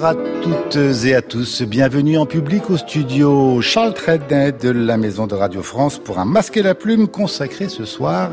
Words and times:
Bonsoir 0.00 0.16
à 0.16 0.42
toutes 0.42 0.76
et 1.06 1.14
à 1.16 1.22
tous. 1.22 1.62
Bienvenue 1.62 2.18
en 2.18 2.26
public 2.26 2.70
au 2.70 2.76
studio 2.76 3.60
Charles 3.60 3.94
Trenet 3.94 4.52
de 4.52 4.70
la 4.70 4.96
Maison 4.96 5.26
de 5.26 5.34
Radio 5.34 5.60
France 5.60 5.98
pour 5.98 6.20
un 6.20 6.24
masque 6.24 6.56
et 6.56 6.62
la 6.62 6.76
plume 6.76 7.08
consacré 7.08 7.68
ce 7.68 7.84
soir 7.84 8.30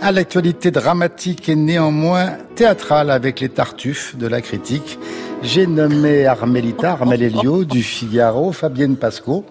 à 0.00 0.10
l'actualité 0.10 0.72
dramatique 0.72 1.48
et 1.48 1.54
néanmoins 1.54 2.32
théâtrale 2.56 3.12
avec 3.12 3.38
les 3.38 3.48
tartuffes 3.48 4.16
de 4.16 4.26
la 4.26 4.40
critique. 4.40 4.98
J'ai 5.42 5.68
nommé 5.68 6.26
Armelita, 6.26 6.92
Armel 6.92 7.22
Elio 7.22 7.64
du 7.64 7.84
Figaro, 7.84 8.50
Fabienne 8.50 8.96
Pasco 8.96 9.44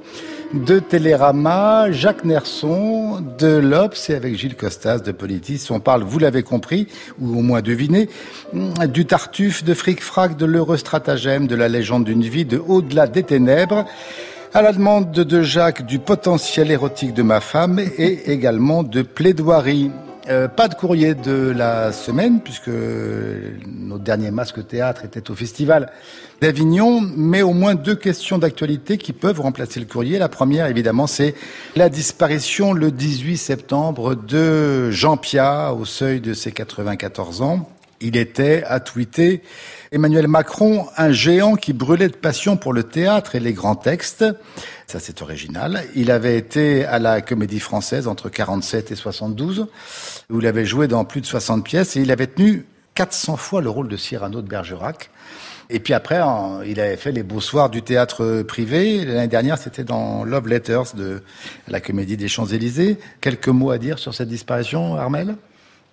de 0.56 0.80
Télérama, 0.80 1.92
Jacques 1.92 2.24
Nerson, 2.24 3.22
de 3.38 3.58
l'Obs 3.58 4.10
et 4.10 4.16
avec 4.16 4.36
Gilles 4.36 4.56
Costas 4.56 5.00
de 5.00 5.12
Politis. 5.12 5.68
On 5.70 5.80
parle, 5.80 6.04
vous 6.04 6.20
l'avez 6.20 6.44
compris, 6.44 6.88
ou 7.20 7.38
au 7.38 7.42
moins 7.42 7.62
deviné, 7.62 8.10
du 8.88 9.06
Tartuffe, 9.06 9.64
de 9.64 9.74
Fric-Frac, 9.74 10.38
de 10.38 10.46
l'heureux 10.46 10.78
stratagème, 10.78 11.48
de 11.48 11.56
la 11.56 11.68
légende 11.68 12.06
d'une 12.06 12.22
vie, 12.22 12.46
de 12.46 12.58
Au-delà 12.58 13.08
des 13.08 13.24
ténèbres 13.24 13.86
à 14.54 14.62
la 14.62 14.72
demande 14.72 15.12
de 15.12 15.42
Jacques 15.42 15.86
du 15.86 16.00
potentiel 16.00 16.72
érotique 16.72 17.14
de 17.14 17.24
ma 17.24 17.42
femme 17.42 17.80
et 17.80 18.32
également 18.32 18.84
de 18.84 19.02
plaidoirie. 19.02 19.92
Euh, 20.28 20.48
pas 20.48 20.68
de 20.68 20.74
courrier 20.74 21.14
de 21.14 21.54
la 21.56 21.92
semaine, 21.92 22.40
puisque 22.42 22.70
notre 23.68 24.04
dernier 24.04 24.32
masque 24.32 24.66
théâtre 24.66 25.06
était 25.06 25.30
au 25.30 25.36
festival 25.36 25.92
d'Avignon, 26.42 27.02
mais 27.16 27.44
au 27.44 27.54
moins 27.54 27.76
deux 27.76 27.96
questions 27.96 28.40
d'actualité 28.40 28.98
qui 28.98 29.14
peuvent 29.14 29.40
remplacer 29.40 29.80
le 29.80 29.86
courrier. 29.86 30.18
La 30.18 30.30
première, 30.30 30.66
évidemment, 30.66 31.06
c'est 31.06 31.36
la 31.76 31.90
disparition 31.90 32.74
le 32.74 32.92
18 32.92 33.38
septembre 33.38 34.16
de 34.16 34.90
Jean 34.90 35.16
Pia 35.18 35.74
au 35.74 35.86
seuil 35.86 36.22
de 36.22 36.34
ses 36.34 36.52
94 36.52 37.44
ans. 37.44 37.70
Il 38.02 38.18
était, 38.18 38.64
à 38.66 38.80
tweeter, 38.80 39.42
Emmanuel 39.92 40.28
Macron, 40.28 40.88
un 40.98 41.12
géant 41.12 41.56
qui 41.56 41.74
brûlait 41.74 42.10
de 42.10 42.16
passion 42.16 42.58
pour 42.58 42.74
le 42.74 42.84
théâtre 42.84 43.36
et 43.36 43.40
les 43.40 43.54
grands 43.54 43.76
textes. 43.76 44.26
Ça, 44.88 45.00
c'est 45.00 45.22
original. 45.22 45.84
Il 45.96 46.12
avait 46.12 46.38
été 46.38 46.86
à 46.86 47.00
la 47.00 47.22
Comédie 47.22 47.60
Française 47.60 48.08
entre 48.08 48.30
47 48.30 48.92
et 48.92 48.96
72, 48.96 49.68
où 50.30 50.40
il 50.40 50.48
avait 50.48 50.66
joué 50.66 50.88
dans 50.88 51.06
plus 51.06 51.22
de 51.22 51.26
60 51.26 51.64
pièces 51.64 51.96
et 51.96 52.02
il 52.02 52.12
avait 52.12 52.28
tenu 52.28 52.66
400 52.96 53.38
fois 53.38 53.62
le 53.62 53.70
rôle 53.70 53.88
de 53.88 53.98
Cyrano 53.98 54.42
de 54.42 54.48
Bergerac. 54.48 55.10
Et 55.70 55.80
puis 55.80 55.94
après, 55.94 56.22
il 56.68 56.80
avait 56.80 56.98
fait 56.98 57.12
les 57.12 57.24
beaux 57.24 57.42
soirs 57.42 57.70
du 57.70 57.82
théâtre 57.82 58.44
privé. 58.44 59.04
L'année 59.04 59.28
dernière, 59.28 59.58
c'était 59.58 59.84
dans 59.84 60.24
Love 60.24 60.48
Letters 60.48 60.94
de 60.96 61.24
la 61.68 61.80
Comédie 61.80 62.18
des 62.18 62.28
Champs-Élysées. 62.28 63.00
Quelques 63.20 63.48
mots 63.48 63.72
à 63.72 63.80
dire 63.80 63.98
sur 63.98 64.14
cette 64.14 64.30
disparition, 64.30 64.96
Armel? 64.96 65.36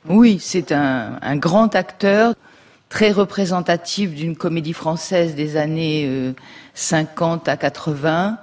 Oui, 0.09 0.39
c'est 0.41 0.73
un, 0.73 1.19
un, 1.23 1.37
grand 1.37 1.75
acteur, 1.75 2.35
très 2.89 3.13
représentatif 3.13 4.15
d'une 4.15 4.37
comédie 4.37 4.73
française 4.73 5.35
des 5.35 5.57
années 5.57 6.35
50 6.75 7.49
euh, 7.49 7.53
à 7.53 7.57
80 7.57 8.39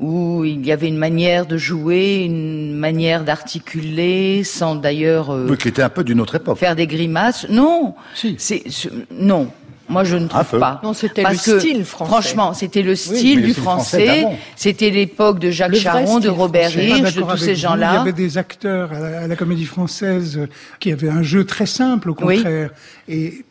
où 0.00 0.44
il 0.44 0.64
y 0.64 0.72
avait 0.72 0.88
une 0.88 0.96
manière 0.96 1.46
de 1.46 1.56
jouer, 1.56 2.22
une 2.24 2.74
manière 2.74 3.24
d'articuler, 3.24 4.44
sans 4.44 4.76
d'ailleurs 4.76 5.30
euh, 5.30 5.48
oui, 5.50 5.56
qui 5.56 5.68
était 5.68 5.82
un 5.82 5.88
peu 5.88 6.04
d'une 6.04 6.20
autre 6.20 6.36
époque. 6.36 6.58
Faire 6.58 6.76
des 6.76 6.86
grimaces. 6.86 7.48
Non, 7.48 7.94
si. 8.14 8.36
c'est 8.38 8.64
non. 9.10 9.50
Moi, 9.88 10.04
je 10.04 10.16
ne 10.16 10.28
trouve 10.28 10.58
pas. 10.58 10.80
Non, 10.82 10.92
c'était 10.92 11.22
le 11.22 11.36
style 11.36 11.84
français. 11.84 12.10
Franchement, 12.10 12.54
c'était 12.54 12.82
le 12.82 12.94
style 12.94 13.42
du 13.42 13.54
français. 13.54 14.26
c'était 14.56 14.90
l'époque 14.90 15.38
de 15.38 15.50
Jacques 15.50 15.74
Charon, 15.74 16.20
de 16.20 16.28
Robert 16.28 16.76
Hirsch, 16.76 17.14
de 17.14 17.22
tous 17.22 17.36
ces 17.36 17.56
gens-là. 17.56 17.92
Il 17.92 17.96
y 17.96 18.00
avait 18.00 18.12
des 18.12 18.38
acteurs 18.38 18.92
à 18.92 19.26
la, 19.26 19.36
Comédie 19.36 19.66
Française 19.66 20.48
qui 20.80 20.92
avaient 20.92 21.08
un 21.08 21.22
jeu 21.22 21.44
très 21.44 21.66
simple, 21.66 22.10
au 22.10 22.14
contraire. 22.14 22.70
Et 23.08 23.44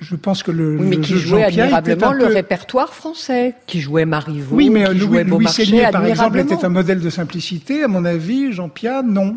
je 0.00 0.16
pense 0.16 0.42
que 0.42 0.50
le, 0.50 0.76
oui, 0.76 0.86
mais 0.88 0.98
qui 0.98 1.16
jouait 1.16 1.44
admirablement 1.44 2.12
le 2.12 2.26
répertoire 2.26 2.92
français, 2.92 3.54
qui 3.66 3.80
jouait 3.80 4.04
Marivaux, 4.04 4.56
oui, 4.56 4.68
mais 4.68 4.84
qui 4.84 4.94
Louis, 4.94 4.98
jouait 4.98 5.24
Louis 5.24 5.46
par 5.90 6.04
exemple, 6.04 6.38
était 6.38 6.64
un 6.64 6.68
modèle 6.68 7.00
de 7.00 7.10
simplicité. 7.10 7.84
À 7.84 7.88
mon 7.88 8.04
avis, 8.04 8.52
Jean 8.52 8.68
Pierre, 8.68 9.02
non. 9.02 9.36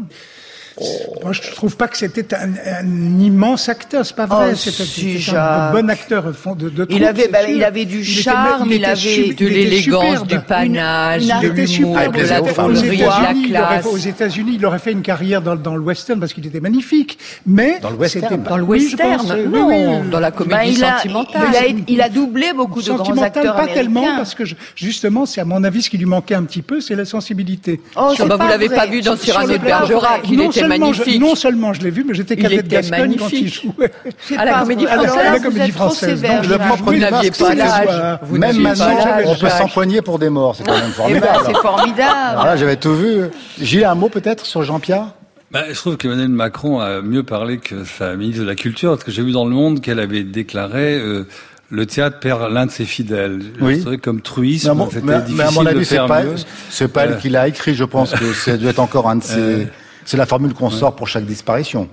Moi, 0.80 1.34
je 1.34 1.42
trouve 1.52 1.78
pas 1.78 1.88
que 1.88 1.98
c'était 1.98 2.34
un, 2.34 2.54
un, 2.54 3.20
immense 3.20 3.70
acteur, 3.70 4.06
c'est 4.06 4.16
pas 4.16 4.26
vrai. 4.26 4.50
Oh, 4.52 4.56
c'était 4.56 4.84
si 4.84 5.24
un 5.36 5.72
bon 5.72 5.90
acteur 5.90 6.26
de, 6.58 6.70
de 6.70 6.88
Il 6.90 7.06
avait, 7.06 7.28
bah, 7.28 7.48
il 7.48 7.64
avait 7.64 7.86
du 7.86 8.04
charme, 8.04 8.72
il, 8.72 8.78
il 8.78 8.86
avait 8.86 9.34
de 9.34 9.48
l'élégance, 9.48 10.26
du 10.26 10.40
panache, 10.40 11.28
de 11.28 11.48
l'humour, 11.50 11.98
de 12.12 12.22
la 12.22 12.42
drôlerie, 12.42 12.98
de 12.98 13.04
la 13.04 13.48
classe. 13.48 13.86
Aux 13.86 13.98
États-Unis, 13.98 14.56
il 14.56 14.66
aurait 14.66 14.80
fait 14.80 14.92
une 14.92 15.04
carrière 15.04 15.42
dans, 15.42 15.56
dans 15.56 15.76
le 15.76 15.82
western 15.82 16.20
parce 16.20 16.34
qu'il 16.34 16.46
était 16.48 16.60
magnifique. 16.60 17.20
Mais 17.46 17.80
dans 17.80 17.92
le 17.92 17.98
western, 17.98 18.42
dans 18.42 18.58
le 18.58 18.64
western, 18.64 19.32
oui, 19.32 19.48
non, 19.48 19.68
oui, 19.68 19.76
oui. 19.78 20.10
dans 20.10 20.20
la 20.20 20.32
comédie 20.32 20.56
bah, 20.56 20.66
il 20.66 20.84
a, 20.84 20.98
sentimentale. 20.98 21.42
Il 21.52 21.56
a, 21.56 21.84
il 21.88 22.02
a, 22.02 22.10
doublé 22.10 22.52
beaucoup 22.54 22.82
de 22.82 22.92
grands 22.92 23.22
acteurs 23.22 23.56
pas 23.56 23.62
américains. 23.62 23.74
tellement 23.74 24.16
parce 24.18 24.34
que 24.34 24.46
je, 24.46 24.56
justement, 24.76 25.26
c'est 25.26 25.42
à 25.42 25.46
mon 25.46 25.64
avis 25.64 25.84
ce 25.84 25.90
qui 25.90 25.98
lui 26.00 26.06
manquait 26.06 26.36
un 26.36 26.44
petit 26.44 26.64
peu, 26.64 26.82
c'est 26.82 26.96
la 26.96 27.06
sensibilité. 27.06 27.80
Oh, 27.96 28.14
bah, 28.18 28.38
vous 28.40 28.48
l'avez 28.48 28.70
pas 28.70 28.88
vu 28.88 29.02
dans 29.02 29.16
Cyrano 29.16 29.54
de 29.54 29.58
Bergerac, 29.58 30.22
il 30.30 30.42
était 30.42 30.63
magnifique 30.68 31.22
seulement 31.36 31.74
je 31.74 31.82
l'ai 31.82 31.90
vu, 31.90 32.04
mais 32.08 32.14
j'étais 32.14 32.36
cadette 32.36 32.68
Gascogne 32.68 33.16
quand 33.18 33.32
il 33.32 33.48
jouait. 33.52 33.92
À 34.38 34.46
la 34.46 34.60
comédie 34.62 34.86
À 34.88 34.96
la- 34.98 35.04
française. 35.08 35.26
à 35.28 35.32
la 35.32 35.40
comédie 35.40 35.72
française. 35.72 36.22
Donc, 36.22 36.46
Le 36.48 36.58
propre 36.58 36.84
Vous 36.86 36.94
du 36.94 37.00
n'aviez 37.00 37.30
masque, 37.30 37.40
pas 37.44 37.56
l'âge. 37.56 38.20
Même 38.32 38.58
maintenant, 38.62 38.98
on 39.26 39.36
peut 39.36 39.50
s'empoigner 39.50 40.02
pour 40.02 40.20
des 40.20 40.30
morts. 40.30 40.56
C'est 40.56 40.64
quand 40.66 40.74
même 40.74 40.84
Eh 41.10 41.14
ben, 41.14 41.22
formidable. 41.22 41.44
c'est 41.46 41.62
formidable. 41.62 42.58
J'avais 42.60 42.76
tout 42.76 42.96
vu. 42.96 43.22
Gilles, 43.62 43.86
un 43.86 43.96
mot 43.96 44.10
peut-être 44.10 44.46
sur 44.46 44.64
Jean-Pierre? 44.64 45.08
Bah, 45.52 45.62
je 45.70 45.76
trouve 45.76 45.98
qu'Emmanuel 45.98 46.30
Macron 46.30 46.80
a 46.80 47.02
mieux 47.02 47.24
parlé 47.24 47.60
que 47.60 47.84
sa 47.84 48.16
ministre 48.16 48.42
de 48.42 48.48
la 48.48 48.56
Culture, 48.56 48.92
parce 48.92 49.04
que 49.04 49.12
j'ai 49.12 49.22
vu 49.22 49.32
dans 49.32 49.46
Le 49.46 49.52
Monde 49.54 49.82
qu'elle 49.82 50.00
avait 50.00 50.24
déclaré 50.24 50.96
euh, 50.98 51.28
le 51.70 51.86
théâtre 51.86 52.20
perd 52.20 52.52
l'un 52.52 52.66
de 52.66 52.72
ses 52.72 52.86
fidèles. 52.86 53.40
Oui. 53.62 53.84
Je 53.88 53.96
comme 53.98 54.22
truisme, 54.22 54.68
mais 54.68 54.72
à 54.72 54.74
mon, 54.74 54.90
c'était 54.90 55.02
difficile 55.20 55.36
mais 55.38 55.44
à 55.44 55.52
mon 55.52 55.64
de 55.64 55.68
avis, 55.70 55.86
c'est 55.86 55.96
faire 55.96 56.06
pas, 56.08 56.24
mieux. 56.24 56.36
c'est 56.72 56.88
pas 56.88 57.04
elle 57.06 57.12
Euh. 57.14 57.16
qui 57.18 57.30
l'a 57.30 57.48
écrit. 57.48 57.76
Je 57.76 57.84
pense 57.84 58.14
que 58.14 58.34
ça 58.34 58.58
doit 58.58 58.72
être 58.72 58.80
encore 58.80 59.08
un 59.10 59.18
de 59.18 59.24
ses. 59.24 59.68
C'est 60.06 60.18
la 60.18 60.26
formule 60.26 60.54
qu'on 60.54 60.70
sort 60.70 60.96
pour 60.96 61.08
chaque 61.08 61.26
disparition. 61.26 61.88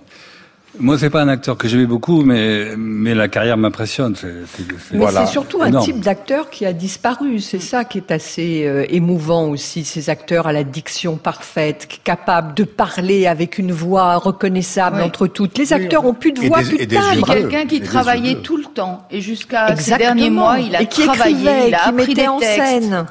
Moi, 0.79 0.97
c'est 0.99 1.11
pas 1.11 1.21
un 1.23 1.27
acteur 1.29 1.57
que 1.59 1.67
j'aimais 1.67 1.85
beaucoup, 1.85 2.23
mais 2.23 2.77
mais 2.77 3.13
la 3.13 3.27
carrière 3.27 3.57
m'impressionne. 3.57 4.15
C'est, 4.15 4.33
c'est, 4.47 4.63
c'est- 4.63 4.93
Mais 4.93 4.99
Voilà. 4.99 5.27
c'est 5.27 5.33
surtout 5.33 5.61
un 5.63 5.73
type 5.81 5.99
d'acteur 5.99 6.49
qui 6.49 6.65
a 6.65 6.73
disparu. 6.73 7.41
C'est 7.41 7.59
ça 7.59 7.85
qui 7.85 7.99
est 7.99 8.13
assez 8.13 8.65
euh, 8.67 8.87
émouvant 8.89 9.47
aussi. 9.49 9.85
Ces 9.85 10.11
acteurs 10.11 10.47
à 10.47 10.53
la 10.53 10.63
diction 10.63 11.17
parfaite, 11.17 11.89
capables 12.05 12.55
de 12.55 12.63
parler 12.63 13.27
avec 13.27 13.59
une 13.59 13.73
voix 13.73 14.15
reconnaissable 14.19 14.99
Oui. 14.99 15.03
entre 15.03 15.27
toutes. 15.27 15.59
Les 15.59 15.73
acteurs 15.73 16.05
ont 16.07 16.15
plus 16.15 16.31
de 16.33 16.41
Et 16.45 16.49
voix, 16.49 16.63
des- 16.63 16.69
plus 16.69 16.77
et 16.77 16.87
de 16.87 16.91
des 16.91 16.97
timbre. 16.97 17.27
bleus. 17.27 17.35
Quelqu'un 17.49 17.67
qui 17.67 17.81
travaillait 17.81 18.37
tout 18.37 18.57
le 18.57 18.65
temps 18.73 19.09
et 19.11 19.21
jusqu'à 19.21 19.75
ces 19.75 19.97
derniers 19.97 20.31
mois, 20.31 20.61
il 20.61 20.77
a 20.77 20.83
et 20.83 20.87
qui 20.87 21.03
travaillé, 21.05 21.33
écrivait, 21.35 21.69
il 21.69 21.75
a 21.75 21.79
qui 21.79 21.89
appris 21.89 21.95
mettait 22.07 22.15
des 22.23 22.29
en 22.29 22.39
textes. 22.39 22.55
scène. 22.65 23.07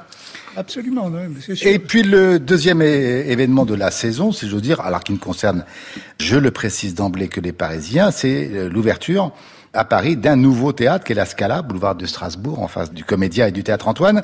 Absolument, 0.58 1.10
non. 1.10 1.20
Et 1.62 1.80
puis 1.80 2.04
le 2.04 2.40
deuxième 2.40 2.82
événement 2.82 3.66
de 3.66 3.76
la 3.76 3.92
saison, 3.92 4.32
si 4.32 4.48
j'ose 4.50 4.62
dire, 4.62 4.82
alors 4.82 5.04
qui 5.04 5.14
ne 5.14 5.18
concerne, 5.18 5.66
je 6.20 6.38
le 6.38 6.52
précise 6.52 6.96
d'emblée, 6.96 7.28
que 7.28 7.40
les 7.40 7.52
Parisiens, 7.52 8.12
c'est 8.12 8.50
euh, 8.52 8.70
l'ouverture 8.70 9.32
à 9.74 9.86
Paris 9.86 10.18
d'un 10.18 10.36
nouveau 10.36 10.74
théâtre 10.74 11.06
qui 11.06 11.12
est 11.12 11.16
la 11.16 11.26
Scala, 11.26 11.62
boulevard 11.62 11.96
de 11.96 12.06
Strasbourg, 12.06 12.60
en 12.62 12.68
face 12.68 12.92
du 12.92 13.04
Comédia 13.04 13.48
et 13.48 13.52
du 13.52 13.64
Théâtre 13.64 13.88
Antoine, 13.88 14.24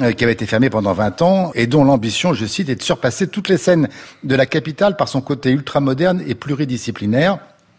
euh, 0.00 0.12
qui 0.12 0.24
avait 0.24 0.32
été 0.32 0.46
fermé 0.46 0.70
pendant 0.70 0.92
20 0.92 1.22
ans 1.22 1.52
et 1.54 1.66
dont 1.66 1.84
l'ambition, 1.84 2.32
je 2.32 2.46
cite, 2.46 2.68
est 2.68 2.76
de 2.76 2.82
surpasser 2.82 3.28
toutes 3.28 3.48
les 3.48 3.58
scènes 3.58 3.88
de 4.24 4.34
la 4.34 4.46
capitale 4.46 4.96
par 4.96 5.08
son 5.08 5.20
côté 5.20 5.50
ultramoderne 5.50 6.22
et 6.26 6.34
pluridisciplinaire. 6.34 7.38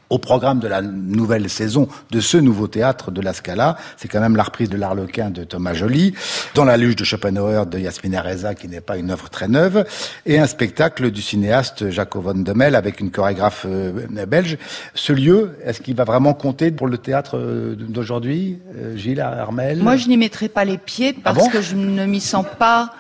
Au 0.10 0.18
programme 0.18 0.60
de 0.60 0.68
la 0.68 0.82
nouvelle 0.82 1.50
saison 1.50 1.88
de 2.10 2.20
ce 2.20 2.38
nouveau 2.38 2.68
théâtre 2.68 3.12
de 3.12 3.22
la 3.22 3.34
Scala, 3.34 3.78
c'est 3.96 4.08
quand 4.08 4.20
même 4.20 4.36
la 4.36 4.42
reprise 4.42 4.68
de 4.68 4.76
l'Arlequin 4.76 5.30
de 5.30 5.44
Thomas 5.44 5.76
Joly, 5.76 6.16
dans 6.56 6.66
la 6.66 6.78
luge 6.78 6.96
de 6.96 7.04
Schopenhauer 7.04 7.68
de 7.68 7.78
Yasmina 7.78 8.24
Reza, 8.24 8.56
qui 8.56 8.68
n'est 8.68 8.82
pas 8.82 8.98
une 8.98 9.12
œuvre 9.12 9.30
très 9.30 9.48
neuve, 9.48 9.86
et 10.26 10.40
un 10.40 10.48
spectacle 10.48 11.12
du 11.12 11.22
cinéaste 11.22 11.92
Jacob 11.92 12.24
von 12.24 12.34
Demel 12.34 12.74
avec 12.74 13.00
une 13.00 13.12
chorégraphe 13.12 13.68
euh, 13.70 14.08
belge. 14.26 14.58
Ce 14.96 15.14
lieu, 15.14 15.58
est-ce 15.64 15.80
qu'il 15.80 15.96
va 15.96 16.06
vraiment 16.06 16.34
compter 16.34 16.72
pour 16.72 16.88
le 16.88 16.98
théâtre 16.98 17.38
euh, 17.38 17.76
d'aujourd'hui, 17.76 18.58
euh, 18.76 18.98
Gilles 18.98 19.22
Armel? 19.22 19.78
Moi, 19.84 19.96
je 19.96 20.08
n'y 20.08 20.18
mettrai 20.18 20.50
pas 20.50 20.66
les 20.66 20.80
pieds 20.80 21.14
parce 21.14 21.38
Ah 21.38 21.44
bon 21.44 21.50
que 21.50 21.62
je 21.62 21.76
ne 21.76 22.06
m'y 22.08 22.20
sens 22.20 22.46
pas 22.58 22.94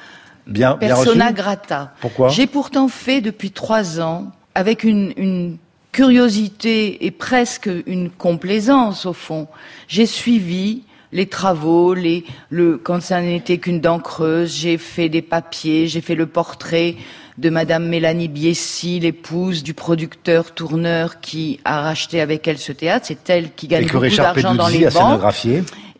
bien, 0.46 0.76
bien 0.76 0.90
persona 0.90 1.26
reçu 1.26 1.36
grata. 1.36 1.92
Pourquoi? 2.02 2.30
J'ai 2.30 2.46
pourtant 2.46 2.88
fait 2.88 3.22
depuis 3.22 3.50
trois 3.50 4.00
ans, 4.00 4.28
avec 4.54 4.84
une, 4.84 5.12
une 5.18 5.58
curiosité 6.00 7.06
et 7.06 7.12
presque 7.12 7.70
une 7.86 8.10
complaisance 8.10 9.06
au 9.06 9.12
fond, 9.12 9.50
j'ai 9.90 10.06
suivi 10.06 10.84
les 11.12 11.26
travaux, 11.26 11.94
les, 11.94 12.24
le, 12.50 12.78
quand 12.78 13.02
ça 13.02 13.20
n'était 13.20 13.58
qu'une 13.58 13.82
dent 13.82 14.00
creuse, 14.00 14.56
j'ai 14.56 14.78
fait 14.78 15.10
des 15.10 15.22
papiers, 15.22 15.88
j'ai 15.88 16.00
fait 16.00 16.16
le 16.16 16.26
portrait 16.26 16.96
de 17.38 17.50
Madame 17.50 17.86
Mélanie 17.86 18.30
Biessy, 18.30 19.02
l'épouse 19.02 19.62
du 19.62 19.74
producteur 19.74 20.54
tourneur 20.54 21.20
qui 21.20 21.60
a 21.66 21.82
racheté 21.82 22.22
avec 22.22 22.48
elle 22.48 22.60
ce 22.60 22.72
théâtre. 22.72 23.06
C'est 23.10 23.30
elle 23.30 23.52
qui 23.54 23.68
gagne 23.68 23.88
beaucoup 23.88 24.08
d'argent 24.08 24.56
dans 24.56 24.70
les 24.70 24.88
banques. 24.88 25.22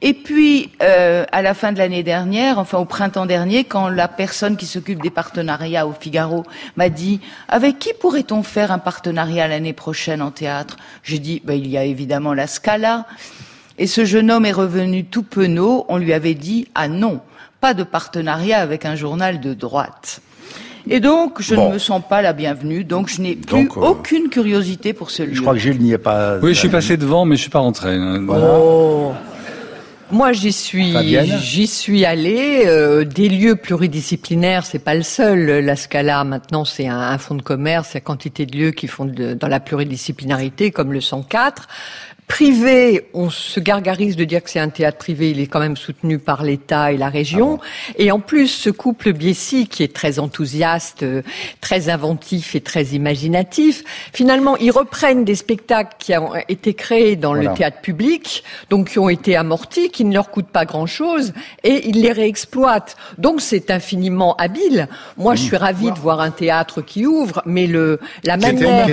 Et 0.02 0.14
puis, 0.14 0.72
euh, 0.82 1.26
à 1.34 1.42
la 1.42 1.54
fin 1.54 1.74
de 1.74 1.78
l'année 1.78 2.04
dernière, 2.04 2.58
enfin 2.58 2.78
au 2.78 2.86
printemps 2.86 3.26
dernier, 3.26 3.66
quand 3.66 3.90
la 3.90 4.08
personne 4.08 4.56
qui 4.56 4.66
s'occupe 4.66 5.02
des 5.02 5.10
partenariats 5.10 5.86
au 5.86 5.92
Figaro 5.92 6.46
m'a 6.78 6.88
dit 6.88 7.20
«Avec 7.50 7.80
qui 7.80 7.92
pourrait-on 8.00 8.42
faire 8.42 8.72
un 8.72 8.80
partenariat 8.80 9.50
l'année 9.50 9.74
prochaine 9.74 10.22
en 10.22 10.32
théâtre?» 10.32 10.78
J'ai 11.04 11.20
dit 11.20 11.42
ben, 11.44 11.54
Il 11.54 11.68
y 11.68 11.78
a 11.78 11.84
évidemment 11.84 12.34
la 12.34 12.48
Scala». 12.48 13.06
Et 13.78 13.88
ce 13.88 14.06
jeune 14.06 14.32
homme 14.32 14.46
est 14.46 14.54
revenu 14.54 15.04
tout 15.04 15.24
penaud. 15.24 15.86
On 15.90 15.98
lui 15.98 16.14
avait 16.14 16.34
dit 16.34 16.68
«Ah 16.76 16.88
non, 16.88 17.20
pas 17.60 17.74
de 17.74 17.84
partenariat 17.84 18.60
avec 18.60 18.86
un 18.86 18.96
journal 18.96 19.42
de 19.42 19.54
droite». 19.54 20.22
Et 20.90 21.02
donc, 21.02 21.42
je 21.42 21.56
ne 21.56 21.74
me 21.74 21.78
sens 21.78 22.02
pas 22.08 22.22
la 22.22 22.32
bienvenue, 22.32 22.86
donc 22.86 23.10
je 23.10 23.22
n'ai 23.22 23.36
plus 23.36 23.68
euh, 23.68 23.82
aucune 23.82 24.30
curiosité 24.30 24.94
pour 24.94 25.12
ce 25.12 25.24
lieu. 25.24 25.34
Je 25.34 25.42
crois 25.42 25.54
que 25.54 25.60
Gilles 25.60 25.80
n'y 25.80 25.92
est 25.92 25.98
pas. 25.98 26.38
Oui, 26.38 26.54
je 26.54 26.60
suis 26.60 26.70
passé 26.70 26.96
devant, 26.96 27.26
mais 27.26 27.36
je 27.36 27.42
suis 27.42 27.50
pas 27.50 27.60
rentré. 27.60 27.98
Oh. 28.30 29.12
Moi, 30.12 30.34
j'y 30.34 30.52
suis, 30.52 30.96
j'y 31.40 31.68
suis 31.68 32.04
allée. 32.04 32.64
Euh, 32.66 33.06
des 33.06 33.30
lieux 33.30 33.56
pluridisciplinaires, 33.56 34.66
c'est 34.66 34.80
pas 34.80 34.96
le 34.96 35.04
seul. 35.04 35.64
La 35.64 35.76
Scala, 35.76 36.24
maintenant, 36.24 36.66
c'est 36.66 36.88
un, 36.88 37.00
un 37.00 37.18
fonds 37.20 37.36
de 37.36 37.44
commerce. 37.44 37.92
Il 37.92 37.96
y 37.96 37.98
a 37.98 38.02
quantité 38.02 38.48
de 38.48 38.58
lieux 38.58 38.72
qui 38.72 38.88
font 38.88 39.06
de, 39.06 39.34
dans 39.34 39.48
la 39.48 39.60
pluridisciplinarité, 39.60 40.72
comme 40.72 40.94
le 40.94 41.02
104. 41.02 41.68
Privé, 42.30 43.10
on 43.16 43.32
se 43.32 43.60
gargarise 43.60 44.16
de 44.16 44.24
dire 44.24 44.44
que 44.44 44.52
c'est 44.52 44.60
un 44.60 44.70
théâtre 44.70 45.00
privé, 45.00 45.32
il 45.32 45.40
est 45.42 45.48
quand 45.48 45.60
même 45.60 45.76
soutenu 45.76 46.20
par 46.20 46.44
l'État 46.44 46.92
et 46.92 46.98
la 46.98 47.10
région. 47.10 47.60
Ah 47.60 47.94
et 47.98 48.12
en 48.12 48.20
plus, 48.20 48.48
ce 48.48 48.70
couple 48.70 49.14
Biessy, 49.14 49.68
qui 49.68 49.82
est 49.82 49.94
très 49.94 50.20
enthousiaste, 50.20 51.02
euh, 51.02 51.24
très 51.60 51.90
inventif 51.90 52.56
et 52.56 52.62
très 52.62 52.84
imaginatif, 52.86 53.84
finalement, 54.14 54.56
ils 54.58 54.70
reprennent 54.70 55.26
des 55.26 55.34
spectacles 55.34 55.96
qui 55.98 56.16
ont 56.16 56.34
été 56.48 56.76
créés 56.76 57.16
dans 57.16 57.34
le 57.34 57.52
théâtre 57.56 57.82
public, 57.82 58.44
donc 58.70 58.92
qui 58.92 59.00
ont 59.00 59.10
été 59.10 59.36
amortis, 59.36 59.90
qui 59.90 60.06
ne 60.06 60.14
leur 60.14 60.30
coûtent 60.30 60.52
pas 60.52 60.66
grand-chose, 60.66 61.34
et 61.64 61.90
ils 61.90 62.00
les 62.00 62.12
réexploitent. 62.12 62.96
Donc 63.18 63.42
c'est 63.42 63.72
infiniment 63.72 64.36
habile. 64.36 64.88
Moi, 65.18 65.34
je 65.34 65.42
suis 65.42 65.58
ravie 65.58 65.92
de 65.92 66.00
voir 66.00 66.22
un 66.22 66.32
théâtre 66.32 66.82
qui 66.84 67.08
ouvre, 67.08 67.42
mais 67.48 67.66
le 67.66 68.00
la 68.24 68.38
manière... 68.38 68.88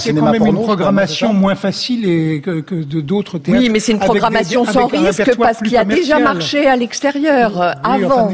C'est 0.00 0.14
quand 0.14 0.32
même 0.32 0.46
une 0.46 0.54
programmation 0.54 1.34
moins 1.34 1.54
facile 1.54 2.08
et 2.08 2.40
que 2.40 2.77
de 2.84 3.00
d'autres 3.00 3.38
théâtres. 3.38 3.60
Oui, 3.60 3.68
mais 3.70 3.80
c'est 3.80 3.92
une 3.92 3.98
programmation 3.98 4.64
sans 4.64 4.86
risque 4.86 5.36
parce 5.36 5.58
qu'il 5.58 5.76
a 5.76 5.84
déjà 5.84 6.18
marché 6.18 6.66
à 6.66 6.76
l'extérieur 6.76 7.76
avant. 7.82 8.30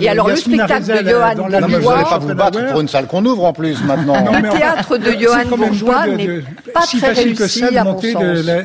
et 0.00 0.08
alors 0.08 0.28
le 0.28 0.36
spectacle 0.36 1.02
de 1.04 1.08
Johan 1.08 1.34
Bourgeois. 1.34 1.60
Non, 1.60 1.68
mais 1.68 1.78
vous 1.78 1.90
n'allez 1.90 2.04
pas 2.04 2.18
vous 2.18 2.34
battre 2.34 2.70
pour 2.70 2.80
une 2.80 2.88
salle 2.88 3.06
qu'on 3.06 3.24
ouvre 3.24 3.44
en 3.44 3.52
plus 3.52 3.82
maintenant. 3.84 4.24
Le 4.32 4.48
théâtre 4.50 4.96
de 4.96 5.12
Johan 5.12 5.56
Bourgeois 5.56 6.06
n'est 6.06 6.42
pas 6.72 6.82
si 6.82 6.98
très 6.98 7.14
facile 7.14 7.34
que 7.34 7.46
ça 7.46 7.70
de 7.70 7.84
monter 7.84 8.14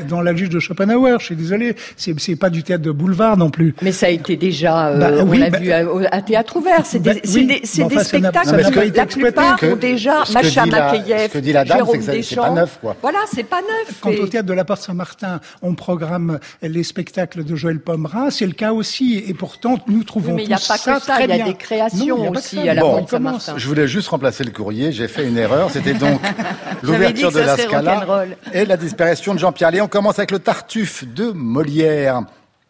dans 0.07 0.21
la 0.21 0.31
luge 0.31 0.49
de 0.49 0.59
Schopenhauer. 0.59 1.17
Je 1.19 1.25
suis 1.25 1.35
désolé, 1.35 1.75
c'est 1.97 2.35
pas 2.35 2.49
du 2.49 2.63
théâtre 2.63 2.83
de 2.83 2.91
boulevard 2.91 3.37
non 3.37 3.49
plus. 3.49 3.75
Mais 3.81 3.91
ça 3.91 4.07
a 4.07 4.09
été 4.09 4.35
déjà, 4.35 4.87
euh, 4.87 4.97
bah 4.97 5.09
on 5.25 5.31
l'a 5.31 5.49
bah 5.49 5.59
vu 5.59 5.71
à, 5.71 6.21
théâtre 6.21 6.57
ouvert. 6.57 6.81
C'est 6.83 6.99
des, 6.99 7.13
bah 7.13 8.03
spectacles. 8.03 8.91
La 8.95 9.05
plupart 9.05 9.59
ont 9.63 9.75
déjà 9.75 10.23
Macha 10.33 10.65
Makeyev, 10.65 11.31
Jérôme 11.65 11.99
Deschamps. 11.99 12.55
Voilà, 13.01 13.19
c'est 13.33 13.43
pas 13.43 13.61
neuf. 13.61 13.99
Quant 14.01 14.11
au 14.11 14.27
théâtre 14.27 14.47
de 14.47 14.53
la 14.53 14.65
Saint-Martin, 14.77 15.39
on 15.61 15.75
programme 15.75 16.39
les 16.61 16.83
spectacles 16.83 17.43
de 17.43 17.55
Joël 17.55 17.79
Pomerin, 17.79 18.29
c'est 18.29 18.45
le 18.45 18.53
cas 18.53 18.73
aussi. 18.73 19.23
Et 19.27 19.33
pourtant, 19.33 19.77
nous 19.87 20.03
trouvons 20.03 20.31
oui, 20.31 20.37
mais 20.37 20.43
il 20.43 20.47
n'y 20.47 20.53
a 20.53 20.57
pas 20.57 20.77
que 20.77 21.03
ça, 21.03 21.23
il 21.23 21.29
y 21.29 21.41
a 21.41 21.45
des 21.45 21.55
créations 21.55 22.31
aussi 22.31 22.67
à 22.67 22.73
la 22.73 22.81
bon, 22.81 23.05
Saint-Martin. 23.07 23.53
Je 23.57 23.67
voulais 23.67 23.87
juste 23.87 24.07
remplacer 24.09 24.43
le 24.43 24.51
courrier, 24.51 24.91
j'ai 24.91 25.07
fait 25.07 25.27
une 25.27 25.37
erreur. 25.37 25.71
C'était 25.71 25.93
donc 25.93 26.21
l'ouverture 26.83 27.31
de 27.31 27.39
la 27.39 27.57
Scala 27.57 28.25
et 28.53 28.65
la 28.65 28.77
disparition 28.77 29.33
de 29.33 29.39
Jean-Pierre 29.39 29.71
Léon. 29.71 29.85
On 29.85 29.87
commence 29.87 30.19
avec 30.19 30.31
le 30.31 30.39
Tartuffe 30.39 31.05
de 31.05 31.31
Molière 31.31 32.21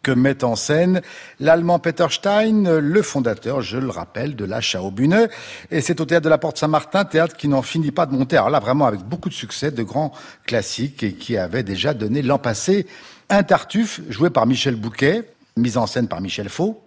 que 0.06 0.12
met 0.12 0.44
en 0.44 0.54
scène 0.54 1.02
l'allemand 1.40 1.80
Peter 1.80 2.06
Stein, 2.10 2.78
le 2.78 3.02
fondateur, 3.02 3.60
je 3.60 3.76
le 3.76 3.90
rappelle, 3.90 4.36
de 4.36 4.44
la 4.44 4.60
Schaubühne. 4.60 5.26
Et 5.72 5.80
c'est 5.80 6.00
au 6.00 6.04
théâtre 6.04 6.22
de 6.26 6.28
la 6.28 6.38
Porte 6.38 6.58
Saint-Martin, 6.58 7.04
théâtre 7.04 7.36
qui 7.36 7.48
n'en 7.48 7.60
finit 7.60 7.90
pas 7.90 8.06
de 8.06 8.12
monter. 8.12 8.36
Alors 8.36 8.50
là, 8.50 8.60
vraiment 8.60 8.86
avec 8.86 9.00
beaucoup 9.00 9.28
de 9.28 9.34
succès, 9.34 9.72
de 9.72 9.82
grands 9.82 10.12
classiques 10.46 11.02
et 11.02 11.14
qui 11.14 11.36
avait 11.36 11.64
déjà 11.64 11.92
donné 11.92 12.22
l'an 12.22 12.38
passé 12.38 12.86
un 13.30 13.42
Tartuffe 13.42 14.00
joué 14.08 14.30
par 14.30 14.46
Michel 14.46 14.76
Bouquet, 14.76 15.28
mis 15.56 15.76
en 15.76 15.88
scène 15.88 16.06
par 16.06 16.20
Michel 16.20 16.48
Faux, 16.50 16.80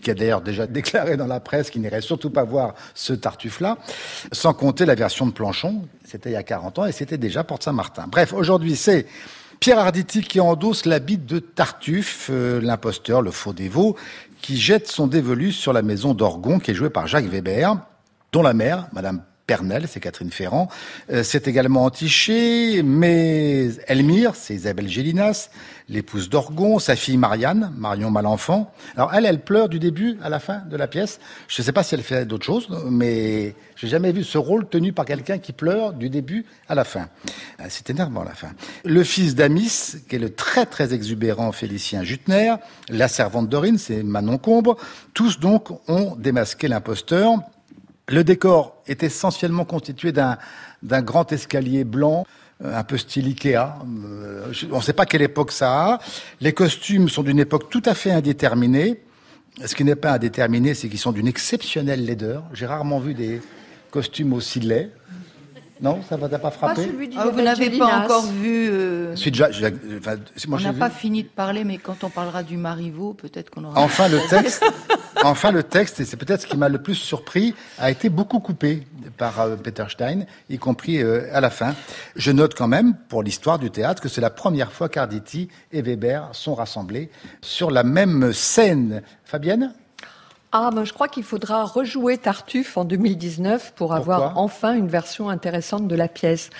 qui 0.00 0.10
a 0.10 0.14
d'ailleurs 0.14 0.40
déjà 0.40 0.66
déclaré 0.78 1.18
dans 1.18 1.26
la 1.26 1.40
presse 1.40 1.68
qu'il 1.68 1.82
n'irait 1.82 2.00
surtout 2.00 2.30
pas 2.30 2.44
voir 2.44 2.72
ce 2.94 3.12
Tartuffe-là, 3.12 3.76
sans 4.32 4.54
compter 4.54 4.86
la 4.86 4.94
version 4.94 5.26
de 5.26 5.32
Planchon, 5.32 5.86
c'était 6.06 6.30
il 6.30 6.32
y 6.32 6.36
a 6.36 6.42
40 6.42 6.78
ans 6.78 6.86
et 6.86 6.92
c'était 6.92 7.18
déjà 7.18 7.44
Porte 7.44 7.64
Saint-Martin. 7.64 8.06
Bref, 8.10 8.32
aujourd'hui 8.32 8.76
c'est 8.76 9.06
Pierre 9.62 9.78
Arditi 9.78 10.22
qui 10.22 10.40
endosse 10.40 10.86
l'habit 10.86 11.18
de 11.18 11.38
Tartuffe, 11.38 12.30
euh, 12.32 12.60
l'imposteur, 12.60 13.22
le 13.22 13.30
faux 13.30 13.52
dévot, 13.52 13.94
qui 14.40 14.56
jette 14.56 14.88
son 14.88 15.06
dévolu 15.06 15.52
sur 15.52 15.72
la 15.72 15.82
maison 15.82 16.14
d'Orgon, 16.14 16.58
qui 16.58 16.72
est 16.72 16.74
jouée 16.74 16.90
par 16.90 17.06
Jacques 17.06 17.26
Weber, 17.26 17.76
dont 18.32 18.42
la 18.42 18.54
mère, 18.54 18.88
Madame 18.92 19.22
Pernel, 19.46 19.86
c'est 19.88 20.00
Catherine 20.00 20.30
Ferrand. 20.30 20.68
Euh, 21.10 21.22
c'est 21.22 21.48
également 21.48 21.84
Antiché, 21.84 22.82
mais 22.82 23.70
Elmire, 23.88 24.34
c'est 24.34 24.54
Isabelle 24.54 24.88
Gélinas, 24.88 25.50
l'épouse 25.88 26.28
d'Orgon, 26.28 26.78
sa 26.78 26.96
fille 26.96 27.16
Marianne, 27.16 27.72
Marion 27.76 28.10
Malenfant. 28.10 28.72
Alors 28.96 29.12
elle, 29.14 29.26
elle 29.26 29.40
pleure 29.40 29.68
du 29.68 29.78
début 29.78 30.16
à 30.22 30.28
la 30.28 30.38
fin 30.38 30.62
de 30.70 30.76
la 30.76 30.86
pièce. 30.86 31.18
Je 31.48 31.60
ne 31.60 31.64
sais 31.64 31.72
pas 31.72 31.82
si 31.82 31.94
elle 31.94 32.02
fait 32.02 32.24
d'autres 32.24 32.46
choses, 32.46 32.68
mais 32.88 33.54
j'ai 33.76 33.88
jamais 33.88 34.12
vu 34.12 34.22
ce 34.22 34.38
rôle 34.38 34.68
tenu 34.68 34.92
par 34.92 35.04
quelqu'un 35.04 35.38
qui 35.38 35.52
pleure 35.52 35.92
du 35.92 36.08
début 36.08 36.46
à 36.68 36.74
la 36.74 36.84
fin. 36.84 37.08
Euh, 37.60 37.64
c'est 37.68 37.90
énervant 37.90 38.22
la 38.22 38.34
fin. 38.34 38.50
Le 38.84 39.02
fils 39.02 39.34
d'Amis, 39.34 39.96
qui 40.08 40.16
est 40.16 40.20
le 40.20 40.30
très 40.30 40.66
très 40.66 40.94
exubérant 40.94 41.50
Félicien 41.52 42.04
Jutner, 42.04 42.54
la 42.88 43.08
servante 43.08 43.48
Dorine, 43.48 43.78
c'est 43.78 44.02
Manon 44.02 44.38
Combre. 44.38 44.76
Tous 45.14 45.40
donc 45.40 45.68
ont 45.88 46.14
démasqué 46.16 46.68
l'imposteur. 46.68 47.38
Le 48.08 48.24
décor 48.24 48.82
est 48.86 49.02
essentiellement 49.02 49.64
constitué 49.64 50.12
d'un 50.12 51.02
grand 51.02 51.30
escalier 51.32 51.84
blanc 51.84 52.26
euh, 52.64 52.76
un 52.76 52.84
peu 52.84 52.98
style 52.98 53.26
Ikea. 53.26 53.56
Euh, 53.56 54.52
on 54.70 54.78
ne 54.78 54.82
sait 54.82 54.92
pas 54.92 55.06
quelle 55.06 55.22
époque 55.22 55.52
ça 55.52 55.94
a. 55.94 55.98
Les 56.40 56.52
costumes 56.52 57.08
sont 57.08 57.22
d'une 57.22 57.38
époque 57.38 57.70
tout 57.70 57.82
à 57.84 57.94
fait 57.94 58.10
indéterminée. 58.10 59.00
Ce 59.64 59.74
qui 59.74 59.84
n'est 59.84 59.96
pas 59.96 60.12
indéterminé, 60.12 60.74
c'est 60.74 60.88
qu'ils 60.88 60.98
sont 60.98 61.12
d'une 61.12 61.28
exceptionnelle 61.28 62.04
laideur. 62.04 62.44
J'ai 62.52 62.66
rarement 62.66 62.98
vu 62.98 63.14
des 63.14 63.40
costumes 63.90 64.32
aussi 64.32 64.60
laids. 64.60 64.90
Non, 65.82 66.00
ça 66.08 66.16
ne 66.16 66.28
t'a 66.28 66.38
pas 66.38 66.52
frappé 66.52 66.88
ah, 67.16 67.26
Vous 67.26 67.42
n'avez 67.42 67.76
pas 67.76 68.04
encore 68.04 68.24
vu. 68.26 68.68
Euh... 68.70 69.16
on 70.48 70.56
n'a 70.56 70.72
pas 70.72 70.90
fini 70.90 71.24
de 71.24 71.28
parler, 71.28 71.64
mais 71.64 71.78
quand 71.78 72.04
on 72.04 72.08
parlera 72.08 72.44
du 72.44 72.56
Marivaux, 72.56 73.14
peut-être 73.14 73.50
qu'on 73.50 73.64
aura. 73.64 73.80
Enfin, 73.80 74.06
le 74.06 74.20
texte, 74.30 74.64
enfin, 75.24 75.50
le 75.50 75.64
texte, 75.64 75.98
et 75.98 76.04
c'est 76.04 76.16
peut-être 76.16 76.42
ce 76.42 76.46
qui 76.46 76.56
m'a 76.56 76.68
le 76.68 76.80
plus 76.80 76.94
surpris, 76.94 77.56
a 77.78 77.90
été 77.90 78.10
beaucoup 78.10 78.38
coupé 78.38 78.84
par 79.18 79.40
euh, 79.40 79.56
Peter 79.56 79.84
Stein, 79.88 80.20
y 80.48 80.58
compris 80.58 81.02
euh, 81.02 81.26
à 81.32 81.40
la 81.40 81.50
fin. 81.50 81.74
Je 82.14 82.30
note 82.30 82.54
quand 82.54 82.68
même, 82.68 82.94
pour 83.08 83.24
l'histoire 83.24 83.58
du 83.58 83.72
théâtre, 83.72 84.00
que 84.00 84.08
c'est 84.08 84.20
la 84.20 84.30
première 84.30 84.70
fois 84.70 84.88
qu'Arditi 84.88 85.48
et 85.72 85.82
Weber 85.82 86.28
sont 86.30 86.54
rassemblés 86.54 87.10
sur 87.40 87.72
la 87.72 87.82
même 87.82 88.32
scène. 88.32 89.02
Fabienne? 89.24 89.74
Ah, 90.52 90.70
ben, 90.70 90.84
je 90.84 90.92
crois 90.92 91.08
qu'il 91.08 91.24
faudra 91.24 91.64
rejouer 91.64 92.18
Tartuffe 92.18 92.76
en 92.76 92.84
2019 92.84 93.72
pour 93.74 93.94
avoir 93.94 94.36
enfin 94.36 94.74
une 94.74 94.88
version 94.88 95.30
intéressante 95.30 95.88
de 95.88 95.96
la 95.96 96.08
pièce. 96.08 96.50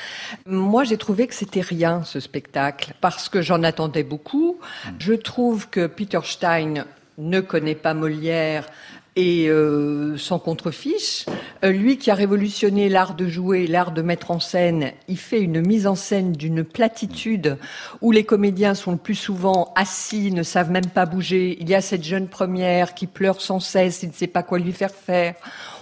Moi, 0.47 0.85
j'ai 0.85 0.97
trouvé 0.97 1.27
que 1.27 1.35
c'était 1.35 1.61
rien, 1.61 2.03
ce 2.05 2.19
spectacle, 2.19 2.95
parce 3.03 3.29
que 3.29 3.43
j'en 3.43 3.63
attendais 3.63 4.03
beaucoup. 4.03 4.59
Hmm. 4.87 4.91
Je 4.99 5.13
trouve 5.13 5.69
que 5.69 5.87
Peter 5.87 6.21
Stein 6.25 6.87
ne 7.19 7.41
connaît 7.41 7.75
pas 7.75 7.93
Molière, 7.93 8.67
et 9.15 9.49
euh, 9.49 10.17
sans 10.17 10.39
contrefiche. 10.39 11.27
Euh, 11.65 11.71
lui 11.71 11.99
qui 11.99 12.11
a 12.11 12.15
révolutionné 12.15 12.89
l'art 12.89 13.15
de 13.15 13.29
jouer, 13.29 13.67
l'art 13.67 13.93
de 13.93 14.01
mettre 14.01 14.31
en 14.31 14.41
scène, 14.41 14.93
il 15.07 15.19
fait 15.19 15.41
une 15.41 15.61
mise 15.61 15.87
en 15.87 15.95
scène 15.95 16.33
d'une 16.33 16.65
platitude 16.65 17.59
où 18.01 18.11
les 18.11 18.25
comédiens 18.25 18.75
sont 18.75 18.93
le 18.93 18.97
plus 18.97 19.15
souvent 19.15 19.73
assis, 19.77 20.33
ne 20.33 20.43
savent 20.43 20.71
même 20.71 20.87
pas 20.87 21.05
bouger. 21.05 21.59
Il 21.61 21.69
y 21.69 21.75
a 21.75 21.83
cette 21.83 22.05
jeune 22.05 22.27
première 22.27 22.95
qui 22.95 23.07
pleure 23.07 23.41
sans 23.43 23.61
cesse, 23.61 24.03
il 24.03 24.09
ne 24.09 24.15
sait 24.15 24.27
pas 24.27 24.43
quoi 24.43 24.59
lui 24.59 24.73
faire 24.73 24.95
faire. 24.95 25.35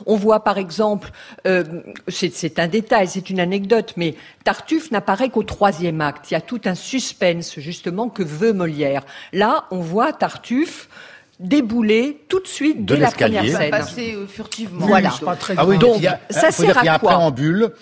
On 0.06 0.16
voit 0.16 0.42
par 0.42 0.58
exemple, 0.58 1.12
euh, 1.46 1.64
c'est 2.08 2.58
un 2.58 2.68
détail, 2.68 3.06
c'est 3.06 3.30
une 3.30 3.40
anecdote, 3.40 3.94
mais 3.96 4.16
Tartuffe 4.42 4.90
n'apparaît 4.90 5.30
qu'au 5.30 5.44
troisième 5.44 6.00
acte. 6.00 6.30
Il 6.30 6.34
y 6.34 6.37
a 6.37 6.40
tout 6.40 6.60
un 6.64 6.75
suspense 6.75 7.60
justement 7.60 8.08
que 8.08 8.25
veut 8.25 8.52
Molière. 8.52 9.04
Là, 9.32 9.66
on 9.70 9.78
voit 9.78 10.12
Tartuffe 10.12 10.88
débouler 11.40 12.25
tout 12.28 12.40
de 12.40 12.47
suite 12.47 12.85
de 12.85 12.94
dès 12.94 13.00
la 13.00 13.11
première 13.11 13.44
scène. 13.44 13.70
Passer 13.70 14.14
euh, 14.14 14.26
furtivement. 14.26 14.87
Voilà. 14.87 15.11
ah 15.56 15.66
oui, 15.66 15.78
donc, 15.78 15.97
il 15.97 16.04
y 16.04 16.06
a, 16.06 16.20
ça 16.30 16.50
sert 16.50 16.78
à 16.78 16.85
y 16.85 16.88
a 16.88 16.94
un 16.94 16.99
préambule 16.99 17.73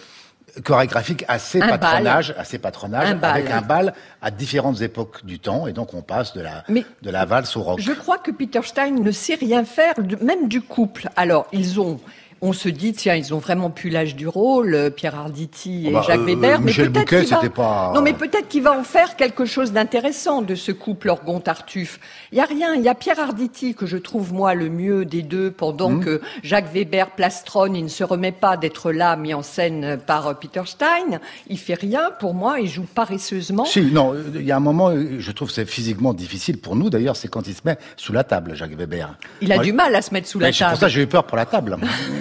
chorégraphique 0.65 1.25
assez 1.29 1.59
patronage, 1.61 2.35
assez 2.37 2.59
patronage, 2.59 3.17
avec 3.23 3.51
un 3.51 3.61
bal 3.61 3.95
à 4.23 4.31
différentes 4.31 4.81
époques 4.81 5.25
du 5.25 5.39
temps, 5.39 5.67
et 5.67 5.73
donc 5.73 5.95
on 5.95 6.03
passe 6.03 6.35
de 6.35 6.41
la, 6.41 6.65
de 6.69 7.11
la 7.11 7.25
valse 7.25 7.57
au 7.57 7.63
rock. 7.63 7.81
Je 7.81 7.93
crois 7.93 8.19
que 8.19 8.31
Peter 8.31 8.61
Stein 8.65 8.91
ne 8.91 9.11
sait 9.11 9.35
rien 9.37 9.65
faire, 9.65 9.95
même 10.21 10.49
du 10.49 10.61
couple. 10.61 11.09
Alors, 11.17 11.47
ils 11.53 11.81
ont 11.81 12.01
on 12.41 12.53
se 12.53 12.69
dit 12.69 12.93
tiens 12.93 13.15
ils 13.15 13.35
ont 13.35 13.39
vraiment 13.39 13.71
pu 13.71 13.91
l'âge 13.91 14.17
du 14.17 14.29
rôle, 14.29 14.75
euh, 14.75 14.91
Pierre 14.91 15.15
Arditi 15.15 15.87
et 15.87 15.89
ah 15.89 15.93
bah, 15.93 16.05
Jacques 16.07 16.21
Weber. 16.21 16.61
mais 16.61 16.73
peut-être 16.73 17.27
c'était 17.27 17.51
pas. 17.51 17.93
Non 17.95 18.03
mais 18.03 18.13
peut-être 18.13 18.49
qu'il 18.49 18.63
va 18.63 18.73
en 18.73 18.85
faire 18.85 19.17
quelque 19.17 19.45
chose 19.45 19.73
d'intéressant 19.73 20.43
de 20.43 20.55
ce 20.55 20.73
couple 20.73 21.09
Orgon-Tartuffe. 21.11 22.01
Il 22.33 22.39
y 22.39 22.41
a 22.41 22.45
rien. 22.45 22.75
Il 22.75 22.83
y 22.83 22.89
a 22.89 22.95
Pierre 22.95 23.21
Arditi 23.21 23.75
que 23.75 23.87
je 23.87 23.97
trouve 23.97 24.33
moi 24.33 24.55
le 24.55 24.69
mieux 24.69 25.05
des 25.05 25.23
deux 25.23 25.51
pendant 25.51 25.91
mmh. 25.91 26.05
que 26.05 26.21
Jacques 26.43 26.73
Weber 26.73 27.11
plastronne, 27.11 27.77
il 27.77 27.85
ne 27.85 27.89
se 27.89 28.05
remet 28.05 28.33
pas 28.33 28.57
d'être 28.57 28.93
là 28.93 29.17
mis 29.17 29.35
en 29.35 29.43
scène 29.43 29.99
par 30.07 30.39
Peter 30.39 30.63
Stein. 30.67 31.21
Il 31.49 31.59
fait 31.59 31.75
rien 31.75 32.11
pour 32.19 32.35
moi. 32.35 32.61
Il 32.61 32.69
joue 32.69 32.87
paresseusement. 32.95 33.65
Si 33.65 33.83
non, 33.83 34.15
il 34.35 34.45
y 34.45 34.53
a 34.53 34.57
un 34.57 34.61
moment, 34.61 34.93
je 35.19 35.33
trouve 35.33 35.51
c'est 35.51 35.67
physiquement 35.67 36.15
difficile 36.15 36.59
pour 36.59 36.77
nous 36.77 36.91
d'ailleurs, 36.91 37.17
c'est 37.17 37.29
quand 37.29 37.47
il 37.47 37.55
se 37.55 37.63
met 37.65 37.79
sous 37.97 38.13
la 38.13 38.25
table, 38.25 38.55
Jacques 38.55 38.77
Weber. 38.77 39.15
Il 39.41 39.53
a 39.53 39.59
du 39.59 39.73
mal 39.73 39.95
à 39.95 40.03
se 40.03 40.13
mettre 40.13 40.29
sous 40.29 40.39
la 40.39 40.53
table. 40.53 40.71
Pour 40.73 40.81
ça, 40.81 40.89
j'ai 40.89 41.03
eu 41.03 41.07
peur 41.07 41.25
pour 41.25 41.37
la 41.37 41.47
table. 41.47 41.77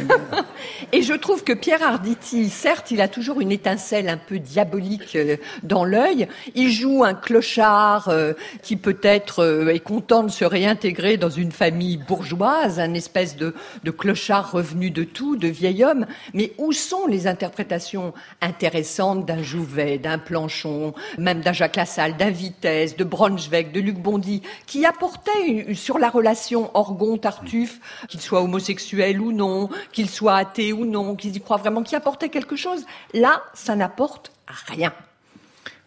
Et 0.92 1.02
je 1.02 1.14
trouve 1.14 1.44
que 1.44 1.54
Pierre 1.54 1.84
Arditi, 1.84 2.50
certes, 2.50 2.92
il 2.92 3.02
a 3.02 3.08
toujours 3.08 3.42
une 3.42 3.52
étincelle 3.52 4.10
un 4.10 4.18
peu 4.18 4.40
diabolique 4.40 5.16
euh, 5.16 5.38
dans 5.64 5.84
l'œil. 5.84 6.28
Il 6.56 6.72
joue 6.72 7.04
un 7.04 7.14
clochard 7.14 8.10
euh, 8.10 8.34
qui 8.62 8.76
peut-être 8.78 9.44
euh, 9.44 9.74
est 9.74 9.80
content 9.80 10.24
de 10.24 10.32
se 10.32 10.46
réintégrer 10.46 11.18
dans 11.18 11.30
une 11.30 11.52
famille 11.52 11.98
bourgeoise, 11.98 12.80
un 12.80 12.94
espèce 12.94 13.36
de, 13.36 13.54
clochard 13.98 14.52
revenu 14.52 14.92
de 14.92 15.04
tout, 15.04 15.36
de 15.36 15.48
vieil 15.48 15.84
homme. 15.84 16.06
Mais 16.34 16.54
où 16.58 16.72
sont 16.72 17.08
les 17.08 17.28
interprétations 17.28 18.14
intéressantes 18.42 19.26
d'un 19.26 19.42
Jouvet, 19.42 19.98
d'un 19.98 20.18
Planchon, 20.18 20.94
même 21.18 21.42
d'un 21.42 21.54
Jacques 21.54 21.76
Lassalle, 21.76 22.18
d'un 22.18 22.30
Vitesse, 22.30 22.96
de 22.96 23.04
Braunschweig, 23.04 23.72
de 23.72 23.80
Luc 23.80 23.98
Bondy, 23.98 24.42
qui 24.66 24.86
apportaient 24.86 25.74
sur 25.74 26.00
la 26.00 26.10
relation 26.10 26.72
Orgon-Tartuffe, 26.74 27.80
qu'il 28.08 28.22
soit 28.22 28.42
homosexuel 28.42 29.22
ou 29.22 29.32
non, 29.32 29.70
qu'il 29.98 30.12
soit 30.12 30.36
athée 30.36 30.74
ou 30.74 30.86
non, 30.86 31.16
qu'ils 31.16 31.36
y 31.36 31.42
croient 31.42 31.58
vraiment, 31.58 31.82
qui 31.82 31.96
apportait 31.96 32.30
quelque 32.30 32.56
chose. 32.56 32.86
Là, 33.16 33.42
ça 33.56 33.76
n'apporte 33.76 34.32
rien. 34.68 34.94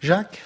Jacques 0.00 0.42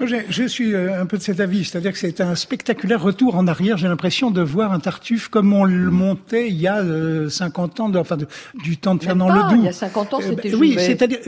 je, 0.00 0.46
suis 0.46 0.74
euh, 0.74 1.00
un 1.00 1.06
peu 1.06 1.16
de 1.16 1.22
cet 1.22 1.40
avis, 1.40 1.64
c'est-à-dire 1.64 1.92
que 1.92 1.98
c'est 1.98 2.20
un 2.20 2.34
spectaculaire 2.34 3.00
retour 3.00 3.36
en 3.36 3.46
arrière. 3.46 3.76
J'ai 3.76 3.88
l'impression 3.88 4.30
de 4.30 4.42
voir 4.42 4.72
un 4.72 4.80
Tartuffe 4.80 5.28
comme 5.28 5.52
on 5.52 5.64
le 5.64 5.90
montait 5.90 6.48
il 6.48 6.56
y 6.56 6.68
a 6.68 6.82
50 7.28 7.80
euh, 7.80 7.82
ans, 7.82 7.92
enfin 7.96 8.18
du 8.54 8.76
temps 8.76 8.94
de 8.94 9.02
Fernand 9.02 9.28
Ledoux. 9.28 9.60
Il 9.60 9.64
y 9.64 9.68
a 9.68 9.72
50 9.72 10.14
ans, 10.14 10.20
c'était 10.20 10.52
euh, 10.52 10.58
Oui, 10.58 10.76
c'est-à-dire 10.78 11.18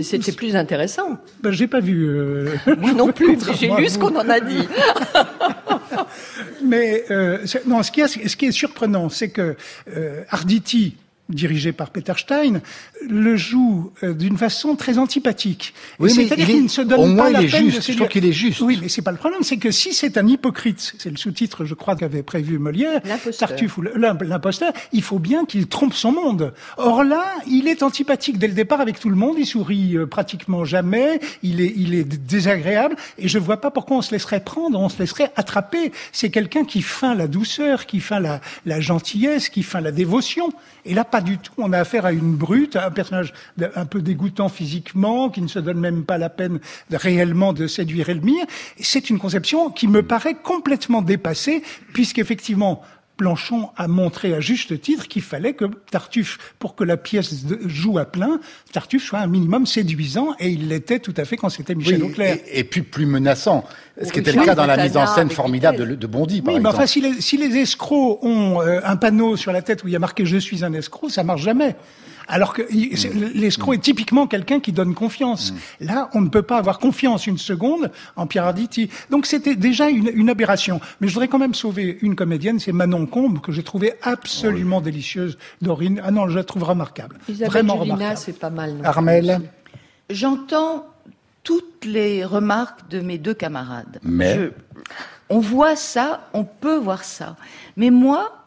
c'était 0.00 0.32
plus 0.32 0.54
intéressant. 0.56 1.18
Ben, 1.42 1.50
j'ai 1.50 1.66
pas 1.66 1.80
vu. 1.80 2.08
Moi 2.78 2.92
non 2.92 3.12
plus. 3.12 3.38
J'ai 3.58 3.68
lu 3.70 3.88
ce 3.88 3.98
qu'on 3.98 4.14
en 4.16 4.28
a 4.28 4.40
dit. 4.40 4.68
Mais 6.64 7.04
non, 7.66 7.82
ce 7.82 7.90
qui, 7.90 8.00
est, 8.00 8.28
ce 8.28 8.36
qui 8.36 8.46
est 8.46 8.52
surprenant, 8.52 9.08
c'est 9.08 9.30
que 9.30 9.56
Arditi 10.28 10.96
dirigé 11.30 11.72
par 11.72 11.90
Peter 11.90 12.12
Stein, 12.16 12.60
le 13.08 13.36
joue 13.36 13.92
euh, 14.02 14.12
d'une 14.12 14.36
façon 14.36 14.76
très 14.76 14.98
antipathique. 14.98 15.72
Oui, 15.98 16.10
C'est-à-dire 16.10 16.46
qu'il 16.46 16.64
ne 16.64 16.68
se 16.68 16.82
donne 16.82 17.16
pas 17.16 17.30
la 17.30 17.38
peine 17.38 17.48
juste. 17.48 17.76
de 17.76 17.80
se 17.80 17.92
Je 17.92 17.96
trouve 17.96 18.08
qu'il 18.08 18.26
est 18.26 18.32
juste. 18.32 18.60
Oui, 18.60 18.78
mais 18.80 18.88
c'est 18.88 19.02
pas 19.02 19.10
le 19.10 19.16
problème, 19.16 19.42
c'est 19.42 19.56
que 19.56 19.70
si 19.70 19.94
c'est 19.94 20.18
un 20.18 20.26
hypocrite, 20.26 20.94
c'est 20.98 21.10
le 21.10 21.16
sous-titre, 21.16 21.64
je 21.64 21.74
crois, 21.74 21.96
qu'avait 21.96 22.22
prévu 22.22 22.58
Molière, 22.58 23.00
Tartuffe 23.38 23.78
ou 23.78 23.82
l'imposteur, 23.82 24.72
il 24.92 25.02
faut 25.02 25.18
bien 25.18 25.46
qu'il 25.46 25.66
trompe 25.66 25.94
son 25.94 26.12
monde. 26.12 26.52
Or 26.76 27.04
là, 27.04 27.24
il 27.46 27.68
est 27.68 27.82
antipathique 27.82 28.38
dès 28.38 28.48
le 28.48 28.54
départ 28.54 28.80
avec 28.80 29.00
tout 29.00 29.08
le 29.08 29.16
monde, 29.16 29.36
il 29.38 29.46
sourit 29.46 29.96
euh, 29.96 30.06
pratiquement 30.06 30.64
jamais, 30.64 31.20
il 31.42 31.60
est, 31.60 31.72
il 31.76 31.94
est 31.94 32.04
désagréable, 32.04 32.96
et 33.18 33.28
je 33.28 33.38
vois 33.38 33.60
pas 33.60 33.70
pourquoi 33.70 33.96
on 33.96 34.02
se 34.02 34.12
laisserait 34.12 34.40
prendre, 34.40 34.78
on 34.78 34.90
se 34.90 34.98
laisserait 34.98 35.32
attraper. 35.36 35.92
C'est 36.12 36.30
quelqu'un 36.30 36.64
qui 36.64 36.82
feint 36.82 37.14
la 37.14 37.28
douceur, 37.28 37.86
qui 37.86 38.00
feint 38.00 38.20
la, 38.20 38.40
la 38.66 38.80
gentillesse, 38.80 39.48
qui 39.48 39.62
feint 39.62 39.80
la 39.80 39.92
dévotion. 39.92 40.52
Et 40.86 40.92
là, 40.92 41.04
pas 41.14 41.20
du 41.20 41.38
tout. 41.38 41.52
On 41.58 41.72
a 41.72 41.78
affaire 41.78 42.06
à 42.06 42.12
une 42.12 42.34
brute, 42.34 42.74
à 42.74 42.88
un 42.88 42.90
personnage 42.90 43.32
un 43.76 43.86
peu 43.86 44.02
dégoûtant 44.02 44.48
physiquement, 44.48 45.30
qui 45.30 45.42
ne 45.42 45.46
se 45.46 45.60
donne 45.60 45.78
même 45.78 46.02
pas 46.02 46.18
la 46.18 46.28
peine 46.28 46.58
réellement 46.90 47.52
de 47.52 47.68
séduire 47.68 48.08
Elmire. 48.08 48.44
C'est 48.80 49.10
une 49.10 49.20
conception 49.20 49.70
qui 49.70 49.86
me 49.86 50.02
paraît 50.02 50.34
complètement 50.34 51.02
dépassée, 51.02 51.62
puisqu'effectivement, 51.92 52.82
Planchon 53.16 53.70
a 53.76 53.86
montré 53.86 54.34
à 54.34 54.40
juste 54.40 54.80
titre 54.80 55.06
qu'il 55.06 55.22
fallait 55.22 55.54
que 55.54 55.66
Tartuffe, 55.90 56.38
pour 56.58 56.74
que 56.74 56.82
la 56.82 56.96
pièce 56.96 57.44
joue 57.66 57.98
à 57.98 58.04
plein, 58.04 58.40
Tartuffe 58.72 59.04
soit 59.04 59.20
un 59.20 59.26
minimum 59.26 59.66
séduisant, 59.66 60.34
et 60.40 60.48
il 60.48 60.68
l'était 60.68 60.98
tout 60.98 61.14
à 61.16 61.24
fait 61.24 61.36
quand 61.36 61.48
c'était 61.48 61.74
Michel 61.74 62.02
oui, 62.02 62.10
Auclair. 62.10 62.38
Et, 62.50 62.64
puis 62.64 62.82
plus 62.82 63.06
menaçant, 63.06 63.64
ce 64.02 64.10
qui 64.10 64.18
était 64.18 64.32
le 64.32 64.44
cas 64.44 64.54
dans 64.54 64.66
la 64.66 64.82
mise 64.82 64.96
en 64.96 65.06
scène 65.06 65.30
formidable 65.30 65.96
de, 65.96 66.06
Bondy, 66.06 66.42
par 66.42 66.54
oui, 66.54 66.60
mais 66.60 66.68
enfin, 66.68 66.86
si 66.86 67.00
les, 67.00 67.20
si 67.20 67.36
les 67.36 67.56
escrocs 67.56 68.22
ont 68.22 68.60
euh, 68.60 68.80
un 68.84 68.96
panneau 68.96 69.36
sur 69.36 69.52
la 69.52 69.62
tête 69.62 69.84
où 69.84 69.88
il 69.88 69.92
y 69.92 69.96
a 69.96 70.00
marqué 70.00 70.24
«Je 70.26 70.36
suis 70.36 70.64
un 70.64 70.72
escroc», 70.72 71.08
ça 71.10 71.22
marche 71.22 71.42
jamais. 71.42 71.76
Alors 72.28 72.54
que 72.54 72.62
l'escroc 73.34 73.74
est 73.74 73.82
typiquement 73.82 74.26
quelqu'un 74.26 74.60
qui 74.60 74.72
donne 74.72 74.94
confiance. 74.94 75.52
Mm. 75.52 75.86
Là, 75.86 76.10
on 76.14 76.20
ne 76.20 76.28
peut 76.28 76.42
pas 76.42 76.58
avoir 76.58 76.78
confiance 76.78 77.26
une 77.26 77.38
seconde 77.38 77.90
en 78.16 78.26
Pierre 78.26 78.44
Arditi. 78.44 78.90
Donc 79.10 79.26
c'était 79.26 79.56
déjà 79.56 79.88
une, 79.88 80.28
aberration. 80.28 80.80
Mais 81.00 81.08
je 81.08 81.14
voudrais 81.14 81.28
quand 81.28 81.38
même 81.38 81.54
sauver 81.54 81.98
une 82.00 82.16
comédienne, 82.16 82.58
c'est 82.58 82.72
Manon 82.72 83.06
Combe, 83.06 83.40
que 83.40 83.52
j'ai 83.52 83.62
trouvé 83.62 83.94
absolument 84.02 84.80
délicieuse. 84.80 85.38
Dorine, 85.60 86.00
ah 86.04 86.10
non, 86.10 86.28
je 86.28 86.36
la 86.36 86.44
trouve 86.44 86.64
remarquable. 86.64 87.18
Vraiment 87.28 87.76
remarquable. 87.76 88.16
c'est 88.16 88.38
pas 88.38 88.50
mal. 88.50 88.76
Armel 88.84 89.40
J'entends 90.10 90.86
toutes 91.42 91.84
les 91.84 92.24
remarques 92.24 92.88
de 92.88 93.00
mes 93.00 93.18
deux 93.18 93.34
camarades. 93.34 94.00
Mais 94.02 94.50
on 95.28 95.38
voit 95.40 95.76
ça, 95.76 96.28
on 96.32 96.44
peut 96.44 96.76
voir 96.76 97.04
ça. 97.04 97.36
Mais 97.76 97.90
moi, 97.90 98.44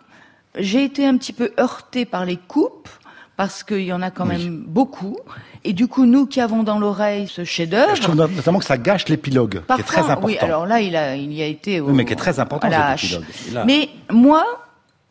j'ai 0.56 0.84
été 0.84 1.06
un 1.06 1.18
petit 1.18 1.34
peu 1.34 1.52
heurtée 1.60 2.06
par 2.06 2.26
les 2.26 2.38
coupes 2.38 2.90
parce 3.38 3.64
qu'il 3.64 3.84
y 3.84 3.94
en 3.94 4.02
a 4.02 4.10
quand 4.12 4.26
même 4.26 4.64
beaucoup. 4.68 5.16
Et 5.64 5.74
du 5.74 5.88
coup, 5.88 6.06
nous 6.06 6.26
qui 6.26 6.42
avons 6.42 6.64
dans 6.64 6.80
l'oreille 6.80 7.28
ce 7.28 7.44
chef-d'œuvre, 7.44 7.96
je 7.96 8.02
trouve 8.02 8.16
notamment 8.16 8.60
que 8.60 8.66
ça 8.66 8.78
gâche 8.78 9.08
l'épilogue, 9.08 9.62
qui 9.76 9.80
est 9.80 9.84
très 9.84 10.02
important. 10.02 10.26
Oui, 10.26 10.38
alors 10.40 10.66
là, 10.66 10.82
il 10.82 10.96
a, 10.96 11.16
il 11.16 11.32
y 11.32 11.44
a 11.44 11.46
été. 11.46 11.80
oui, 11.80 11.94
mais 11.94 12.04
qui 12.04 12.14
est 12.14 12.18
très 12.18 12.40
important 12.40 12.70
cet 12.70 13.04
épilogue. 13.04 13.26
Mais 13.66 13.90
moi, 14.12 14.44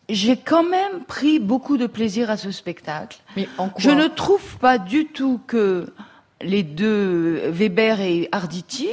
j'ai 0.09 0.37
quand 0.37 0.65
même 0.65 1.05
pris 1.07 1.39
beaucoup 1.39 1.77
de 1.77 1.87
plaisir 1.87 2.29
à 2.29 2.37
ce 2.37 2.51
spectacle. 2.51 3.19
Mais 3.37 3.49
en 3.59 3.71
je 3.79 3.91
ne 3.91 4.09
trouve 4.09 4.57
pas 4.59 4.79
du 4.79 5.07
tout 5.07 5.41
que 5.47 5.87
les 6.43 6.65
deux 6.65 7.49
Weber 7.49 8.01
et 8.01 8.29
Arditi, 8.33 8.89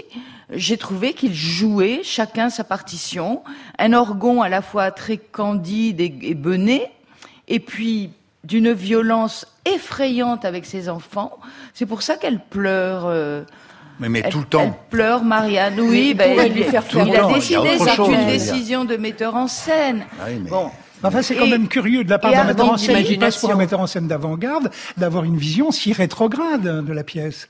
j'ai 0.51 0.77
trouvé 0.77 1.13
qu'ils 1.13 1.33
jouaient 1.33 2.01
chacun 2.03 2.51
sa 2.51 2.63
partition, 2.63 3.41
un 3.79 3.93
orgon 3.93 4.43
à 4.43 4.49
la 4.49 4.61
fois 4.61 4.91
très 4.91 5.17
candide 5.17 5.99
et, 5.99 6.13
et 6.21 6.35
bené, 6.35 6.83
et 7.47 7.59
puis 7.59 8.11
d'une 8.43 8.73
violence 8.73 9.45
effrayante 9.65 10.45
avec 10.45 10.65
ses 10.65 10.89
enfants. 10.89 11.39
C'est 11.73 11.85
pour 11.85 12.01
ça 12.01 12.15
qu'elle 12.15 12.39
pleure. 12.39 13.03
Euh, 13.05 13.43
mais, 13.99 14.09
mais 14.09 14.29
tout 14.29 14.39
le 14.39 14.45
temps. 14.45 14.61
Elle 14.61 14.73
pleure, 14.89 15.23
Marianne. 15.23 15.79
Oui, 15.79 16.13
ben, 16.13 16.37
il, 16.37 16.57
il, 16.57 16.65
il 16.67 17.15
a 17.15 17.33
décidé, 17.33 17.77
c'est 17.79 17.97
une 17.97 18.25
décision 18.27 18.85
de 18.85 18.97
metteur 18.97 19.35
en 19.35 19.47
scène. 19.47 20.03
Ah 20.19 20.25
oui, 20.27 20.39
mais... 20.43 20.49
Bon. 20.49 20.69
Enfin, 21.05 21.21
c'est 21.21 21.35
quand 21.35 21.47
même 21.47 21.67
curieux 21.67 22.05
de 22.05 22.09
la 22.09 22.17
part 22.17 22.31
d'un 22.31 22.45
metteur 22.45 22.71
en 22.71 22.77
scène 22.77 23.03
qui 23.03 23.17
passe 23.17 23.37
pour 23.37 23.51
un 23.51 23.55
metteur 23.55 23.81
en 23.81 23.87
scène 23.87 24.07
d'avant-garde 24.07 24.71
d'avoir 24.95 25.25
une 25.25 25.35
vision 25.37 25.71
si 25.71 25.91
rétrograde 25.91 26.85
de 26.85 26.93
la 26.93 27.03
pièce 27.03 27.49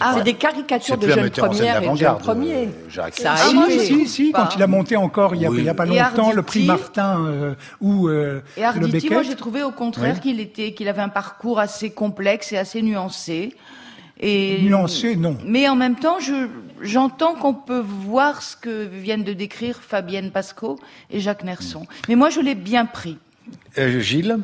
ah, 0.00 0.14
c'est 0.16 0.24
des 0.24 0.34
caricatures 0.34 0.96
de 0.96 1.08
jeunes 1.08 1.30
premières 1.30 1.82
et 1.82 1.88
de 1.88 1.96
jeunes 1.96 2.18
premiers. 2.18 2.68
Euh, 2.68 3.10
ça 3.12 3.32
a 3.32 3.36
ah, 3.36 3.66
si, 3.68 4.06
si, 4.06 4.32
quand 4.32 4.54
il 4.54 4.62
a 4.62 4.66
monté 4.66 4.96
encore, 4.96 5.34
il 5.34 5.48
n'y 5.48 5.68
a, 5.68 5.74
pas 5.74 5.86
longtemps, 5.86 6.32
le 6.32 6.42
prix 6.42 6.66
Martin 6.66 7.24
euh, 7.26 7.54
ou 7.80 8.08
euh, 8.08 8.42
et 8.56 8.64
Arditi, 8.64 9.10
moi 9.10 9.22
j'ai 9.22 9.34
trouvé 9.34 9.62
au 9.62 9.72
contraire 9.72 10.20
qu'il 10.20 10.40
était, 10.40 10.72
qu'il 10.72 10.88
avait 10.88 11.02
un 11.02 11.08
parcours 11.08 11.58
assez 11.58 11.90
complexe 11.90 12.52
et 12.52 12.58
assez 12.58 12.82
nuancé. 12.82 13.54
Et, 14.20 14.62
nuancé, 14.62 15.16
non. 15.16 15.36
Mais 15.44 15.68
en 15.68 15.74
même 15.74 15.96
temps, 15.96 16.20
je, 16.20 16.46
j'entends 16.80 17.34
qu'on 17.34 17.54
peut 17.54 17.82
voir 17.84 18.40
ce 18.40 18.56
que 18.56 18.84
viennent 18.84 19.24
de 19.24 19.32
décrire 19.32 19.80
Fabienne 19.82 20.30
Pasco 20.30 20.78
et 21.10 21.18
Jacques 21.18 21.42
Nerson. 21.42 21.86
Mais 22.08 22.14
moi, 22.14 22.30
je 22.30 22.40
l'ai 22.40 22.54
bien 22.54 22.86
pris. 22.86 23.18
Gilles? 23.76 24.38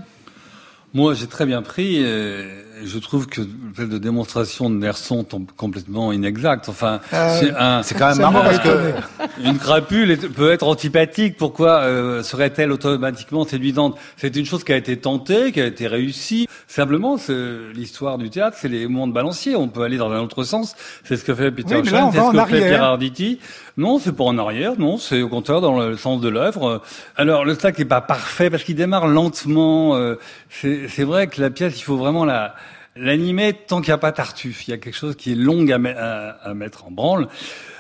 Moi, 0.95 1.15
j'ai 1.15 1.29
très 1.29 1.47
bien 1.47 1.63
pris. 1.63 2.03
Euh 2.03 2.65
je 2.85 2.99
trouve 2.99 3.27
que 3.27 3.41
le 3.41 3.87
de 3.87 3.99
démonstration 3.99 4.71
de 4.71 4.77
Nerson 4.77 5.25
tombe 5.25 5.51
complètement 5.57 6.13
inexact. 6.13 6.69
Enfin, 6.69 7.01
euh, 7.13 7.81
c'est 7.83 7.99
quand 7.99 8.09
même 8.09 8.19
marrant 8.19 8.43
parce 8.43 8.59
que 8.59 8.93
une 9.45 9.59
crapule 9.59 10.17
peut 10.19 10.53
être 10.53 10.67
antipathique. 10.67 11.37
Pourquoi 11.37 11.81
euh, 11.81 12.23
serait-elle 12.23 12.73
automatiquement 12.73 13.47
séduisante? 13.47 13.97
C'est 14.17 14.37
une 14.37 14.45
chose 14.45 14.65
qui 14.65 14.73
a 14.73 14.77
été 14.77 14.97
tentée, 14.97 15.53
qui 15.53 15.61
a 15.61 15.67
été 15.67 15.87
réussie. 15.87 16.49
Simplement, 16.67 17.17
l'histoire 17.75 18.19
du 18.19 18.31
théâtre, 18.31 18.57
c'est 18.61 18.69
les 18.69 18.87
mondes 18.87 19.13
balanciers. 19.13 19.57
On 19.57 19.69
peut 19.69 19.83
aller 19.83 19.97
dans 19.97 20.11
un 20.11 20.21
autre 20.21 20.45
sens. 20.45 20.75
C'est 21.05 21.17
ce 21.17 21.25
que 21.25 21.35
fait 21.35 21.51
Peter 21.51 21.77
oui, 21.77 21.89
c'est 22.13 22.19
ce 22.19 22.33
que 22.33 22.51
fait 22.51 22.69
Pierre 22.69 22.85
Arditi. 22.85 23.39
Non, 23.79 23.99
c'est 23.99 24.13
pas 24.13 24.25
en 24.25 24.37
arrière. 24.37 24.73
Non, 24.79 24.99
c'est 24.99 25.23
au 25.23 25.29
contraire 25.29 25.63
dans 25.63 25.79
le 25.79 25.97
sens 25.97 26.21
de 26.21 26.29
l'œuvre. 26.29 26.83
Alors, 27.17 27.45
le 27.45 27.53
spectacle 27.55 27.81
n'est 27.81 27.89
pas 27.89 28.03
parfait 28.03 28.51
parce 28.51 28.65
qu'il 28.65 28.75
démarre 28.75 29.07
lentement. 29.07 29.97
Euh, 29.97 30.17
c'est 30.51 31.05
vrai 31.05 31.29
que 31.29 31.41
la 31.41 31.49
pièce, 31.49 31.79
il 31.79 31.83
faut 31.83 31.97
vraiment 31.97 32.25
la 32.25 32.55
L'animé, 33.01 33.53
tant 33.53 33.81
qu'il 33.81 33.91
n'y 33.91 33.95
a 33.95 33.99
pas 33.99 34.11
Tartuffe, 34.11 34.67
il 34.67 34.73
y 34.73 34.75
a 34.75 34.79
quelque 34.79 34.97
chose 34.97 35.15
qui 35.15 35.33
est 35.33 35.37
long 35.37 35.65
à, 35.69 36.55
mettre 36.55 36.87
en 36.87 36.91
branle. 36.91 37.29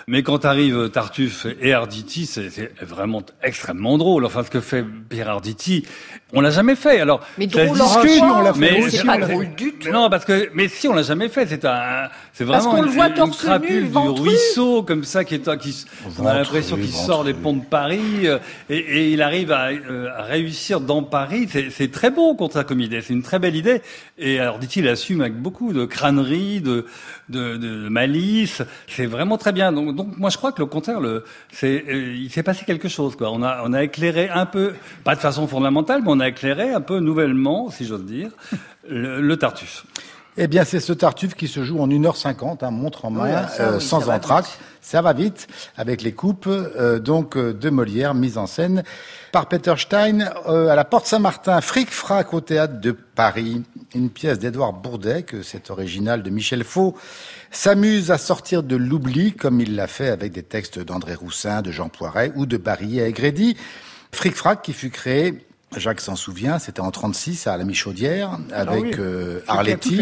Mais 0.08 0.22
quand 0.22 0.46
arrive 0.46 0.88
Tartuffe 0.88 1.46
et 1.60 1.74
Arditi, 1.74 2.24
c'est 2.24 2.72
vraiment 2.80 3.22
extrêmement 3.42 3.98
drôle. 3.98 4.24
Enfin, 4.24 4.42
ce 4.42 4.50
que 4.50 4.60
fait 4.60 4.82
Pierre 5.10 5.28
Arditi, 5.28 5.84
on 6.32 6.40
l'a 6.40 6.50
jamais 6.50 6.76
fait. 6.76 7.00
Alors, 7.00 7.20
mais 7.36 7.46
drôle, 7.46 7.78
on 7.78 8.40
l'a 8.42 8.54
fait. 8.54 8.58
Mais 8.58 8.90
c'est 8.90 9.04
pas 9.04 9.18
drôle 9.18 9.54
du 9.54 9.72
tout. 9.74 9.90
Non, 9.90 10.08
parce 10.08 10.24
que, 10.24 10.48
mais 10.54 10.68
si 10.68 10.88
on 10.88 10.94
l'a 10.94 11.02
jamais 11.02 11.28
fait, 11.28 11.46
c'est 11.46 11.64
un, 11.66 12.08
c'est 12.32 12.44
vraiment 12.44 12.78
une, 12.78 12.86
voit 12.86 13.08
une 13.08 13.30
crapule 13.30 13.90
du 13.90 13.98
ruisseau 13.98 14.82
comme 14.82 15.04
ça 15.04 15.24
qui 15.24 15.34
est, 15.34 15.58
qui, 15.58 15.84
on 16.18 16.24
a 16.24 16.34
l'impression 16.34 16.76
qu'il 16.76 16.90
sort 16.90 17.24
des 17.24 17.34
ponts 17.34 17.52
de 17.52 17.64
Paris 17.64 18.26
euh, 18.26 18.38
et, 18.70 18.78
et 18.78 19.12
il 19.12 19.20
arrive 19.20 19.52
à, 19.52 19.68
euh, 19.72 20.08
à 20.16 20.22
réussir 20.22 20.80
dans 20.80 21.02
Paris. 21.02 21.48
C'est 21.70 21.90
très 21.90 22.10
beau 22.10 22.34
contre 22.34 22.54
ça 22.54 22.64
comme 22.64 22.80
idée. 22.80 23.02
C'est 23.02 23.12
une 23.12 23.22
très 23.22 23.38
belle 23.38 23.56
idée. 23.56 23.82
Et 24.16 24.40
alors, 24.40 24.58
dit-il, 24.58 24.88
assume 24.88 25.20
avec 25.20 25.34
beaucoup 25.34 25.74
de 25.74 25.84
crânerie, 25.84 26.62
de, 26.62 26.86
de, 27.28 27.58
de 27.58 27.88
malice. 27.90 28.62
C'est 28.86 29.06
vraiment 29.06 29.36
très 29.36 29.52
bien. 29.52 29.70
Donc, 29.70 29.97
donc, 29.98 30.16
moi, 30.16 30.30
je 30.30 30.36
crois 30.36 30.52
que 30.52 30.60
le 30.60 30.66
contraire, 30.66 31.00
le, 31.00 31.24
euh, 31.64 32.14
il 32.16 32.30
s'est 32.30 32.44
passé 32.44 32.64
quelque 32.64 32.88
chose. 32.88 33.16
On 33.20 33.42
a, 33.42 33.62
on 33.64 33.72
a 33.72 33.82
éclairé 33.82 34.28
un 34.28 34.46
peu, 34.46 34.74
pas 35.02 35.16
de 35.16 35.20
façon 35.20 35.48
fondamentale, 35.48 36.02
mais 36.02 36.10
on 36.12 36.20
a 36.20 36.28
éclairé 36.28 36.70
un 36.72 36.80
peu 36.80 37.00
nouvellement, 37.00 37.68
si 37.68 37.84
j'ose 37.84 38.04
dire, 38.04 38.30
le, 38.88 39.36
Tartuffe. 39.36 39.84
Eh 40.40 40.46
bien, 40.46 40.62
c'est 40.64 40.78
ce 40.78 40.92
Tartuffe 40.92 41.34
qui 41.34 41.48
se 41.48 41.64
joue 41.64 41.80
en 41.80 41.88
1h50, 41.88 42.64
hein, 42.64 42.70
montre 42.70 43.04
en 43.06 43.10
main, 43.10 43.48
euh, 43.58 43.80
sans 43.80 44.08
entracte. 44.08 44.60
Ça 44.80 45.02
va 45.02 45.12
vite, 45.12 45.48
avec 45.76 46.00
les 46.00 46.12
coupes 46.12 46.46
euh, 46.46 47.00
donc 47.00 47.36
de 47.36 47.70
Molière, 47.70 48.14
mise 48.14 48.38
en 48.38 48.46
scène 48.46 48.84
par 49.32 49.48
Peter 49.48 49.74
Stein 49.76 50.20
à 50.20 50.76
la 50.76 50.84
Porte 50.84 51.06
Saint-Martin, 51.06 51.60
Fric 51.60 51.90
Frac 51.90 52.32
au 52.32 52.40
théâtre 52.40 52.80
de 52.80 52.92
Paris. 52.92 53.64
Une 53.96 54.10
pièce 54.10 54.38
d'Édouard 54.38 54.74
Bourdet, 54.74 55.24
que 55.24 55.42
c'est 55.42 55.70
original 55.70 56.22
de 56.22 56.30
Michel 56.30 56.62
Faux, 56.62 56.94
s'amuse 57.50 58.12
à 58.12 58.16
sortir 58.16 58.62
de 58.62 58.76
l'oubli, 58.76 59.32
comme 59.32 59.60
il 59.60 59.74
l'a 59.74 59.88
fait 59.88 60.08
avec 60.08 60.32
des 60.32 60.44
textes 60.44 60.78
d'André 60.78 61.14
Roussin, 61.14 61.62
de 61.62 61.72
Jean 61.72 61.88
Poiret 61.88 62.30
ou 62.36 62.46
de 62.46 62.56
Barry 62.56 63.00
Aigrédy. 63.00 63.56
Fric 64.12 64.36
Frac 64.36 64.62
qui 64.62 64.72
fut 64.72 64.90
créé 64.90 65.47
Jacques 65.76 66.00
s'en 66.00 66.16
souvient, 66.16 66.58
c'était 66.58 66.80
en 66.80 66.90
36 66.90 67.46
à 67.46 67.56
la 67.58 67.64
Michaudière 67.64 68.38
avec 68.52 68.94
ah 68.94 69.00
euh, 69.00 69.40
Arletty, 69.46 70.00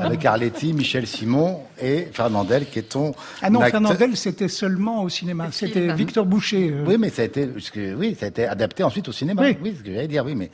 avec 0.00 0.24
Arletty, 0.24 0.72
Michel 0.72 1.06
Simon 1.06 1.60
et 1.80 2.08
Fernandel 2.12 2.66
qui 2.66 2.78
est 2.78 2.90
ton 2.90 3.14
Ah 3.42 3.50
non, 3.50 3.60
Fernandel 3.60 4.16
c'était 4.16 4.48
seulement 4.48 5.02
au 5.02 5.10
cinéma, 5.10 5.48
c'était 5.52 5.92
Victor 5.92 6.24
Boucher. 6.24 6.70
Euh. 6.70 6.84
Oui, 6.86 6.96
mais 6.98 7.10
ça 7.10 7.22
a 7.22 7.26
été 7.26 7.48
oui, 7.96 8.16
ça 8.18 8.26
a 8.26 8.28
été 8.30 8.46
adapté 8.46 8.82
ensuite 8.82 9.06
au 9.08 9.12
cinéma. 9.12 9.42
Oui, 9.42 9.58
oui 9.62 9.74
ce 9.78 9.82
que 9.82 9.92
j'allais 9.92 10.08
dire, 10.08 10.24
oui, 10.24 10.34
mais 10.34 10.50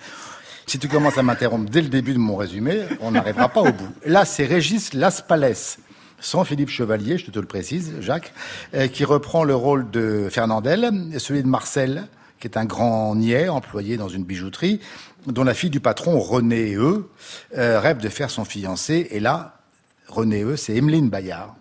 si 0.66 0.80
tu 0.80 0.88
commences 0.88 1.16
à 1.16 1.23
m'interrompre 1.23 1.71
dès 1.71 1.83
le 1.83 1.88
début 1.88 2.12
de 2.12 2.19
mon 2.19 2.35
résumé, 2.37 2.83
on 3.00 3.12
n'arrivera 3.12 3.49
pas 3.49 3.61
au 3.61 3.73
bout. 3.73 3.88
Là, 4.04 4.25
c'est 4.25 4.47
Régis 4.47 4.95
Laspalès 4.95 5.78
sans 6.21 6.45
Philippe 6.45 6.69
Chevalier, 6.69 7.19
je 7.19 7.30
te 7.30 7.38
le 7.38 7.47
précise, 7.47 7.95
Jacques, 8.00 8.33
euh, 8.75 8.88
qui 8.88 9.04
reprend 9.04 9.42
le 9.42 9.54
rôle 9.54 9.90
de 9.90 10.28
Fernandel, 10.30 10.90
celui 11.19 11.42
de 11.42 11.49
Marcel, 11.49 12.09
qui 12.40 12.49
est 12.49 12.56
un 12.56 12.64
grand 12.64 13.14
niais 13.14 13.49
employé 13.49 13.97
dans 13.97 14.09
une 14.09 14.25
bijouterie, 14.25 14.80
dont 15.26 15.44
la 15.44 15.54
fille 15.54 15.70
du 15.70 15.80
patron, 15.80 16.18
René 16.18 16.75
E, 16.75 17.09
euh, 17.56 17.78
rêve 17.78 17.99
de 17.99 18.09
faire 18.09 18.30
son 18.30 18.44
fiancé. 18.44 19.09
Et 19.11 19.20
là, 19.20 19.59
René 20.09 20.42
E, 20.42 20.56
c'est 20.56 20.75
Emeline 20.75 21.11
Bayard, 21.11 21.54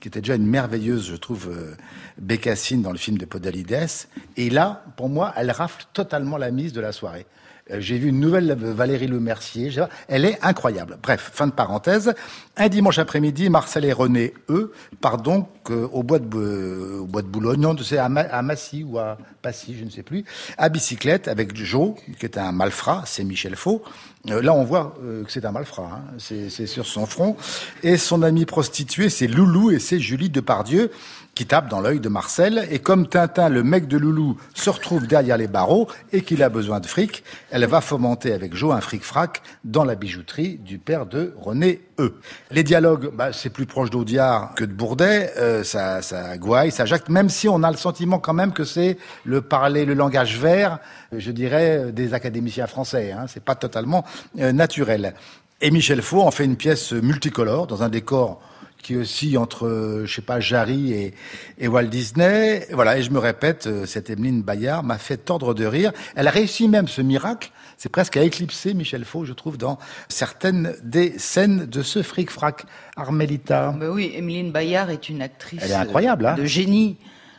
qui 0.00 0.08
était 0.08 0.20
déjà 0.20 0.36
une 0.36 0.46
merveilleuse, 0.46 1.06
je 1.06 1.16
trouve, 1.16 1.48
euh, 1.50 1.74
bécassine 2.18 2.82
dans 2.82 2.92
le 2.92 2.98
film 2.98 3.16
de 3.16 3.24
Podalides. 3.24 3.88
Et 4.36 4.50
là, 4.50 4.84
pour 4.96 5.08
moi, 5.08 5.32
elle 5.36 5.50
rafle 5.50 5.84
totalement 5.92 6.36
la 6.36 6.50
mise 6.50 6.72
de 6.72 6.80
la 6.80 6.92
soirée. 6.92 7.26
Euh, 7.70 7.80
j'ai 7.80 7.98
vu 7.98 8.08
une 8.08 8.20
nouvelle 8.20 8.54
Valérie 8.54 9.06
Le 9.06 9.20
Mercier. 9.20 9.70
Elle 10.08 10.24
est 10.24 10.38
incroyable. 10.42 10.98
Bref, 11.02 11.30
fin 11.32 11.46
de 11.46 11.52
parenthèse. 11.52 12.14
Un 12.56 12.68
dimanche 12.68 12.98
après-midi, 12.98 13.48
Marcel 13.50 13.84
et 13.84 13.92
René, 13.92 14.34
eux, 14.48 14.72
partent 15.00 15.24
donc 15.24 15.48
euh, 15.70 15.88
au, 15.92 16.02
bois 16.02 16.18
de, 16.18 16.98
au 17.00 17.06
bois 17.06 17.22
de 17.22 17.28
Boulogne, 17.28 17.60
non, 17.60 17.76
c'est 17.78 17.98
à, 17.98 18.08
Massy 18.08 18.82
ou 18.82 18.98
à 18.98 19.16
Passy, 19.42 19.76
je 19.78 19.84
ne 19.84 19.90
sais 19.90 20.02
plus, 20.02 20.24
à 20.56 20.68
bicyclette 20.68 21.28
avec 21.28 21.54
Joe, 21.54 21.94
qui 22.18 22.26
est 22.26 22.36
un 22.36 22.50
malfrat, 22.50 23.04
c'est 23.06 23.22
Michel 23.22 23.54
Faux. 23.54 23.82
Euh, 24.28 24.42
là, 24.42 24.52
on 24.52 24.64
voit 24.64 24.96
que 25.00 25.30
c'est 25.30 25.44
un 25.44 25.52
malfrat, 25.52 25.90
hein. 25.94 26.16
c'est 26.18 26.66
sur 26.66 26.86
son 26.86 27.06
front. 27.06 27.36
Et 27.84 27.96
son 27.96 28.22
ami 28.22 28.44
prostitué, 28.44 29.08
c'est 29.08 29.28
Loulou 29.28 29.70
et 29.70 29.78
c'est 29.78 30.00
Julie 30.00 30.30
Depardieu 30.30 30.90
qui 31.38 31.46
tape 31.46 31.68
dans 31.68 31.80
l'œil 31.80 32.00
de 32.00 32.08
Marcel. 32.08 32.66
Et 32.68 32.80
comme 32.80 33.06
Tintin, 33.06 33.48
le 33.48 33.62
mec 33.62 33.86
de 33.86 33.96
Loulou, 33.96 34.36
se 34.54 34.70
retrouve 34.70 35.06
derrière 35.06 35.36
les 35.36 35.46
barreaux 35.46 35.86
et 36.12 36.22
qu'il 36.22 36.42
a 36.42 36.48
besoin 36.48 36.80
de 36.80 36.86
fric, 36.88 37.22
elle 37.52 37.64
va 37.66 37.80
fomenter 37.80 38.32
avec 38.32 38.56
Jo 38.56 38.72
un 38.72 38.80
fric-frac 38.80 39.40
dans 39.62 39.84
la 39.84 39.94
bijouterie 39.94 40.56
du 40.56 40.78
père 40.78 41.06
de 41.06 41.32
René 41.38 41.82
E. 42.00 42.14
Les 42.50 42.64
dialogues, 42.64 43.10
bah, 43.14 43.32
c'est 43.32 43.50
plus 43.50 43.66
proche 43.66 43.88
d'Audiard 43.88 44.52
que 44.56 44.64
de 44.64 44.72
Bourdet, 44.72 45.32
euh, 45.36 45.62
ça, 45.62 46.02
ça 46.02 46.36
gouaille, 46.38 46.72
ça 46.72 46.86
jacte, 46.86 47.08
même 47.08 47.28
si 47.28 47.48
on 47.48 47.62
a 47.62 47.70
le 47.70 47.76
sentiment 47.76 48.18
quand 48.18 48.34
même 48.34 48.52
que 48.52 48.64
c'est 48.64 48.98
le 49.24 49.40
parler, 49.40 49.84
le 49.84 49.94
langage 49.94 50.40
vert, 50.40 50.80
je 51.12 51.30
dirais, 51.30 51.92
des 51.92 52.14
académiciens 52.14 52.66
français. 52.66 53.12
Hein, 53.12 53.26
c'est 53.28 53.44
pas 53.44 53.54
totalement 53.54 54.04
euh, 54.40 54.50
naturel. 54.50 55.14
Et 55.60 55.70
Michel 55.70 56.02
Faux 56.02 56.22
en 56.22 56.32
fait 56.32 56.44
une 56.44 56.56
pièce 56.56 56.92
multicolore 56.92 57.68
dans 57.68 57.84
un 57.84 57.88
décor 57.88 58.40
qui 58.82 58.96
aussi 58.96 59.36
entre, 59.36 60.02
je 60.04 60.14
sais 60.14 60.22
pas, 60.22 60.40
Jarry 60.40 60.92
et, 60.92 61.14
et, 61.58 61.68
Walt 61.68 61.84
Disney. 61.84 62.66
Voilà, 62.72 62.98
et 62.98 63.02
je 63.02 63.10
me 63.10 63.18
répète, 63.18 63.66
euh, 63.66 63.86
cette 63.86 64.10
Emeline 64.10 64.42
Bayard 64.42 64.84
m'a 64.84 64.98
fait 64.98 65.16
tordre 65.16 65.54
de 65.54 65.66
rire. 65.66 65.92
Elle 66.16 66.28
a 66.28 66.30
réussi 66.30 66.68
même 66.68 66.88
ce 66.88 67.02
miracle. 67.02 67.50
C'est 67.76 67.90
presque 67.90 68.16
à 68.16 68.22
éclipser 68.22 68.74
Michel 68.74 69.04
Faux, 69.04 69.24
je 69.24 69.32
trouve, 69.32 69.56
dans 69.56 69.78
certaines 70.08 70.74
des 70.82 71.18
scènes 71.18 71.66
de 71.66 71.82
ce 71.82 72.02
fric-frac. 72.02 72.64
Armelita. 72.96 73.74
Mais 73.78 73.86
oui, 73.86 74.12
Emeline 74.16 74.50
Bayard 74.50 74.90
est 74.90 75.08
une 75.08 75.22
actrice 75.22 75.60
elle 75.62 75.70
est 75.70 75.74
incroyable, 75.74 76.26
hein 76.26 76.34
de 76.34 76.44
génie. 76.44 76.96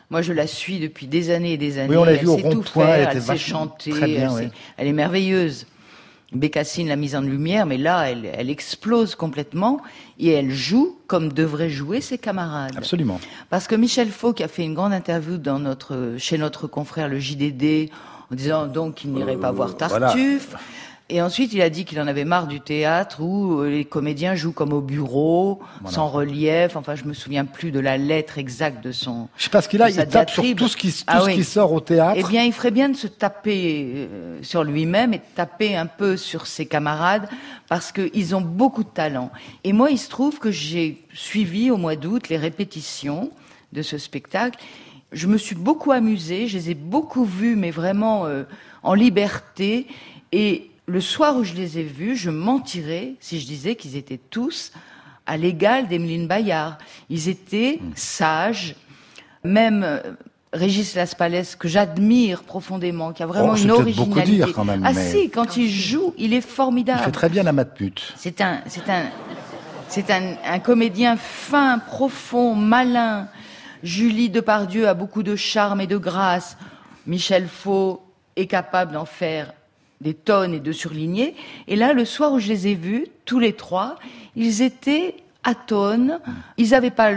Moi, 0.10 0.22
je 0.22 0.34
la 0.34 0.48
suis 0.48 0.80
depuis 0.80 1.08
des 1.08 1.30
années 1.30 1.54
et 1.54 1.58
des 1.58 1.78
années. 1.78 1.90
Oui, 1.90 1.98
on 1.98 2.04
l'a 2.04 2.14
vu 2.14 2.28
au 2.28 2.38
rond-point, 2.38 2.88
elle, 2.88 3.10
elle 3.12 3.22
sait 3.22 3.38
chanter, 3.38 3.94
elle 4.78 4.88
est 4.88 4.94
merveilleuse. 4.94 5.68
Bécassine 6.32 6.88
l'a 6.88 6.96
mise 6.96 7.16
en 7.16 7.22
lumière, 7.22 7.66
mais 7.66 7.78
là, 7.78 8.10
elle, 8.10 8.30
elle, 8.32 8.50
explose 8.50 9.16
complètement 9.16 9.82
et 10.20 10.30
elle 10.30 10.52
joue 10.52 11.00
comme 11.08 11.34
devraient 11.34 11.72
jouer 11.72 12.02
ses 12.02 12.20
camarades. 12.20 12.74
Absolument. 12.78 13.20
Parce 13.50 13.68
que 13.68 13.76
Michel 13.76 14.10
Faux, 14.10 14.34
qui 14.34 14.44
a 14.44 14.48
fait 14.48 14.64
une 14.64 14.76
grande 14.76 14.94
interview 14.94 15.38
dans 15.38 15.58
notre, 15.58 16.16
chez 16.18 16.38
notre 16.38 16.68
confrère 16.68 17.08
le 17.08 17.20
JDD, 17.20 17.90
en 18.32 18.36
disant 18.36 18.68
donc 18.68 18.96
qu'il 18.96 19.12
n'irait 19.12 19.38
pas 19.38 19.52
voir 19.52 19.76
Tartuffe. 19.76 20.56
Et 21.12 21.24
ensuite, 21.24 21.54
il 21.54 21.62
a 21.64 21.72
dit 21.72 21.86
qu'il 21.86 22.00
en 22.00 22.06
avait 22.06 22.24
marre 22.24 22.46
du 22.46 22.62
théâtre 22.62 23.20
où 23.20 23.62
euh, 23.62 23.70
les 23.70 23.84
comédiens 23.84 24.36
jouent 24.36 24.52
comme 24.52 24.74
au 24.74 24.82
bureau, 24.82 25.60
sans 25.86 26.08
relief. 26.08 26.76
Enfin, 26.76 26.94
je 26.94 27.04
me 27.06 27.14
souviens 27.14 27.46
plus 27.46 27.72
de 27.72 27.80
la 27.80 27.98
lettre 27.98 28.38
exacte 28.38 28.84
de 28.84 28.92
son. 28.92 29.28
Je 29.36 29.46
sais 29.46 29.50
pas 29.50 29.64
ce 29.64 29.70
qu'il 29.70 29.82
a. 29.82 29.90
Il 29.90 29.96
tape 29.96 30.30
sur 30.30 30.44
tout 30.56 30.68
ce 30.68 30.78
qui, 30.78 30.92
tout 30.92 31.04
ah 31.08 31.22
ce 31.22 31.32
qui 31.32 31.44
sort 31.44 31.74
au 31.74 31.80
théâtre. 31.80 32.20
Eh 32.20 32.24
bien, 32.30 32.44
il 32.44 32.54
ferait 32.54 32.70
bien 32.70 32.90
de 32.90 32.96
se 32.96 33.08
taper 33.08 33.86
euh, 33.88 34.40
sur 34.44 34.64
lui-même 34.64 35.16
et 35.16 35.18
de 35.18 35.24
taper 35.34 35.76
un 35.76 35.88
peu 35.88 36.16
sur 36.16 36.46
ses 36.46 36.68
camarades 36.68 37.28
parce 37.70 37.92
qu'ils 37.92 38.36
ont 38.36 38.42
beaucoup 38.42 38.84
de 38.84 38.90
talent. 38.90 39.32
Et 39.64 39.74
moi, 39.74 39.90
il 39.90 39.98
se 39.98 40.10
trouve 40.10 40.38
que 40.38 40.52
j'ai 40.52 41.04
suivi 41.16 41.72
au 41.72 41.78
mois 41.78 41.96
d'août 41.96 42.30
les 42.30 42.38
répétitions 42.38 43.32
de 43.74 43.82
ce 43.82 43.98
spectacle. 43.98 44.60
Je 45.12 45.26
me 45.26 45.40
suis 45.40 45.56
beaucoup 45.56 45.92
amusée. 45.92 46.46
Je 46.46 46.56
les 46.56 46.70
ai 46.70 46.76
beaucoup 46.76 47.26
vus, 47.26 47.56
mais 47.56 47.72
vraiment 47.72 48.28
euh, 48.28 48.44
en 48.84 48.94
liberté. 48.94 49.88
Et 50.32 50.69
le 50.90 51.02
soir 51.02 51.38
où 51.38 51.44
je 51.44 51.54
les 51.54 51.78
ai 51.78 51.84
vus, 51.84 52.16
je 52.16 52.30
mentirais 52.30 53.14
si 53.20 53.40
je 53.40 53.46
disais 53.46 53.76
qu'ils 53.76 53.96
étaient 53.96 54.20
tous 54.30 54.72
à 55.26 55.38
l'égal 55.38 55.88
d'Emeline 55.88 56.28
Bayard. 56.28 56.78
Ils 57.10 57.30
étaient 57.30 57.80
hmm. 57.80 57.92
sages, 57.96 58.76
même 59.44 59.84
euh, 59.84 60.00
Régis 60.52 60.96
Laspalès, 60.96 61.56
que 61.56 61.68
j'admire 61.68 62.42
profondément, 62.44 63.14
qui 63.14 63.22
a 63.22 63.28
vraiment 63.28 63.54
oh, 63.54 63.58
une 63.58 63.72
originalité. 63.72 64.32
Dire 64.32 64.54
quand 64.54 64.66
même, 64.66 64.84
ah 64.84 64.96
si, 64.96 65.30
quand 65.30 65.56
il 65.58 65.70
joue, 65.70 66.16
il 66.18 66.34
est 66.34 66.42
formidable. 66.42 67.02
Il 67.04 67.06
fait 67.06 67.12
très 67.12 67.30
bien 67.30 67.44
la 67.44 67.54
matpute. 67.54 68.14
C'est 68.16 68.42
un, 68.42 68.62
c'est 68.66 68.90
un, 68.90 69.06
c'est 69.88 70.10
un, 70.10 70.36
un 70.44 70.60
comédien 70.60 71.18
fin, 71.18 71.78
profond, 71.78 72.56
malin. 72.56 73.28
Julie 73.84 74.30
Depardieu 74.30 74.88
a 74.88 74.96
beaucoup 74.96 75.22
de 75.22 75.36
charme 75.36 75.82
et 75.82 75.88
de 75.88 75.98
grâce. 75.98 76.58
Michel 77.06 77.48
Faux 77.48 78.02
est 78.36 78.48
capable 78.48 78.94
d'en 78.94 79.06
faire 79.06 79.54
des 80.02 80.14
tonnes 80.14 80.54
et 80.54 80.60
de 80.60 80.72
surligner. 80.72 81.36
Et 81.68 81.76
là, 81.76 81.94
le 81.94 82.06
soir 82.06 82.32
où 82.32 82.40
je 82.40 82.48
les 82.48 82.68
ai 82.68 82.76
vus, 82.76 83.08
tous 83.26 83.40
les 83.40 83.54
trois, 83.54 83.96
ils 84.36 84.62
étaient 84.62 85.16
à 85.44 85.56
tonnes. 85.56 86.20
Ils 86.58 86.70
n'avaient 86.70 86.92
pas 86.92 87.12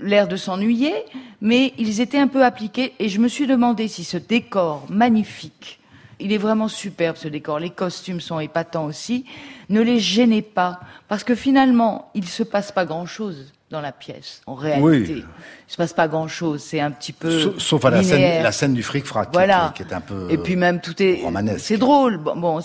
l'air 0.00 0.28
de 0.28 0.36
s'ennuyer, 0.36 0.92
mais 1.40 1.72
ils 1.78 2.00
étaient 2.00 2.18
un 2.18 2.28
peu 2.28 2.44
appliqués. 2.44 2.94
Et 2.98 3.08
je 3.08 3.20
me 3.20 3.28
suis 3.28 3.46
demandé 3.46 3.88
si 3.88 4.04
ce 4.04 4.16
décor 4.16 4.86
magnifique, 4.88 5.80
il 6.18 6.32
est 6.32 6.38
vraiment 6.38 6.68
superbe 6.68 7.16
ce 7.16 7.28
décor, 7.28 7.58
les 7.58 7.70
costumes 7.70 8.20
sont 8.20 8.40
épatants 8.40 8.86
aussi, 8.86 9.26
ne 9.68 9.82
les 9.82 10.00
gênait 10.00 10.42
pas. 10.42 10.80
Parce 11.08 11.24
que 11.24 11.34
finalement, 11.34 12.10
il 12.14 12.22
ne 12.22 12.28
se 12.28 12.42
passe 12.42 12.72
pas 12.72 12.86
grand-chose 12.86 13.52
dans 13.70 13.80
la 13.80 13.92
pièce, 13.92 14.42
en 14.46 14.54
réalité. 14.54 14.84
Oui. 14.84 15.24
Il 15.68 15.72
se 15.72 15.76
passe 15.76 15.92
pas 15.92 16.06
grand-chose, 16.06 16.62
c'est 16.62 16.80
un 16.80 16.92
petit 16.92 17.12
peu 17.12 17.52
Sauf 17.58 17.84
à 17.84 17.90
la 17.90 18.02
scène, 18.02 18.42
la 18.42 18.52
scène 18.52 18.74
du 18.74 18.82
fric-frac, 18.82 19.30
voilà. 19.32 19.72
qui, 19.74 19.82
est 19.82 19.92
un 19.92 20.00
peu 20.00 20.28
Et 20.30 20.38
puis 20.38 20.54
même 20.54 20.80
tout 20.80 21.02
est... 21.02 21.22
C'est 21.58 21.78
drôle. 21.78 22.18
Bon, 22.18 22.36
bon 22.36 22.60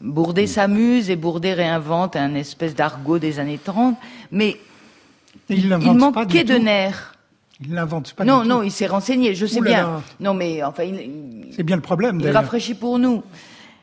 Bourdet 0.00 0.44
mm. 0.44 0.48
s'amuse 0.48 1.10
et 1.10 1.16
Bourdet 1.16 1.54
réinvente 1.54 2.16
un 2.16 2.34
espèce 2.34 2.74
d'argot 2.74 3.18
des 3.18 3.38
années 3.38 3.60
30, 3.62 3.96
mais 4.32 4.56
il, 5.48 5.66
il 5.66 5.94
manquait 5.94 6.44
de 6.44 6.54
nerfs. 6.54 7.14
Il 7.62 7.74
l'invente 7.74 8.14
pas. 8.14 8.24
Non, 8.24 8.44
non, 8.44 8.62
il 8.62 8.70
s'est 8.72 8.86
renseigné, 8.86 9.34
je 9.34 9.46
sais 9.46 9.60
bien. 9.60 10.02
Non, 10.18 10.34
mais 10.34 10.62
enfin, 10.62 10.84
c'est 11.54 11.62
bien 11.62 11.76
le 11.76 11.82
problème. 11.82 12.20
Il 12.20 12.30
rafraîchit 12.30 12.74
pour 12.74 12.98
nous. 12.98 13.22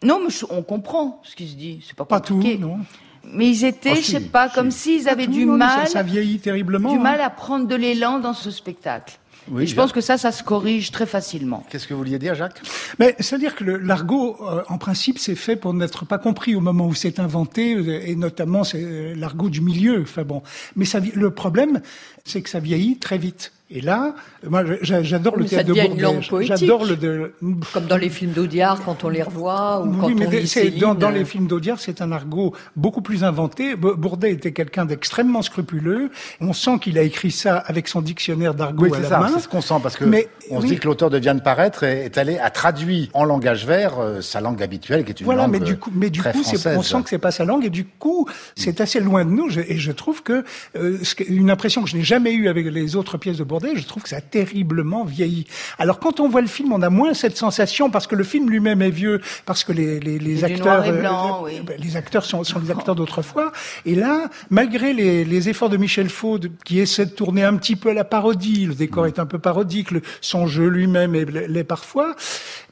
Non, 0.03 0.19
mais 0.19 0.34
on 0.49 0.62
comprend 0.63 1.21
ce 1.23 1.36
qui 1.36 1.47
se 1.47 1.56
dit. 1.56 1.84
C'est 1.86 1.95
pas 1.95 2.06
compliqué. 2.06 2.58
Pas 2.58 2.62
tout, 2.62 2.67
non. 2.67 2.80
Mais 3.23 3.49
ils 3.49 3.65
étaient, 3.65 3.95
je 3.95 4.01
sais 4.01 4.19
pas, 4.19 4.49
comme 4.49 4.71
s'ils 4.71 5.10
avaient 5.10 5.27
du 5.27 5.45
mal. 5.45 5.88
Ça, 5.88 6.03
vieillit 6.03 6.39
terriblement. 6.39 6.91
Du 6.91 6.99
mal 6.99 7.19
hein. 7.21 7.25
à 7.25 7.30
prendre 7.30 7.67
de 7.67 7.75
l'élan 7.75 8.19
dans 8.19 8.34
ce 8.34 8.51
spectacle. 8.51 9.19
Oui, 9.49 9.63
et 9.63 9.67
je 9.67 9.75
pense 9.75 9.91
que 9.91 10.01
ça, 10.01 10.17
ça 10.17 10.32
se 10.32 10.43
corrige 10.43 10.91
très 10.91 11.06
facilement. 11.06 11.65
Qu'est-ce 11.69 11.88
que 11.88 11.93
vous 11.93 11.99
vouliez 11.99 12.19
dire, 12.19 12.36
Jacques? 12.36 12.62
Mais 12.99 13.15
c'est-à-dire 13.19 13.56
que 13.56 13.63
l'argot, 13.63 14.36
euh, 14.41 14.62
en 14.67 14.77
principe, 14.77 15.19
c'est 15.19 15.36
fait 15.36 15.56
pour 15.56 15.73
n'être 15.73 16.06
pas 16.06 16.17
compris 16.17 16.56
au 16.56 16.60
moment 16.60 16.88
où 16.88 16.93
c'est 16.93 17.19
inventé, 17.19 17.75
euh, 17.75 18.01
et 18.06 18.15
notamment 18.15 18.63
c'est 18.63 18.84
euh, 18.84 19.13
l'argot 19.15 19.49
du 19.49 19.62
milieu. 19.62 20.01
Enfin 20.01 20.23
bon, 20.23 20.43
mais 20.75 20.86
ça, 20.86 20.99
le 20.99 21.32
problème, 21.32 21.82
c'est 22.25 22.41
que 22.41 22.49
ça 22.49 22.60
vieillit 22.60 22.97
très 22.97 23.17
vite. 23.17 23.53
Et 23.69 23.82
là, 23.82 24.15
moi, 24.49 24.63
j'adore 24.82 25.36
le 25.36 25.43
théâtre 25.43 25.67
de 25.67 25.73
Bourdet. 25.73 26.45
J'adore 26.45 26.86
le 26.86 26.95
de... 26.95 27.34
comme 27.73 27.86
dans 27.86 27.97
les 27.97 28.10
films 28.10 28.32
d'Audiard 28.32 28.82
quand 28.86 29.03
on 29.03 29.10
les 29.10 29.21
revoit 29.21 29.82
ou 29.82 29.91
quand 29.97 30.08
mais 30.08 30.25
on 30.25 30.80
dans, 30.80 30.95
dans 30.95 31.10
les 31.10 31.25
films 31.25 31.47
d'Audiard, 31.47 31.77
c'est 31.77 32.01
un 32.01 32.13
argot 32.13 32.53
beaucoup 32.77 33.01
plus 33.01 33.25
inventé. 33.25 33.75
Bourdet 33.75 34.32
était 34.32 34.53
quelqu'un 34.53 34.86
d'extrêmement 34.86 35.41
scrupuleux. 35.41 36.12
On 36.39 36.53
sent 36.53 36.80
qu'il 36.80 36.97
a 36.97 37.01
écrit 37.01 37.32
ça 37.32 37.58
avec 37.58 37.89
son 37.89 38.01
dictionnaire 38.01 38.53
d'argot 38.53 38.86
oui, 38.86 38.93
à 38.93 39.10
la 39.10 39.19
main. 39.19 39.32
C'est 39.34 39.41
ce 39.41 39.49
qu'on 39.49 39.60
sent 39.60 39.80
parce 39.84 39.97
que 39.97 40.06
mais, 40.06 40.30
on 40.49 40.62
se 40.62 40.67
dit 40.67 40.77
que 40.77 40.88
l'auteur 40.88 41.10
de 41.10 41.17
vient 41.17 41.36
de 41.36 41.41
paraître 41.41 41.84
est 41.84 42.17
allé 42.17 42.38
à 42.38 42.49
traduit 42.49 43.10
en 43.13 43.25
langage 43.25 43.65
vert 43.65 43.99
euh, 43.99 44.21
sa 44.21 44.39
langue 44.39 44.63
habituelle 44.63 45.03
qui 45.03 45.12
est 45.12 45.19
une 45.19 45.25
voilà, 45.25 45.41
langue 45.41 45.51
mais 45.51 45.60
du 45.60 45.77
coup, 45.77 45.91
mais 45.93 46.10
du 46.10 46.23
coup, 46.23 46.30
on 46.67 46.84
sent 46.84 47.03
que 47.03 47.10
c'est 47.10 47.17
pas 47.17 47.32
sa 47.32 47.43
langue 47.43 47.65
et 47.65 47.69
du 47.69 47.84
coup, 47.84 48.30
c'est 48.56 48.80
assez 48.80 49.01
loin 49.01 49.25
de 49.25 49.32
nous. 49.32 49.49
et 49.60 49.77
je 49.77 49.91
trouve 49.91 50.23
que 50.23 50.45
euh, 50.77 50.99
une 51.27 51.49
impression 51.49 51.84
que 51.84 51.89
je 51.89 51.97
n'ai 51.97 52.03
jamais 52.03 52.32
eue 52.32 52.47
avec 52.47 52.65
les 52.67 52.95
autres 52.95 53.17
pièces 53.17 53.38
de 53.38 53.43
Bourdet 53.43 53.57
je 53.62 53.86
trouve 53.86 54.04
que 54.04 54.10
ça 54.10 54.17
a 54.17 54.22
terriblement 54.22 55.04
vieilli. 55.04 55.48
Alors 55.78 56.00
quand 56.00 56.20
on 56.20 56.30
voit 56.30 56.41
le 56.41 56.48
film, 56.48 56.74
on 56.74 56.82
a 56.82 56.89
moins 56.89 57.13
cette 57.13 57.38
sensation 57.38 57.89
parce 57.89 58.08
que 58.08 58.15
le 58.15 58.24
film 58.24 58.50
lui-même 58.50 58.82
est 58.82 58.89
vieux, 58.89 59.22
parce 59.46 59.63
que 59.63 59.72
les, 59.72 60.00
les, 60.00 60.20
les 60.20 60.43
acteurs, 60.43 60.84
euh, 60.86 61.43
oui. 61.43 61.62
Ben, 61.65 61.80
les 61.80 61.98
acteurs 61.98 62.26
sont, 62.26 62.43
sont 62.43 62.60
les 62.60 62.72
acteurs 62.72 62.96
d'autrefois. 62.96 63.52
Et 63.86 63.96
là, 63.96 64.30
malgré 64.50 64.93
les, 64.93 65.26
les 65.26 65.50
efforts 65.50 65.70
de 65.70 65.78
Michel 65.78 66.10
Faux 66.10 66.39
qui 66.65 66.80
essaie 66.80 67.06
de 67.06 67.12
tourner 67.12 67.43
un 67.43 67.56
petit 67.56 67.76
peu 67.76 67.89
à 67.89 67.93
la 67.93 68.04
parodie, 68.04 68.65
le 68.65 68.76
décor 68.76 69.06
mm. 69.06 69.08
est 69.08 69.20
un 69.20 69.26
peu 69.26 69.39
parodique, 69.39 69.91
le, 69.91 70.02
son 70.22 70.48
jeu 70.48 70.67
lui-même 70.67 71.13
l'est 71.13 71.63
parfois. 71.63 72.15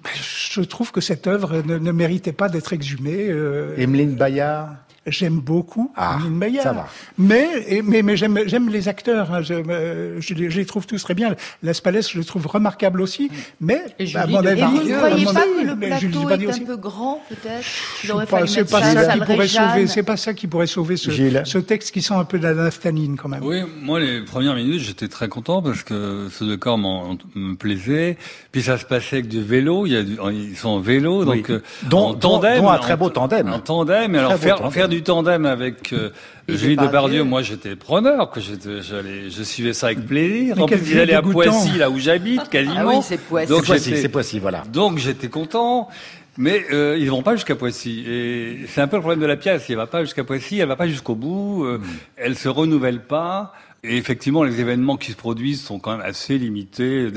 Ben, 0.03 0.11
je 0.15 0.61
trouve 0.61 0.91
que 0.91 1.01
cette 1.01 1.27
œuvre 1.27 1.61
ne, 1.65 1.77
ne 1.77 1.91
méritait 1.91 2.33
pas 2.33 2.49
d'être 2.49 2.73
exhumée. 2.73 3.27
Euh... 3.29 3.75
Emeline 3.77 4.15
Bayard 4.15 4.84
J'aime 5.07 5.39
beaucoup 5.39 5.91
ah, 5.95 6.17
Meyer. 6.29 6.61
Ça 6.61 6.73
va. 6.73 6.87
Mais, 7.19 7.81
mais, 7.83 8.01
mais 8.01 8.17
j'aime, 8.17 8.39
j'aime 8.47 8.69
les 8.69 8.87
acteurs. 8.87 9.31
Hein. 9.31 9.43
Je, 9.43 9.53
euh, 9.53 10.19
je, 10.19 10.33
je, 10.33 10.57
les 10.57 10.65
trouve 10.65 10.87
tous 10.87 11.03
très 11.03 11.13
bien. 11.13 11.35
Las 11.61 11.79
Palais, 11.79 12.01
je 12.01 12.17
le 12.17 12.25
trouve 12.25 12.47
remarquable 12.47 13.01
aussi. 13.01 13.29
Mais, 13.61 13.83
et 13.99 14.15
à 14.15 14.25
mon 14.25 14.43
avis, 14.43 14.61
et 14.61 14.65
vous 14.65 14.83
ne 14.83 14.97
croyez 14.97 15.25
pas 15.25 15.33
que 15.33 15.65
le 15.65 15.75
plateau 15.75 16.41
est 16.41 16.61
un 16.61 16.65
peu 16.65 16.77
grand, 16.77 17.21
peut-être 17.29 18.47
C'est 18.47 18.69
pas 18.69 18.83
ça, 18.83 19.13
qui 19.13 19.19
pourrait 19.19 19.47
sauver. 19.47 19.87
C'est 19.87 20.03
pas 20.03 20.17
ça 20.17 20.33
qui 20.33 20.47
pourrait 20.47 20.67
sauver 20.67 20.97
ce, 20.97 21.11
ce, 21.11 21.57
texte 21.59 21.91
qui 21.91 22.01
sent 22.01 22.15
un 22.15 22.25
peu 22.25 22.39
de 22.39 22.43
la 22.43 22.53
naphtaline 22.55 23.15
quand 23.15 23.29
même. 23.29 23.43
Oui, 23.43 23.61
moi 23.81 23.99
les 23.99 24.21
premières 24.21 24.55
minutes, 24.55 24.81
j'étais 24.81 25.07
très 25.07 25.27
content 25.27 25.61
parce 25.61 25.83
que 25.83 26.29
ce 26.31 26.43
décor 26.43 26.77
me 26.79 27.53
plaisait. 27.55 28.17
Puis 28.51 28.63
ça 28.63 28.77
se 28.77 28.85
passait 28.85 29.17
avec 29.17 29.27
du 29.27 29.43
vélo. 29.43 29.85
Il 29.85 29.93
y 29.93 29.97
a 29.97 30.03
du, 30.03 30.17
ils 30.31 30.57
sont 30.57 30.69
en 30.69 30.79
vélo, 30.79 31.25
donc 31.25 31.49
euh, 31.49 31.61
dont, 31.89 32.09
en 32.09 32.13
tandem, 32.15 32.61
dont 32.61 32.69
un 32.69 32.77
très 32.77 32.97
beau 32.97 33.09
tandem. 33.09 33.47
Un 33.47 33.59
tandem. 33.59 34.15
Alors 34.15 34.35
faire, 34.35 34.71
faire 34.71 34.89
du 34.89 34.94
tandem 35.03 35.45
avec 35.45 35.93
euh, 35.93 36.09
Julie 36.47 36.75
Depardieu, 36.75 37.23
moi 37.23 37.41
j'étais 37.41 37.75
preneur, 37.75 38.31
que 38.31 38.39
j'allais, 38.39 39.29
je 39.29 39.43
suivais 39.43 39.73
ça 39.73 39.87
avec 39.87 40.05
plaisir. 40.05 40.61
En 40.61 40.67
plus, 40.67 40.91
il 40.91 40.99
allait 40.99 41.13
à 41.13 41.21
Poissy, 41.21 41.77
là 41.77 41.89
où 41.89 41.97
j'habite, 41.97 42.49
quasiment. 42.49 42.75
Ah 42.77 42.85
oui, 42.87 42.95
c'est 43.01 43.19
Poissy. 43.19 43.49
Donc 43.49 43.65
c'est 43.65 44.09
Poissy, 44.09 44.39
voilà. 44.39 44.63
Donc 44.71 44.97
j'étais 44.97 45.29
content. 45.29 45.89
Mais 46.37 46.65
euh, 46.73 46.97
ils 46.99 47.09
vont 47.09 47.21
pas 47.21 47.35
jusqu'à 47.35 47.55
Poissy. 47.55 48.03
Et 48.07 48.65
c'est 48.67 48.81
un 48.81 48.87
peu 48.87 48.97
le 48.97 49.01
problème 49.01 49.21
de 49.21 49.25
la 49.25 49.37
pièce. 49.37 49.65
Elle 49.69 49.77
va 49.77 49.87
pas 49.87 50.03
jusqu'à 50.03 50.23
Poissy, 50.23 50.59
elle 50.59 50.67
va 50.67 50.75
pas 50.75 50.87
jusqu'au 50.87 51.15
bout. 51.15 51.63
Euh, 51.63 51.77
mm. 51.77 51.83
Elle 52.17 52.35
se 52.35 52.49
renouvelle 52.49 52.99
pas. 52.99 53.53
Et 53.87 53.97
effectivement, 53.97 54.43
les 54.43 54.59
événements 54.59 54.97
qui 54.97 55.11
se 55.11 55.17
produisent 55.17 55.63
sont 55.63 55.79
quand 55.79 55.91
même 55.91 56.05
assez 56.05 56.37
limités. 56.37 57.09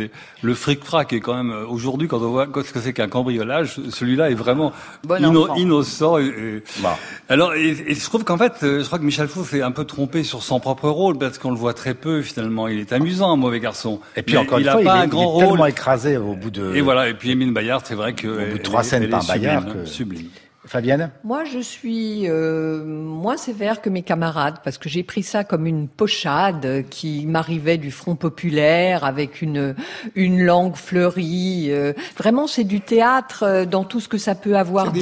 Le 0.42 0.54
fric-frac 0.54 1.12
est 1.12 1.20
quand 1.20 1.34
même 1.34 1.50
euh, 1.50 1.66
aujourd'hui, 1.66 2.08
quand 2.08 2.18
on 2.18 2.30
voit 2.30 2.46
ce 2.46 2.72
que 2.72 2.80
c'est 2.80 2.92
qu'un 2.92 3.08
cambriolage, 3.08 3.76
celui-là 3.90 4.30
est 4.30 4.34
vraiment 4.34 4.72
innocent. 5.56 6.18
Et, 6.18 6.62
bah. 6.82 6.98
Alors, 7.28 7.54
et, 7.54 7.74
je 7.74 8.04
trouve 8.04 8.24
qu'en 8.24 8.38
fait, 8.38 8.54
euh, 8.62 8.80
je 8.80 8.86
crois 8.86 8.98
que 8.98 9.04
Michel 9.04 9.28
Faux 9.28 9.44
s'est 9.44 9.62
un 9.62 9.70
peu 9.70 9.84
trompé 9.84 10.22
sur 10.22 10.42
son 10.42 10.60
propre 10.60 10.88
rôle 10.88 11.18
parce 11.18 11.38
qu'on 11.38 11.50
le 11.50 11.56
voit 11.56 11.74
très 11.74 11.94
peu 11.94 12.22
finalement. 12.22 12.68
Il 12.68 12.78
est 12.78 12.92
amusant, 12.92 13.32
un 13.32 13.36
mauvais 13.36 13.60
garçon. 13.60 14.00
Et 14.16 14.22
puis 14.22 14.36
encore 14.36 14.58
une 14.58 14.68
fois, 14.68 14.82
il, 14.82 14.88
un 14.88 15.02
est, 15.02 15.08
grand 15.08 15.38
il 15.38 15.44
est 15.44 15.46
tellement 15.46 15.66
écrasé 15.66 16.16
au 16.16 16.34
bout 16.34 16.50
de. 16.50 16.74
Et 16.74 16.80
voilà. 16.80 17.08
Et 17.08 17.14
puis 17.14 17.30
Émile 17.30 17.52
Bayard, 17.52 17.82
c'est 17.84 17.94
vrai 17.94 18.14
que 18.14 18.28
au 18.28 18.52
bout 18.52 18.58
de 18.58 18.62
trois 18.62 18.82
scènes 18.82 19.08
par 19.08 19.24
Bayard, 19.24 19.72
que... 19.72 19.86
sublime. 19.86 20.28
Fabienne 20.68 21.10
Moi, 21.24 21.44
je 21.44 21.58
suis 21.58 22.28
euh, 22.28 22.84
moins 22.84 23.36
sévère 23.36 23.80
que 23.80 23.88
mes 23.88 24.02
camarades 24.02 24.56
parce 24.62 24.78
que 24.78 24.88
j'ai 24.88 25.02
pris 25.02 25.22
ça 25.22 25.42
comme 25.42 25.66
une 25.66 25.88
pochade 25.88 26.84
qui 26.90 27.26
m'arrivait 27.26 27.78
du 27.78 27.90
Front 27.90 28.16
populaire 28.16 29.04
avec 29.04 29.42
une 29.42 29.74
une 30.14 30.42
langue 30.42 30.76
fleurie. 30.76 31.68
Euh, 31.70 31.92
vraiment, 32.16 32.46
c'est 32.46 32.64
du 32.64 32.80
théâtre 32.80 33.44
euh, 33.44 33.64
dans 33.64 33.84
tout 33.84 34.00
ce 34.00 34.08
que 34.08 34.18
ça 34.18 34.34
peut 34.34 34.56
avoir 34.56 34.92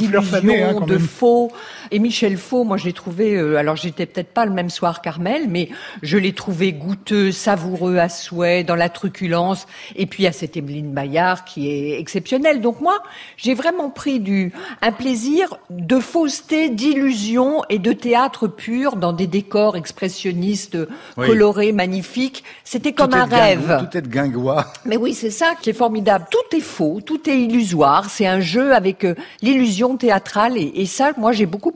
hein, 0.63 0.87
de 0.87 0.99
faux. 0.99 1.51
Et 1.91 1.99
Michel 1.99 2.37
Faux, 2.37 2.65
moi, 2.65 2.77
je 2.77 2.87
l'ai 2.87 2.93
trouvé. 2.93 3.35
Euh, 3.35 3.57
alors, 3.57 3.77
j'étais 3.77 4.07
peut-être 4.07 4.33
pas 4.33 4.47
le 4.47 4.53
même 4.53 4.71
soir 4.71 5.03
qu'Armel, 5.03 5.49
mais 5.49 5.69
je 6.03 6.19
l'ai 6.19 6.33
trouvé 6.33 6.73
goûteux, 6.73 7.33
savoureux 7.33 7.99
à 7.99 8.09
souhait, 8.09 8.65
dans 8.65 8.75
la 8.75 8.89
truculence. 8.89 9.67
Et 9.95 10.07
puis, 10.07 10.23
il 10.23 10.27
y 10.27 10.29
a 10.29 10.33
cette 10.33 10.57
Emeline 10.57 10.93
Bayard 10.93 11.45
qui 11.45 11.71
est 11.71 11.99
exceptionnelle. 11.99 12.61
Donc 12.61 12.81
moi, 12.81 13.03
j'ai 13.37 13.55
vraiment 13.55 13.91
pris 13.91 14.21
du 14.21 14.53
un 14.83 14.93
plaisir 14.93 15.57
de 15.71 16.01
fausseté, 16.01 16.69
d'illusion 16.69 17.63
et 17.69 17.79
de 17.79 17.93
théâtre 17.93 18.49
pur 18.49 18.97
dans 18.97 19.13
des 19.13 19.27
décors 19.27 19.77
expressionnistes 19.77 20.79
colorés, 21.17 21.73
magnifiques. 21.73 22.45
C'était 22.65 22.93
comme 22.93 23.15
un 23.15 23.25
rêve. 23.25 23.87
tout 23.91 23.99
est 23.99 24.09
guingois. 24.09 24.67
Mais 24.85 24.97
oui, 24.97 25.15
c'est 25.15 25.31
ça 25.31 25.53
qui 25.61 25.71
est 25.71 25.75
formidable. 25.75 26.27
Tout 26.31 26.57
est 26.57 26.61
faux, 26.61 27.01
tout 27.05 27.29
est 27.29 27.39
illusoire. 27.39 28.11
C'est 28.11 28.27
un 28.27 28.41
jeu 28.41 28.75
avec 28.75 29.05
euh, 29.05 29.15
l'illusion 29.43 29.97
théâtrale 29.97 30.57
et, 30.57 30.73
et 30.77 30.87
ça, 30.87 31.13
moi, 31.17 31.33
j'ai 31.33 31.47
beaucoup 31.47 31.73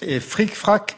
Et 0.00 0.20
Fric 0.20 0.54
Frac 0.54 0.96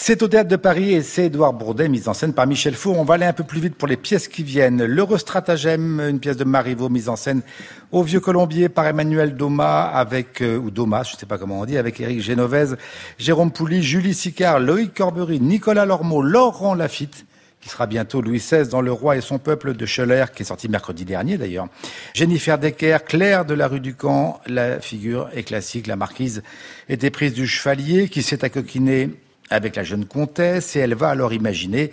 c'est 0.00 0.22
au 0.22 0.28
Théâtre 0.28 0.48
de 0.48 0.54
Paris 0.54 0.94
et 0.94 1.02
c'est 1.02 1.24
Édouard 1.24 1.52
Bourdet, 1.52 1.88
mise 1.88 2.06
en 2.06 2.14
scène 2.14 2.32
par 2.32 2.46
Michel 2.46 2.74
Four. 2.74 2.96
On 2.96 3.04
va 3.04 3.14
aller 3.14 3.24
un 3.24 3.32
peu 3.32 3.42
plus 3.42 3.60
vite 3.60 3.74
pour 3.74 3.88
les 3.88 3.96
pièces 3.96 4.28
qui 4.28 4.44
viennent. 4.44 4.84
L'Eurostratagème, 4.84 6.00
une 6.00 6.20
pièce 6.20 6.36
de 6.36 6.44
Marivaux, 6.44 6.88
mise 6.88 7.08
en 7.08 7.16
scène 7.16 7.42
au 7.90 8.04
Vieux 8.04 8.20
Colombier 8.20 8.68
par 8.68 8.86
Emmanuel 8.86 9.36
Doma 9.36 9.86
avec, 9.86 10.40
euh, 10.40 10.56
ou 10.56 10.70
Domas, 10.70 11.02
je 11.02 11.16
ne 11.16 11.18
sais 11.18 11.26
pas 11.26 11.36
comment 11.36 11.58
on 11.58 11.64
dit, 11.64 11.76
avec 11.76 12.00
Éric 12.00 12.20
Génovèse, 12.20 12.76
Jérôme 13.18 13.50
Pouli, 13.50 13.82
Julie 13.82 14.14
Sicard, 14.14 14.60
Loïc 14.60 14.94
Corbery, 14.94 15.40
Nicolas 15.40 15.84
Lormeau, 15.84 16.22
Laurent 16.22 16.74
Lafitte, 16.74 17.26
qui 17.68 17.72
sera 17.72 17.86
bientôt 17.86 18.22
Louis 18.22 18.38
XVI 18.38 18.66
dans 18.66 18.80
Le 18.80 18.90
Roi 18.90 19.18
et 19.18 19.20
son 19.20 19.38
peuple 19.38 19.74
de 19.74 19.84
Scheller, 19.84 20.24
qui 20.34 20.42
est 20.42 20.46
sorti 20.46 20.70
mercredi 20.70 21.04
dernier 21.04 21.36
d'ailleurs. 21.36 21.68
Jennifer 22.14 22.58
Decker, 22.58 23.04
Claire 23.04 23.44
de 23.44 23.52
la 23.52 23.68
rue 23.68 23.80
du 23.80 23.94
Camp, 23.94 24.40
la 24.46 24.80
figure 24.80 25.28
est 25.34 25.42
classique, 25.42 25.86
la 25.86 25.96
marquise 25.96 26.42
était 26.88 27.10
prise 27.10 27.34
du 27.34 27.46
chevalier 27.46 28.08
qui 28.08 28.22
s'est 28.22 28.42
accoquiné 28.42 29.10
avec 29.50 29.76
la 29.76 29.84
jeune 29.84 30.06
comtesse 30.06 30.76
et 30.76 30.78
elle 30.78 30.94
va 30.94 31.10
alors 31.10 31.34
imaginer 31.34 31.92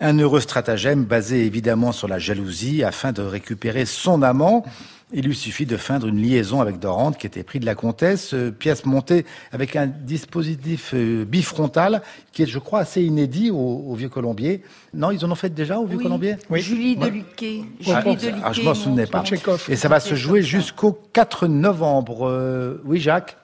un 0.00 0.18
heureux 0.18 0.40
stratagème 0.40 1.04
basé 1.04 1.46
évidemment 1.46 1.92
sur 1.92 2.08
la 2.08 2.18
jalousie 2.18 2.82
afin 2.82 3.12
de 3.12 3.22
récupérer 3.22 3.86
son 3.86 4.22
amant. 4.22 4.64
Il 5.14 5.26
lui 5.26 5.34
suffit 5.34 5.66
de 5.66 5.76
feindre 5.76 6.06
une 6.06 6.20
liaison 6.22 6.60
avec 6.60 6.78
Dorante 6.78 7.18
qui 7.18 7.26
était 7.26 7.42
pris 7.42 7.60
de 7.60 7.66
la 7.66 7.74
comtesse, 7.74 8.32
euh, 8.32 8.50
pièce 8.50 8.86
montée 8.86 9.26
avec 9.52 9.76
un 9.76 9.86
dispositif 9.86 10.92
euh, 10.94 11.24
bifrontal 11.24 12.02
qui 12.32 12.42
est, 12.42 12.46
je 12.46 12.58
crois, 12.58 12.80
assez 12.80 13.02
inédit 13.02 13.50
au, 13.50 13.94
Vieux 13.94 14.08
Colombier. 14.08 14.62
Non, 14.94 15.10
ils 15.10 15.22
en 15.24 15.30
ont 15.30 15.34
fait 15.34 15.52
déjà 15.52 15.78
au 15.78 15.86
Vieux 15.86 15.98
Colombier 15.98 16.36
oui. 16.48 16.62
Julie 16.62 16.96
de 16.96 17.06
Luquet. 17.06 17.62
Ah, 17.88 18.02
ah, 18.42 18.52
je 18.52 18.62
m'en 18.62 18.74
souvenais 18.74 19.06
pas. 19.06 19.22
Et 19.68 19.76
ça 19.76 19.88
va 19.88 20.00
se 20.00 20.14
jouer 20.14 20.42
jusqu'au 20.42 20.98
4 21.12 21.46
novembre. 21.46 22.28
Euh, 22.28 22.80
oui, 22.86 22.98
Jacques 22.98 23.36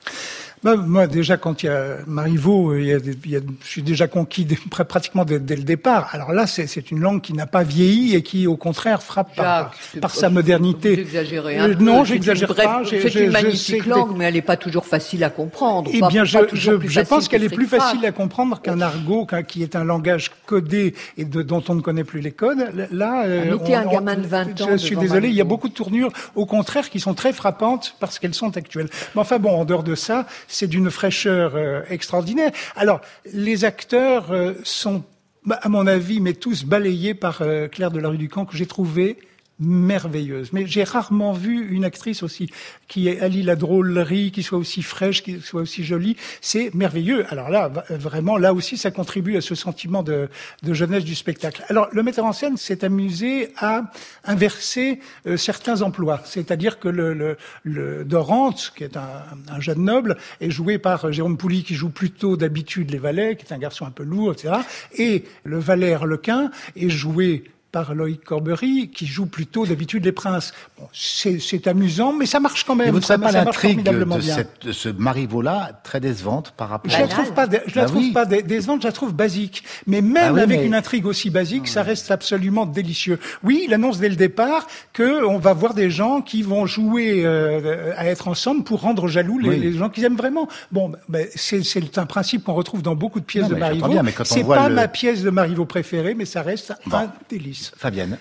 bah, 0.63 0.77
moi, 0.77 1.07
déjà, 1.07 1.37
quand 1.37 1.63
il 1.63 1.67
y 1.67 1.69
a 1.69 1.99
Marivaux, 2.07 2.75
il 2.77 2.87
y 2.87 2.93
a, 2.93 2.99
il 2.99 3.31
y 3.31 3.37
a, 3.37 3.41
je 3.63 3.69
suis 3.69 3.83
déjà 3.83 4.09
conquis 4.09 4.47
pratiquement 4.89 5.25
dès, 5.25 5.39
dès, 5.39 5.57
le 5.57 5.63
départ. 5.63 6.09
Alors 6.13 6.33
là, 6.33 6.47
c'est 6.47 6.91
une 6.91 7.01
langue 7.01 7.21
qui 7.21 7.33
n'a 7.33 7.47
pas 7.47 7.63
vieilli 7.63 8.15
et 8.15 8.23
qui, 8.23 8.47
au 8.47 8.57
contraire, 8.57 9.03
frappe 9.03 9.35
par, 9.37 9.73
par 10.01 10.15
sa 10.15 10.31
modernité. 10.31 10.95
Vous 10.95 11.01
exagérez 11.01 11.59
un 11.59 11.71
euh, 11.71 11.75
Non, 11.79 12.05
j'exagère 12.05 12.55
pas. 12.55 12.83
C'est 12.89 13.15
une 13.15 13.31
magnifique 13.31 13.87
langue, 13.87 14.17
mais 14.17 14.27
elle 14.27 14.35
n'est 14.35 14.43
pas 14.43 14.57
toujours 14.57 14.87
facile 14.87 15.25
à 15.25 15.31
comprendre. 15.31 15.91
Eh 15.93 16.01
bien, 16.09 16.25
je, 16.25 16.39
je, 16.53 16.73
je 16.87 17.01
pense 17.01 17.29
qu'elle 17.29 17.45
est 17.45 17.49
plus 17.49 17.67
facile 17.67 18.05
à 18.05 18.13
comprendre 18.13 18.61
qu'un 18.61 18.81
argot, 18.81 19.27
qui 19.47 19.63
est 19.63 19.77
un 19.77 19.85
langage 19.85 20.31
codé 20.47 20.95
et 21.17 21.25
de, 21.25 21.43
dont 21.43 21.63
on 21.69 21.75
ne 21.75 21.81
connaît 21.81 22.05
plus 22.05 22.21
les 22.21 22.33
codes. 22.33 22.89
Là, 22.91 23.25
euh, 23.25 23.57
on, 23.59 23.75
un 23.75 23.87
gamin 23.87 24.17
de 24.17 24.27
20 24.27 24.61
ans. 24.61 24.69
Je 24.73 24.77
suis 24.77 24.97
désolé, 24.97 25.29
il 25.29 25.35
y 25.35 25.41
a 25.41 25.45
beaucoup 25.45 25.69
de 25.69 25.75
tournures, 25.75 26.11
au 26.35 26.47
contraire, 26.47 26.89
qui 26.91 27.01
sont 27.01 27.15
très 27.15 27.33
frappantes 27.33 27.97
parce 28.01 28.19
qu'elles 28.19 28.35
sont 28.35 28.57
actuelles. 28.57 28.89
Mais 29.15 29.21
enfin 29.21 29.39
bon, 29.39 29.51
en 29.51 29.65
dehors 29.65 29.83
de 29.83 29.95
ça, 29.95 30.27
c'est 30.49 30.67
d'une 30.67 30.91
fraîcheur 30.91 31.55
euh, 31.55 31.83
extraordinaire. 31.89 32.51
Alors, 32.75 33.01
les 33.33 33.65
acteurs 33.65 34.33
euh, 34.33 34.55
sont 34.65 35.05
bah, 35.45 35.61
À 35.63 35.69
mon 35.69 35.87
avis, 35.87 36.21
mais 36.21 36.33
tous 36.33 36.65
balayés 36.65 37.15
par 37.15 37.43
euh, 37.43 37.69
Claire 37.69 37.93
de 37.93 38.01
la 38.01 38.09
rue 38.09 38.19
du 38.19 38.29
Camp, 38.29 38.47
que 38.47 38.57
j'ai 38.57 38.67
trouvé 38.67 39.19
merveilleuse. 39.61 40.53
Mais 40.53 40.67
j'ai 40.67 40.85
rarement 40.85 41.33
vu 41.33 41.69
une 41.71 41.85
actrice 41.85 42.23
aussi 42.23 42.51
qui 42.87 43.09
allie 43.09 43.43
la 43.43 43.57
drôlerie, 43.57 44.31
qui 44.31 44.43
soit 44.43 44.59
aussi 44.59 44.83
fraîche, 44.83 45.23
qui 45.23 45.41
soit 45.41 45.63
aussi 45.63 45.85
jolie. 45.85 46.17
C'est 46.41 46.73
merveilleux. 46.75 47.25
Alors 47.31 47.49
là, 47.51 47.71
vraiment, 47.91 48.37
là 48.37 48.55
aussi, 48.55 48.77
ça 48.77 48.91
contribue 48.91 49.37
à 49.37 49.41
ce 49.41 49.55
sentiment 49.55 50.03
de, 50.03 50.29
jeunesse 50.63 51.05
du 51.05 51.15
spectacle. 51.15 51.65
Alors, 51.69 51.89
le 51.93 52.03
metteur 52.03 52.25
en 52.25 52.33
scène 52.33 52.57
s'est 52.57 52.85
amusé 52.85 53.53
à 53.57 53.91
inverser 54.25 55.01
euh, 55.27 55.37
certains 55.37 55.83
emplois. 55.83 56.21
C'est-à-dire 56.25 56.79
que 56.79 56.89
le, 56.89 57.15
le, 57.15 57.37
le 57.65 58.05
Dorante, 58.05 58.73
qui 58.77 58.85
est 58.85 58.97
un, 58.97 59.25
un, 59.49 59.61
jeune 59.61 59.83
noble, 59.83 60.17
est 60.41 60.51
joué 60.51 60.79
par 60.79 61.13
Jérôme 61.13 61.37
Pouli, 61.37 61.65
qui 61.65 61.75
joue 61.75 61.91
plutôt 61.91 62.37
d'habitude 62.37 62.91
les 62.91 62.99
valets, 62.99 63.37
qui 63.37 63.45
est 63.45 63.53
un 63.53 63.59
garçon 63.59 63.87
un 63.87 63.91
peu 63.91 64.05
lourd, 64.05 64.33
etc. 64.33 64.55
Et 64.97 65.25
le 65.45 65.59
valet 65.59 65.93
Harlequin 65.93 66.51
est 66.77 66.91
joué 66.91 67.45
par 67.71 67.95
Loïc 67.95 68.25
Corbery, 68.25 68.91
qui 68.91 69.07
joue 69.07 69.27
plutôt 69.27 69.67
d'habitude 69.67 70.05
les 70.05 70.13
princes. 70.13 70.53
Bon, 70.79 70.89
c'est 70.93 71.67
amusant, 71.67 72.13
mais 72.13 72.25
ça 72.25 72.41
marche 72.41 72.65
quand 72.65 72.75
même. 72.75 72.89
Et 72.89 72.91
vous 72.91 72.97
ne 72.97 73.03
trouvez 73.03 73.19
pas 73.19 73.33
l'intrigue 73.33 73.83
de, 73.83 74.21
cette, 74.21 74.67
de 74.67 74.73
ce 74.73 74.89
Marivaux-là 74.89 75.79
très 75.85 76.01
décevante 76.01 76.53
par 76.57 76.71
rapport 76.71 76.91
Je 76.91 76.99
la 76.99 77.09
trouve 77.09 77.33
pas, 77.35 77.47
je 77.67 77.75
la 77.77 77.83
bah 77.83 77.89
trouve 77.89 78.13
pas 78.13 78.25
décevante, 78.25 78.83
je 78.83 78.87
la 78.87 78.93
trouve 78.93 79.15
basique. 79.15 79.65
Mais 79.87 80.01
même 80.01 80.35
bah 80.35 80.43
avec 80.43 80.65
une 80.65 80.75
intrigue 80.75 81.05
aussi 81.07 81.29
basique, 81.29 81.69
ça 81.69 81.83
reste 81.83 82.11
absolument 82.11 82.65
délicieux. 82.65 83.19
Oui, 83.43 83.65
il 83.67 83.75
annonce 83.75 83.99
dès 83.99 84.09
le 84.09 84.17
départ 84.17 84.67
que 84.95 85.25
on 85.25 85.39
va 85.39 85.53
voir 85.53 85.75
des 85.75 85.91
gens 85.91 86.23
qui 86.23 86.43
vont 86.43 86.65
jouer 86.65 87.23
euh, 87.25 87.93
à 87.97 88.07
être 88.07 88.29
ensemble 88.29 88.65
pour 88.65 88.81
rendre 88.81 89.09
jaloux 89.09 89.39
les, 89.39 89.59
les 89.59 89.73
gens 89.73 89.91
qu'ils 89.91 90.05
aiment 90.05 90.17
vraiment. 90.17 90.49
Bon, 90.73 90.93
bah, 91.09 91.21
c'est 91.35 91.99
un 91.99 92.07
principe 92.07 92.45
qu'on 92.45 92.55
retrouve 92.55 92.81
dans 92.81 92.95
beaucoup 92.95 93.21
de 93.21 93.25
pièces 93.25 93.49
de 93.49 93.55
Marivaux. 93.55 93.93
C'est 94.25 94.45
pas 94.45 94.69
ma 94.71 94.89
pièce 94.89 95.23
de 95.23 95.31
Marivaux 95.31 95.67
préférée, 95.67 96.15
mais 96.15 96.25
ça 96.25 96.43
reste 96.43 96.73
un 96.91 97.11
délice. 97.29 97.58
Fabienne. 97.77 98.19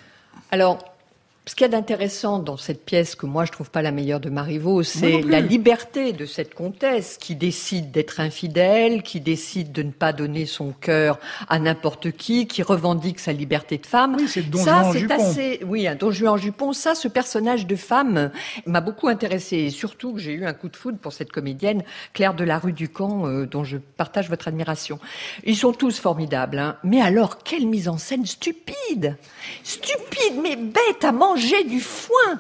Ce 1.47 1.55
qu'il 1.55 1.63
y 1.63 1.65
a 1.65 1.69
d'intéressant 1.69 2.39
dans 2.39 2.57
cette 2.57 2.83
pièce, 2.83 3.15
que 3.15 3.25
moi 3.25 3.45
je 3.45 3.53
trouve 3.53 3.71
pas 3.71 3.81
la 3.81 3.91
meilleure 3.91 4.19
de 4.19 4.29
Marivaux, 4.29 4.83
c'est 4.83 5.21
la 5.21 5.39
liberté 5.39 6.11
de 6.11 6.25
cette 6.25 6.53
comtesse 6.53 7.17
qui 7.17 7.35
décide 7.35 7.89
d'être 7.91 8.19
infidèle, 8.19 9.01
qui 9.01 9.21
décide 9.21 9.71
de 9.71 9.81
ne 9.81 9.91
pas 9.91 10.11
donner 10.11 10.45
son 10.45 10.73
cœur 10.73 11.17
à 11.47 11.57
n'importe 11.57 12.11
qui, 12.11 12.47
qui 12.47 12.63
revendique 12.63 13.19
sa 13.19 13.31
liberté 13.31 13.77
de 13.77 13.85
femme. 13.85 14.17
Oui, 14.19 14.27
c'est 14.27 14.43
ça, 14.57 14.91
c'est 14.91 15.09
assez, 15.09 15.61
oui, 15.65 15.87
un 15.87 15.95
Don 15.95 16.11
Juan 16.11 16.37
Jupon. 16.37 16.73
Ça, 16.73 16.95
ce 16.95 17.07
personnage 17.07 17.65
de 17.65 17.77
femme 17.77 18.29
m'a 18.65 18.81
beaucoup 18.81 19.07
intéressé 19.07 19.55
et 19.55 19.69
surtout 19.69 20.13
que 20.13 20.19
j'ai 20.19 20.33
eu 20.33 20.45
un 20.45 20.53
coup 20.53 20.67
de 20.67 20.75
foudre 20.75 20.97
pour 20.97 21.13
cette 21.13 21.31
comédienne 21.31 21.83
Claire 22.13 22.33
de 22.33 22.43
la 22.43 22.59
rue 22.59 22.73
du 22.73 22.89
Camp, 22.89 23.25
euh, 23.25 23.45
dont 23.45 23.63
je 23.63 23.77
partage 23.77 24.29
votre 24.29 24.49
admiration. 24.49 24.99
Ils 25.45 25.55
sont 25.55 25.71
tous 25.71 25.97
formidables, 25.97 26.59
hein. 26.59 26.75
mais 26.83 26.99
alors 26.99 27.37
quelle 27.41 27.67
mise 27.67 27.87
en 27.87 27.97
scène 27.97 28.25
stupide, 28.25 29.15
stupide, 29.63 30.41
mais 30.41 30.57
bête 30.57 31.03
à 31.03 31.13
manger 31.13 31.36
j'ai 31.37 31.63
du 31.63 31.79
foin. 31.79 32.39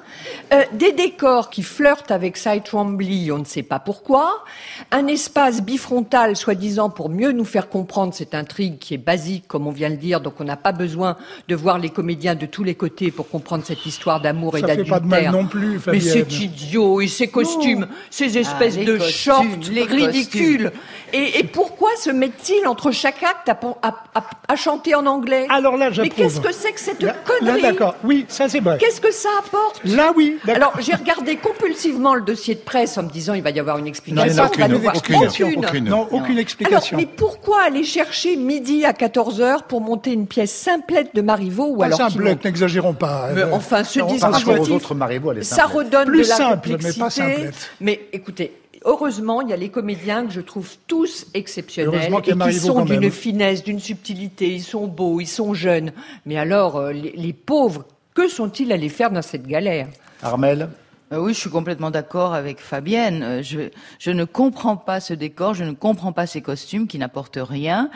Euh, 0.53 0.63
des 0.73 0.91
décors 0.91 1.49
qui 1.49 1.63
flirtent 1.63 2.11
avec 2.11 2.37
Side 2.37 2.63
Trombley, 2.63 3.31
on 3.31 3.39
ne 3.39 3.45
sait 3.45 3.63
pas 3.63 3.79
pourquoi. 3.79 4.43
Un 4.91 5.07
espace 5.07 5.61
bifrontal, 5.61 6.35
soi-disant, 6.35 6.89
pour 6.89 7.09
mieux 7.09 7.31
nous 7.31 7.45
faire 7.45 7.69
comprendre 7.69 8.13
cette 8.13 8.33
intrigue 8.33 8.77
qui 8.79 8.93
est 8.93 8.99
basique, 8.99 9.47
comme 9.47 9.67
on 9.67 9.71
vient 9.71 9.89
le 9.89 9.97
dire, 9.97 10.21
donc 10.21 10.35
on 10.39 10.43
n'a 10.43 10.57
pas 10.57 10.71
besoin 10.71 11.17
de 11.47 11.55
voir 11.55 11.79
les 11.79 11.89
comédiens 11.89 12.35
de 12.35 12.45
tous 12.45 12.63
les 12.63 12.75
côtés 12.75 13.11
pour 13.11 13.29
comprendre 13.29 13.63
cette 13.65 13.85
histoire 13.85 14.21
d'amour 14.21 14.57
et 14.57 14.61
d'adultère. 14.61 14.85
Ça 14.85 14.95
fait 14.95 14.99
pas 14.99 14.99
de 14.99 15.23
mal 15.23 15.31
non 15.31 15.47
plus, 15.47 15.79
Mais 15.87 15.99
c'est 15.99 16.31
idiot, 16.39 17.01
et 17.01 17.07
ces 17.07 17.27
costumes, 17.27 17.87
ces 18.09 18.37
espèces 18.37 18.77
ah, 18.79 18.85
de 18.85 18.99
shorts 18.99 19.45
ridicules. 19.89 20.71
Et, 21.13 21.43
pourquoi 21.43 21.89
se 21.97 22.09
met-il 22.09 22.67
entre 22.67 22.91
chaque 22.91 23.23
acte 23.23 23.49
à, 23.49 24.55
chanter 24.55 24.95
en 24.95 25.05
anglais 25.05 25.47
Alors 25.49 25.77
là, 25.77 25.89
Mais 25.97 26.09
qu'est-ce 26.09 26.39
que 26.41 26.51
c'est 26.51 26.71
que 26.71 26.79
cette 26.79 27.05
connerie 27.23 27.61
D'accord, 27.61 27.95
oui, 28.03 28.25
ça 28.27 28.49
c'est 28.49 28.61
bon. 28.61 28.77
Qu'est-ce 28.77 29.01
que 29.01 29.11
ça 29.11 29.29
apporte 29.39 29.81
Là, 29.85 30.11
oui. 30.15 30.37
Alors, 30.47 30.73
j'ai 30.79 30.93
regardé 30.93 31.37
compulsivement 31.37 32.15
le 32.15 32.21
dossier 32.21 32.55
de 32.55 32.59
presse 32.59 32.97
en 32.97 33.03
me 33.03 33.09
disant 33.09 33.33
il 33.33 33.43
va 33.43 33.51
y 33.51 33.59
avoir 33.59 33.77
une 33.77 33.87
explication. 33.87 34.43
Non, 34.43 34.49
aucune, 34.49 35.15
aucune, 35.15 35.65
aucune, 35.65 35.89
Non, 35.89 36.07
aucune 36.11 36.39
explication. 36.39 36.97
mais 36.97 37.05
pourquoi 37.05 37.63
aller 37.63 37.83
chercher 37.83 38.35
midi 38.35 38.85
à 38.85 38.93
14 38.93 39.41
h 39.41 39.63
pour 39.67 39.81
monter 39.81 40.11
une 40.11 40.27
pièce 40.27 40.51
simplette 40.51 41.15
de 41.15 41.21
Marivaux 41.21 41.73
ou 41.75 41.83
alors 41.83 41.97
simplette, 41.97 42.43
n'exagérons 42.43 42.93
pas. 42.93 43.29
Mais 43.33 43.43
enfin, 43.43 43.83
ce 43.83 43.99
dispositif, 43.99 44.47
aux 44.47 44.71
autres 44.71 44.95
Marivaux, 44.95 45.31
elle 45.31 45.39
est 45.39 45.43
ça 45.43 45.65
redonne 45.65 46.07
Plus 46.07 46.23
de 46.23 46.29
la 46.29 46.35
simple, 46.35 46.69
mais 46.81 46.93
pas 46.93 47.09
simplette. 47.09 47.69
Mais 47.79 48.07
écoutez, 48.13 48.53
heureusement, 48.87 49.41
il 49.41 49.49
y 49.49 49.53
a 49.53 49.57
les 49.57 49.69
comédiens 49.69 50.25
que 50.25 50.33
je 50.33 50.41
trouve 50.41 50.75
tous 50.87 51.27
exceptionnels 51.35 52.11
et 52.11 52.49
qui 52.49 52.53
sont 52.53 52.83
d'une 52.83 53.11
finesse, 53.11 53.63
d'une 53.63 53.79
subtilité. 53.79 54.51
Ils 54.51 54.63
sont 54.63 54.87
beaux, 54.87 55.19
ils 55.19 55.27
sont 55.27 55.53
jeunes. 55.53 55.91
Mais 56.25 56.37
alors, 56.37 56.77
euh, 56.77 56.91
les 56.91 57.33
pauvres 57.33 57.85
que 58.17 58.27
sont-ils 58.27 58.71
allés 58.71 58.89
faire 58.89 59.11
dans 59.11 59.21
cette 59.21 59.45
galère? 59.45 59.89
Armel? 60.23 60.69
Euh, 61.13 61.19
oui, 61.19 61.35
je 61.35 61.39
suis 61.39 61.51
complètement 61.51 61.91
d'accord 61.91 62.33
avec 62.33 62.59
Fabienne. 62.59 63.21
Euh, 63.21 63.43
je, 63.43 63.69
je, 63.99 64.09
ne 64.09 64.25
comprends 64.25 64.75
pas 64.75 64.99
ce 64.99 65.13
décor, 65.13 65.53
je 65.53 65.63
ne 65.63 65.73
comprends 65.73 66.11
pas 66.11 66.25
ces 66.25 66.41
costumes 66.41 66.87
qui 66.87 66.97
n'apportent 66.97 67.37
rien. 67.39 67.91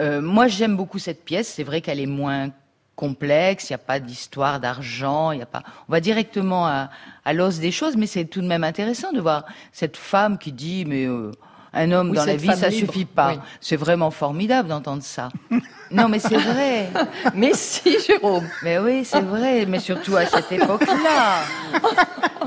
Euh, 0.00 0.22
moi, 0.22 0.48
j'aime 0.48 0.76
beaucoup 0.76 0.98
cette 0.98 1.26
pièce. 1.26 1.48
C'est 1.48 1.62
vrai 1.62 1.82
qu'elle 1.82 2.00
est 2.00 2.06
moins 2.06 2.48
complexe, 2.96 3.70
il 3.70 3.72
n'y 3.72 3.76
a 3.76 3.78
pas 3.78 4.00
d'histoire 4.00 4.60
d'argent, 4.60 5.32
il 5.32 5.40
y 5.40 5.42
a 5.42 5.46
pas. 5.46 5.62
On 5.88 5.92
va 5.92 6.00
directement 6.00 6.66
à, 6.66 6.90
à 7.24 7.32
l'os 7.32 7.58
des 7.58 7.72
choses, 7.72 7.96
mais 7.96 8.06
c'est 8.06 8.24
tout 8.24 8.40
de 8.40 8.46
même 8.46 8.64
intéressant 8.64 9.12
de 9.12 9.20
voir 9.20 9.44
cette 9.72 9.96
femme 9.96 10.38
qui 10.38 10.52
dit 10.52 10.84
mais 10.84 11.06
euh, 11.06 11.32
un 11.74 11.90
homme 11.90 12.12
dans 12.12 12.24
la 12.24 12.36
vie, 12.36 12.54
ça 12.54 12.70
suffit 12.70 13.04
pas. 13.04 13.34
C'est 13.60 13.76
vraiment 13.76 14.10
formidable 14.10 14.68
d'entendre 14.68 15.02
ça. 15.02 15.30
non, 15.90 16.08
mais 16.08 16.20
c'est 16.20 16.36
vrai. 16.36 16.88
mais 17.34 17.50
si, 17.52 17.96
Jérôme. 18.06 18.46
Mais 18.62 18.78
oui, 18.78 19.04
c'est 19.04 19.20
vrai. 19.20 19.66
Mais 19.66 19.80
surtout 19.80 20.16
à 20.16 20.24
cette 20.26 20.50
époque-là. 20.52 21.40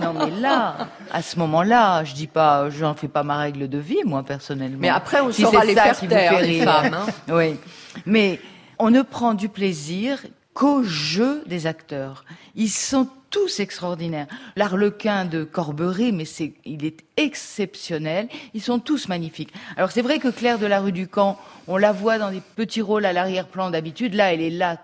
non, 0.01 0.13
mais 0.13 0.31
là, 0.39 0.87
à 1.11 1.21
ce 1.21 1.37
moment-là, 1.39 2.05
je 2.05 2.13
dis 2.13 2.27
pas, 2.27 2.69
j'en 2.69 2.93
fais 2.93 3.09
pas 3.09 3.23
ma 3.23 3.37
règle 3.37 3.67
de 3.67 3.77
vie, 3.77 3.99
moi, 4.05 4.23
personnellement. 4.23 4.79
Mais 4.79 4.89
après, 4.89 5.19
on 5.19 5.31
si 5.31 5.41
saura 5.41 5.65
les 5.65 5.73
faire 5.75 5.99
taire, 5.99 6.41
les 6.41 6.61
femmes. 6.61 6.93
Hein. 6.93 7.05
oui. 7.29 7.59
Mais 8.05 8.39
on 8.79 8.89
ne 8.89 9.01
prend 9.01 9.33
du 9.33 9.49
plaisir 9.49 10.19
qu'au 10.57 10.81
jeu 10.81 11.43
des 11.45 11.67
acteurs. 11.67 12.25
Ils 12.55 12.71
sont 12.71 13.07
tous 13.29 13.59
extraordinaires. 13.59 14.25
L'arlequin 14.55 15.25
de 15.25 15.43
Corbery, 15.43 16.11
mais 16.11 16.25
c'est, 16.25 16.53
il 16.65 16.83
est 16.83 17.03
exceptionnel. 17.15 18.27
Ils 18.55 18.61
sont 18.61 18.79
tous 18.79 19.07
magnifiques. 19.07 19.53
Alors 19.75 19.91
c'est 19.91 20.01
vrai 20.01 20.17
que 20.17 20.29
Claire 20.29 20.57
de 20.57 20.65
la 20.65 20.79
rue 20.79 20.91
du 20.91 21.07
Camp, 21.07 21.37
on 21.67 21.77
la 21.77 21.91
voit 21.91 22.17
dans 22.17 22.31
des 22.31 22.41
petits 22.55 22.81
rôles 22.81 23.05
à 23.05 23.13
l'arrière-plan 23.13 23.69
d'habitude. 23.69 24.15
Là, 24.15 24.33
elle 24.33 24.41
est 24.41 24.49
là 24.49 24.77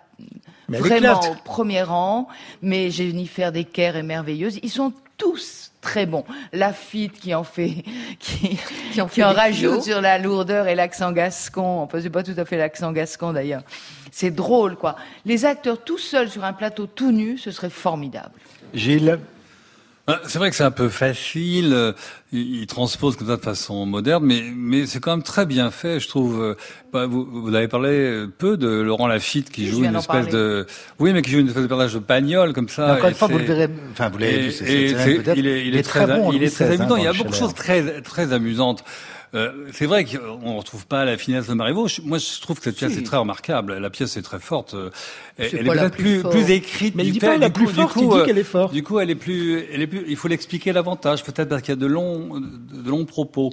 vraiment 0.69 1.19
au 1.21 1.33
premier 1.43 1.81
rang. 1.81 2.27
Mais 2.61 2.91
Jennifer 2.91 3.51
Decker 3.51 3.95
est 3.95 4.03
merveilleuse. 4.03 4.59
Ils 4.61 4.69
sont 4.69 4.93
tous 5.17 5.71
très 5.81 6.05
bons. 6.05 6.23
Lafitte 6.51 7.19
qui 7.19 7.35
en 7.35 7.43
fait, 7.43 7.83
qui, 8.19 8.57
qui 8.91 9.01
en, 9.01 9.07
fait 9.07 9.23
rajoute 9.23 9.83
sur 9.83 10.01
la 10.01 10.17
lourdeur 10.17 10.67
et 10.67 10.75
l'accent 10.75 11.11
gascon. 11.11 11.81
Enfin, 11.81 11.99
c'est 12.01 12.09
pas 12.09 12.23
tout 12.23 12.35
à 12.37 12.45
fait 12.45 12.57
l'accent 12.57 12.91
gascon 12.91 13.33
d'ailleurs. 13.33 13.63
C'est 14.11 14.31
drôle, 14.31 14.75
quoi. 14.75 14.95
Les 15.25 15.45
acteurs 15.45 15.83
tout 15.83 15.97
seuls 15.97 16.29
sur 16.29 16.43
un 16.43 16.53
plateau 16.53 16.87
tout 16.87 17.11
nu, 17.11 17.37
ce 17.37 17.51
serait 17.51 17.69
formidable. 17.69 18.33
Gilles 18.73 19.19
c'est 20.27 20.37
vrai 20.37 20.49
que 20.49 20.55
c'est 20.55 20.63
un 20.63 20.71
peu 20.71 20.89
facile, 20.89 21.93
il, 22.33 22.67
transpose 22.67 23.15
comme 23.15 23.27
ça 23.27 23.37
de 23.37 23.41
façon 23.41 23.85
moderne, 23.85 24.25
mais, 24.25 24.43
mais 24.53 24.85
c'est 24.85 24.99
quand 24.99 25.11
même 25.11 25.23
très 25.23 25.45
bien 25.45 25.71
fait, 25.71 25.99
je 25.99 26.07
trouve. 26.09 26.57
Bah, 26.91 27.05
vous, 27.05 27.25
vous 27.25 27.55
avez 27.55 27.67
parlé 27.69 28.25
peu 28.37 28.57
de 28.57 28.67
Laurent 28.67 29.07
Lafitte 29.07 29.49
qui 29.49 29.67
joue 29.67 29.83
une 29.85 29.95
espèce 29.95 30.27
de, 30.27 30.67
oui, 30.99 31.13
mais 31.13 31.21
qui 31.21 31.31
joue 31.31 31.39
une 31.39 31.47
espèce 31.47 31.63
de 31.63 31.67
personnage 31.67 31.93
de 31.93 31.99
bagnole 31.99 32.53
comme 32.53 32.69
ça. 32.69 32.95
encore 32.95 33.09
une 33.09 33.15
fois, 33.15 33.29
vous 33.29 33.37
le 33.37 33.45
verrez, 33.45 33.69
enfin, 33.91 34.09
vous 34.09 34.17
l'avez 34.17 34.39
vu, 34.39 34.51
c'est, 34.51 34.65
il, 35.35 35.47
est, 35.47 35.67
il, 35.67 35.75
est 35.75 35.83
très, 35.83 36.05
bon, 36.05 36.33
il 36.33 36.43
est 36.43 36.53
très 36.53 36.71
amusant. 36.73 36.97
Il 36.97 37.03
y 37.03 37.07
a 37.07 37.13
beaucoup 37.13 37.31
de 37.31 37.35
choses 37.35 37.53
très, 37.53 38.01
très 38.01 38.33
amusantes. 38.33 38.83
Euh, 39.35 39.67
c'est 39.71 39.87
vrai 39.87 40.05
qu'on 40.05 40.53
ne 40.53 40.57
retrouve 40.57 40.85
pas 40.85 41.05
la 41.05 41.17
finesse 41.17 41.47
de 41.47 41.53
Marivaux. 41.53 41.87
Moi, 42.03 42.19
je 42.19 42.39
trouve 42.39 42.57
que 42.57 42.65
cette 42.65 42.75
pièce 42.75 42.97
est 42.97 43.03
très 43.03 43.17
remarquable. 43.17 43.77
La 43.77 43.89
pièce 43.89 44.15
est 44.15 44.21
très 44.21 44.39
forte. 44.39 44.75
Elle, 45.37 45.45
est, 45.45 45.63
peut-être 45.63 45.97
plus, 45.97 46.21
plus, 46.21 46.51
écrite. 46.51 46.93
Mais 46.95 47.05
il 47.05 47.13
dit 47.13 47.19
pas 47.19 47.37
la 47.37 47.49
plus 47.49 47.67
forte, 47.67 47.95
il 47.99 48.07
dit 48.07 48.25
qu'elle 48.25 48.37
est 48.37 48.43
forte. 48.43 48.73
Du 48.73 48.83
coup, 48.83 48.99
elle 48.99 49.09
est 49.09 49.15
plus, 49.15 49.65
elle 49.71 49.81
est 49.81 49.87
plus. 49.87 50.05
Il 50.07 50.15
faut 50.15 50.27
l'expliquer 50.27 50.71
davantage, 50.71 51.23
peut-être 51.23 51.49
parce 51.49 51.63
qu'il 51.63 51.71
y 51.71 51.77
a 51.77 51.81
de 51.81 51.87
longs, 51.87 52.39
de 52.39 52.89
longs 52.89 53.05
propos. 53.05 53.49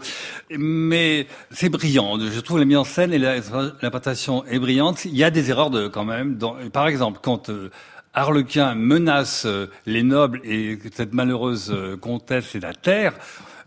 Mais 0.51 1.27
c'est 1.51 1.71
brillant. 1.71 2.19
Je 2.21 2.41
trouve 2.41 2.59
la 2.59 2.67
mise 2.67 2.77
en 2.77 2.85
scène 2.85 3.15
et 3.15 3.19
l'interprétation 3.19 4.45
est 4.47 4.59
brillante. 4.59 5.07
Il 5.07 5.17
y 5.17 5.25
a 5.25 5.31
des 5.31 5.51
erreurs 5.51 5.71
de 5.71 5.89
quand 5.89 6.05
même. 6.05 6.37
Dans, 6.37 6.57
par 6.71 6.89
exemple, 6.89 7.21
quand 7.23 7.49
euh, 7.49 7.71
Harlequin 8.13 8.75
menace 8.75 9.45
euh, 9.47 9.67
les 9.87 10.03
nobles 10.03 10.43
et 10.45 10.79
cette 10.93 11.15
malheureuse 11.15 11.75
comtesse 12.01 12.55
et 12.55 12.61
la 12.61 12.75
terre 12.75 13.15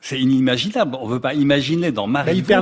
c'est 0.03 0.19
inimaginable. 0.19 0.97
On 0.99 1.07
ne 1.07 1.13
veut 1.13 1.21
pas 1.21 1.33
imaginer 1.33 1.93
dans 1.93 2.07
Marie 2.07 2.43
qu'un 2.43 2.61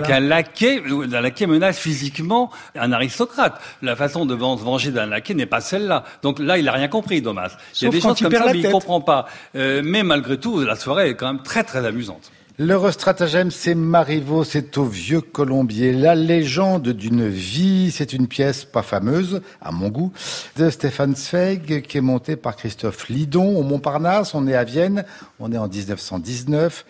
qu 0.00 0.20
laquais, 0.20 0.82
un 0.86 1.20
laquais 1.20 1.46
menace 1.46 1.78
physiquement 1.78 2.50
un 2.76 2.92
aristocrate. 2.92 3.60
La 3.80 3.96
façon 3.96 4.26
de 4.26 4.34
se 4.34 4.62
venger 4.62 4.90
d'un 4.90 5.06
laquais 5.06 5.32
n'est 5.32 5.46
pas 5.46 5.62
celle-là. 5.62 6.04
Donc 6.22 6.38
là, 6.38 6.58
il 6.58 6.66
n'a 6.66 6.72
rien 6.72 6.88
compris, 6.88 7.22
Thomas. 7.22 7.56
Il 7.80 7.84
y 7.84 7.86
a 7.86 7.90
des 7.90 8.00
choses 8.00 8.20
comme 8.20 8.30
ça, 8.30 8.52
mais 8.52 8.58
il 8.58 8.70
comprend 8.70 9.00
pas. 9.00 9.26
Euh, 9.56 9.80
mais 9.82 10.02
malgré 10.02 10.38
tout, 10.38 10.60
la 10.60 10.76
soirée 10.76 11.08
est 11.08 11.14
quand 11.14 11.32
même 11.32 11.42
très 11.42 11.64
très 11.64 11.86
amusante. 11.86 12.30
Le 12.56 12.88
stratagème, 12.92 13.50
c'est 13.50 13.74
Marivaux, 13.74 14.44
c'est 14.44 14.78
au 14.78 14.84
Vieux 14.84 15.20
Colombier. 15.20 15.92
La 15.92 16.14
légende 16.14 16.90
d'une 16.90 17.26
vie, 17.26 17.90
c'est 17.90 18.12
une 18.12 18.28
pièce 18.28 18.64
pas 18.64 18.82
fameuse, 18.82 19.42
à 19.60 19.72
mon 19.72 19.88
goût, 19.88 20.12
de 20.56 20.70
Stéphane 20.70 21.16
Zweig, 21.16 21.82
qui 21.82 21.98
est 21.98 22.00
montée 22.00 22.36
par 22.36 22.54
Christophe 22.54 23.08
Lidon 23.08 23.56
au 23.56 23.64
Montparnasse. 23.64 24.34
On 24.34 24.46
est 24.46 24.54
à 24.54 24.62
Vienne, 24.62 25.04
on 25.40 25.50
est 25.50 25.58
en 25.58 25.66
1919. 25.66 26.86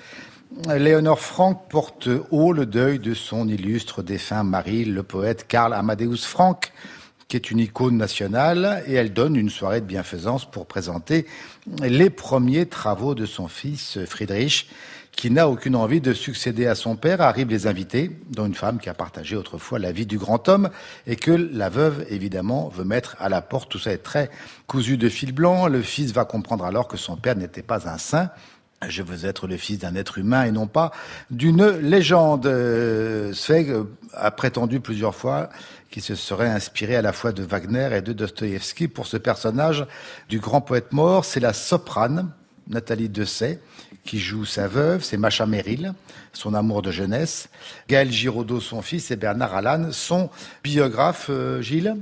Léonore 0.69 1.21
Franck 1.21 1.67
porte 1.71 2.11
haut 2.31 2.53
le 2.53 2.67
deuil 2.67 2.99
de 2.99 3.15
son 3.15 3.49
illustre 3.49 4.03
défunt 4.03 4.45
mari, 4.45 4.85
le 4.85 5.03
poète 5.03 5.47
Karl 5.49 5.73
Amadeus 5.73 6.27
Franck, 6.27 6.73
qui 7.27 7.37
est 7.37 7.51
une 7.51 7.59
icône 7.59 7.97
nationale, 7.97 8.85
et 8.87 8.93
elle 8.93 9.15
donne 9.15 9.35
une 9.35 9.49
soirée 9.49 9.81
de 9.81 9.87
bienfaisance 9.87 10.45
pour 10.45 10.67
présenter 10.67 11.25
les 11.81 12.11
premiers 12.11 12.67
travaux 12.67 13.15
de 13.15 13.25
son 13.25 13.49
fils 13.49 13.99
Friedrich, 14.05 14.69
qui 15.17 15.31
n'a 15.31 15.49
aucune 15.49 15.77
envie 15.77 16.01
de 16.01 16.13
succéder 16.13 16.67
à 16.67 16.75
son 16.75 16.97
père, 16.97 17.21
arrivent 17.21 17.51
les 17.51 17.67
invités, 17.67 18.11
dont 18.31 18.47
une 18.47 18.55
femme 18.55 18.79
qui 18.79 18.89
a 18.89 18.95
partagé 18.95 19.37
autrefois 19.37 19.79
la 19.79 19.93
vie 19.93 20.07
du 20.07 20.19
grand 20.19 20.49
homme 20.49 20.71
et 21.07 21.17
que 21.17 21.31
la 21.31 21.69
veuve, 21.69 22.05
évidemment, 22.11 22.69
veut 22.69 22.85
mettre 22.85 23.17
à 23.21 23.29
la 23.29 23.41
porte. 23.41 23.71
Tout 23.71 23.79
ça 23.79 23.93
est 23.93 23.99
très 23.99 24.31
cousu 24.67 24.97
de 24.97 25.09
fil 25.09 25.33
blanc. 25.33 25.69
Le 25.69 25.83
fils 25.83 26.13
va 26.13 26.25
comprendre 26.25 26.65
alors 26.65 26.89
que 26.89 26.97
son 26.97 27.17
père 27.17 27.37
n'était 27.37 27.63
pas 27.63 27.89
un 27.89 27.99
saint. 27.99 28.31
Je 28.87 29.03
veux 29.03 29.25
être 29.27 29.47
le 29.47 29.57
fils 29.57 29.79
d'un 29.79 29.95
être 29.95 30.19
humain 30.19 30.45
et 30.45 30.51
non 30.51 30.67
pas 30.67 30.91
d'une 31.31 31.65
légende. 31.65 32.47
Zweig 33.33 33.73
a 34.13 34.31
prétendu 34.31 34.81
plusieurs 34.81 35.15
fois 35.15 35.49
qu'il 35.91 36.03
se 36.03 36.17
serait 36.17 36.49
inspiré 36.49 36.97
à 36.97 37.03
la 37.03 37.13
fois 37.13 37.33
de 37.33 37.43
Wagner 37.43 37.89
et 37.93 38.03
de 38.03 38.13
Dostoïevski 38.13 38.89
pour 38.89 39.07
ce 39.07 39.17
personnage 39.17 39.87
du 40.29 40.41
grand 40.41 40.61
poète 40.61 40.93
mort. 40.93 41.25
C'est 41.25 41.41
la 41.41 41.53
soprane, 41.53 42.31
Nathalie 42.69 43.09
Dessay, 43.09 43.61
qui 44.05 44.19
joue 44.19 44.45
sa 44.45 44.69
veuve, 44.69 45.03
c'est 45.03 45.17
Macha 45.17 45.47
Merrill, 45.47 45.95
son 46.33 46.55
amour 46.55 46.83
de 46.83 46.91
jeunesse. 46.91 47.49
Gaël 47.89 48.11
Giraudot, 48.11 48.61
son 48.61 48.83
fils, 48.83 49.11
et 49.11 49.17
Bernard 49.17 49.55
Allan, 49.55 49.93
son 49.93 50.31
biographe, 50.63 51.27
euh, 51.31 51.61
Gilles 51.63 51.97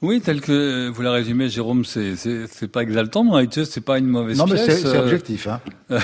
oui, 0.00 0.20
tel 0.20 0.40
que 0.40 0.88
vous 0.90 1.02
l'a 1.02 1.10
résumé, 1.10 1.48
Jérôme, 1.48 1.84
c'est 1.84 2.14
c'est 2.16 2.68
pas 2.68 2.82
exaltant, 2.82 3.24
mais 3.24 3.30
en 3.30 3.34
réalité, 3.34 3.64
c'est 3.64 3.80
pas 3.80 3.98
une 3.98 4.06
mauvaise 4.06 4.36
pièce. 4.36 4.46
Non, 4.46 4.54
mais 4.54 4.70
c'est 4.70 4.86
euh, 4.86 5.02
objectif, 5.02 5.48
hein. 5.48 5.60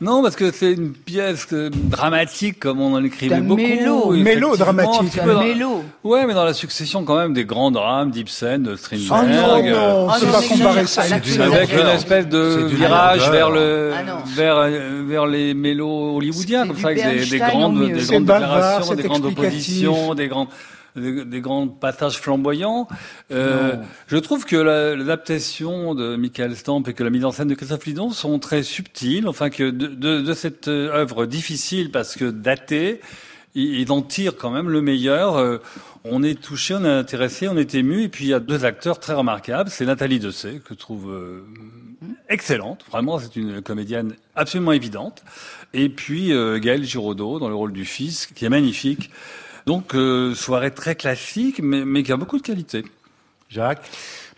non, 0.00 0.24
parce 0.24 0.34
que 0.34 0.50
c'est 0.50 0.72
une 0.72 0.92
pièce 0.92 1.46
euh, 1.52 1.70
dramatique, 1.72 2.58
comme 2.58 2.80
on 2.80 2.94
en 2.94 3.04
écrivait 3.04 3.40
beaucoup. 3.40 3.62
Mélo, 3.62 4.10
mélo 4.10 4.56
dramatique, 4.56 5.18
un 5.18 5.40
mélo. 5.40 5.84
Ouais, 6.02 6.26
mais 6.26 6.34
dans 6.34 6.44
la 6.44 6.52
succession 6.52 7.04
quand 7.04 7.16
même 7.16 7.32
des 7.32 7.44
grands 7.44 7.70
drames 7.70 8.10
d'Ibsen, 8.10 8.64
de 8.64 8.74
Strindberg. 8.74 9.12
Oh 9.14 9.28
non, 9.28 9.70
non, 9.70 10.08
oh, 10.08 10.32
pas 10.32 10.42
comparer 10.42 10.86
ça. 10.86 11.02
Avec 11.02 11.72
une 11.72 11.86
espèce 11.86 12.26
de 12.26 12.66
virage 12.74 13.30
vers 13.30 13.50
le, 13.50 13.92
ah 13.94 14.24
vers 14.34 14.56
euh, 14.56 15.04
vers 15.06 15.26
les 15.26 15.54
mélos 15.54 16.16
hollywoodiens, 16.16 16.66
comme 16.66 16.78
ça, 16.78 16.88
avec 16.88 17.04
des, 17.04 17.24
des 17.24 17.38
grandes, 17.38 17.86
des 17.86 18.04
grandes 18.04 18.24
déclarations, 18.24 18.94
des 18.96 19.02
grandes 19.04 19.26
oppositions, 19.26 20.14
des 20.16 20.26
grandes 20.26 20.48
des, 20.96 21.40
grands 21.40 21.68
passages 21.68 22.18
flamboyants. 22.18 22.88
Euh, 23.30 23.76
je 24.06 24.16
trouve 24.16 24.44
que 24.44 24.56
l'adaptation 24.56 25.94
de 25.94 26.16
Michael 26.16 26.56
Stamp 26.56 26.82
et 26.86 26.94
que 26.94 27.04
la 27.04 27.10
mise 27.10 27.24
en 27.24 27.32
scène 27.32 27.48
de 27.48 27.54
Christophe 27.54 27.86
Lidon 27.86 28.10
sont 28.10 28.38
très 28.38 28.62
subtiles. 28.62 29.28
Enfin, 29.28 29.50
que 29.50 29.70
de, 29.70 29.86
de, 29.86 30.20
de 30.20 30.32
cette 30.34 30.68
œuvre 30.68 31.26
difficile 31.26 31.90
parce 31.90 32.16
que 32.16 32.26
datée, 32.26 33.00
il 33.54 33.92
en 33.92 34.02
tire 34.02 34.36
quand 34.36 34.50
même 34.50 34.70
le 34.70 34.80
meilleur. 34.80 35.36
Euh, 35.36 35.58
on 36.04 36.22
est 36.22 36.40
touché, 36.40 36.74
on 36.74 36.84
est 36.84 36.88
intéressé, 36.88 37.48
on 37.48 37.56
est 37.56 37.74
ému. 37.74 38.02
Et 38.02 38.08
puis 38.08 38.24
il 38.24 38.28
y 38.28 38.34
a 38.34 38.40
deux 38.40 38.64
acteurs 38.64 38.98
très 38.98 39.12
remarquables. 39.12 39.70
C'est 39.70 39.84
Nathalie 39.84 40.18
Dessay, 40.18 40.60
que 40.64 40.70
je 40.70 40.78
trouve 40.78 41.10
euh, 41.10 41.44
excellente. 42.28 42.84
Vraiment, 42.90 43.18
c'est 43.18 43.36
une 43.36 43.62
comédienne 43.62 44.14
absolument 44.34 44.72
évidente. 44.72 45.22
Et 45.74 45.88
puis 45.88 46.32
euh, 46.32 46.58
Gaël 46.58 46.84
Giraudot 46.84 47.38
dans 47.38 47.48
le 47.48 47.54
rôle 47.54 47.72
du 47.72 47.84
fils, 47.84 48.26
qui 48.26 48.44
est 48.44 48.50
magnifique. 48.50 49.10
Donc, 49.66 49.94
euh, 49.94 50.34
soirée 50.34 50.72
très 50.72 50.94
classique, 50.94 51.60
mais, 51.62 52.02
qui 52.02 52.12
a 52.12 52.16
beaucoup 52.16 52.38
de 52.38 52.42
qualité. 52.42 52.84
Jacques 53.48 53.82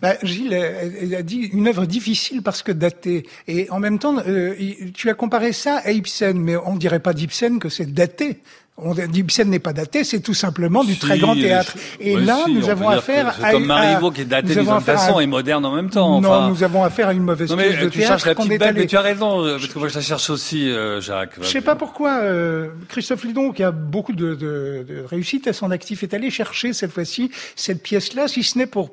bah, 0.03 0.17
Gilles 0.23 0.55
a 0.55 1.23
dit 1.23 1.49
une 1.53 1.69
œuvre 1.69 1.87
difficile 1.87 2.43
parce 2.43 2.63
que 2.63 2.73
datée. 2.73 3.27
Et 3.47 3.71
en 3.71 3.79
même 3.79 3.99
temps, 3.99 4.19
euh, 4.27 4.55
tu 4.93 5.09
as 5.09 5.15
comparé 5.15 5.53
ça 5.53 5.79
à 5.79 5.93
Ibsen, 5.93 6.39
mais 6.39 6.57
on 6.57 6.77
dirait 6.77 7.01
pas 7.01 7.15
d'Ibsen 7.15 7.59
que 7.59 7.69
c'est 7.69 7.87
daté. 7.87 8.41
On 8.77 8.93
Ibsen 8.93 9.49
n'est 9.49 9.61
pas 9.61 9.73
daté, 9.73 10.03
c'est 10.03 10.19
tout 10.19 10.35
simplement 10.35 10.83
du 10.83 10.99
très 10.99 11.19
grand 11.19 11.35
théâtre. 11.35 11.77
Et 12.01 12.17
là, 12.17 12.45
nous 12.49 12.69
avons 12.69 12.89
affaire 12.89 13.33
à 13.41 13.53
comme 13.53 13.67
Marivaux 13.67 14.11
qui 14.11 14.23
est 14.23 14.25
daté 14.25 14.57
d'une 14.57 14.81
façon 14.81 15.21
et 15.21 15.27
moderne 15.27 15.65
en 15.65 15.73
même 15.73 15.91
temps. 15.91 16.21
Non, 16.21 16.49
nous 16.49 16.63
avons 16.65 16.83
affaire 16.83 17.09
à 17.09 17.13
une 17.13 17.23
mauvaise 17.23 17.51
non, 17.51 17.57
mais, 17.57 17.89
tu 17.89 18.01
cherches 18.01 18.27
la 18.27 18.35
petite 18.35 18.59
bête, 18.59 18.75
mais 18.75 18.87
tu 18.87 18.97
as 18.97 19.01
raison, 19.01 19.45
parce 19.45 19.69
que 19.69 19.79
moi 19.79 19.89
je 19.89 19.95
la 19.95 20.01
cherche 20.01 20.29
aussi, 20.29 20.69
euh, 20.71 21.01
Jacques. 21.01 21.35
Je 21.41 21.47
sais 21.47 21.61
pas 21.61 21.77
pourquoi 21.77 22.19
euh, 22.23 22.71
Christophe 22.89 23.25
Lidon, 23.25 23.53
qui 23.53 23.63
a 23.63 23.71
beaucoup 23.71 24.13
de, 24.13 24.35
de, 24.35 24.85
de 24.89 25.05
réussite 25.09 25.47
à 25.47 25.53
son 25.53 25.71
actif, 25.71 26.03
est 26.03 26.13
allé 26.13 26.31
chercher 26.31 26.73
cette 26.73 26.91
fois-ci 26.91 27.31
cette 27.55 27.83
pièce-là, 27.83 28.27
si 28.27 28.43
ce 28.43 28.59
n'est 28.59 28.67
pour 28.67 28.91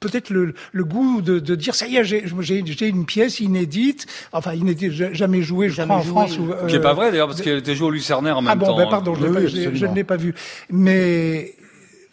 peut-être 0.00 0.30
le, 0.30 0.54
le, 0.72 0.84
goût 0.84 1.22
de, 1.22 1.38
de, 1.38 1.54
dire 1.54 1.74
ça 1.74 1.86
y 1.86 1.96
est, 1.96 2.04
j'ai 2.04 2.88
une 2.88 3.06
pièce 3.06 3.40
inédite, 3.40 4.06
enfin 4.32 4.52
inédite, 4.54 4.92
jamais 4.92 5.42
jouée, 5.42 5.68
je 5.68 5.82
crois, 5.82 5.96
en 5.96 6.02
France. 6.02 6.38
Ou, 6.38 6.52
euh, 6.52 6.66
Qui 6.66 6.74
n'est 6.74 6.80
pas 6.80 6.94
vrai 6.94 7.10
d'ailleurs, 7.10 7.28
parce 7.28 7.40
qu'elle 7.40 7.58
était 7.58 7.74
jouée 7.74 7.88
au 7.88 7.90
Lucernaire 7.90 8.38
en 8.38 8.42
même 8.42 8.58
temps. 8.58 8.66
Ah 8.66 8.70
bon, 8.70 8.76
ben 8.76 8.88
pardon, 8.88 9.14
je, 9.14 9.74
je 9.74 9.86
ne 9.86 9.94
l'ai 9.94 10.04
pas 10.04 10.16
vu. 10.16 10.34
Mais 10.70 11.54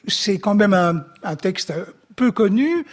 c'est 0.07 0.39
quand 0.39 0.55
même 0.55 0.73
un, 0.73 1.03
un 1.23 1.35
texte 1.35 1.73
peu 2.15 2.31
connu. 2.31 2.85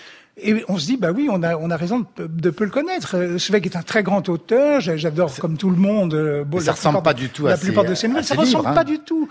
Et 0.42 0.64
on 0.68 0.78
se 0.78 0.86
dit, 0.86 0.96
bah 0.96 1.10
oui, 1.14 1.28
on 1.30 1.42
a, 1.42 1.56
on 1.56 1.70
a 1.70 1.76
raison 1.76 2.04
de, 2.16 2.50
peu 2.50 2.64
le 2.64 2.70
connaître. 2.70 3.16
Euh, 3.16 3.38
Zweig 3.38 3.66
est 3.66 3.76
un 3.76 3.82
très 3.82 4.02
grand 4.02 4.28
auteur. 4.28 4.80
J'adore, 4.80 5.34
comme 5.36 5.56
tout 5.56 5.70
le 5.70 5.76
monde, 5.76 6.14
euh, 6.14 6.44
bon, 6.44 6.60
ça 6.60 6.72
ressemble 6.72 7.02
pas 7.02 7.14
du 7.14 7.28
tout 7.28 7.46
la 7.46 7.56
plupart 7.56 7.84
de 7.84 7.94
ses 7.94 8.08
nouvelles. 8.08 8.24
Ça 8.24 8.34
ressemble 8.34 8.68
hein. 8.68 8.72
pas 8.72 8.84
du 8.84 8.98
tout. 8.98 9.28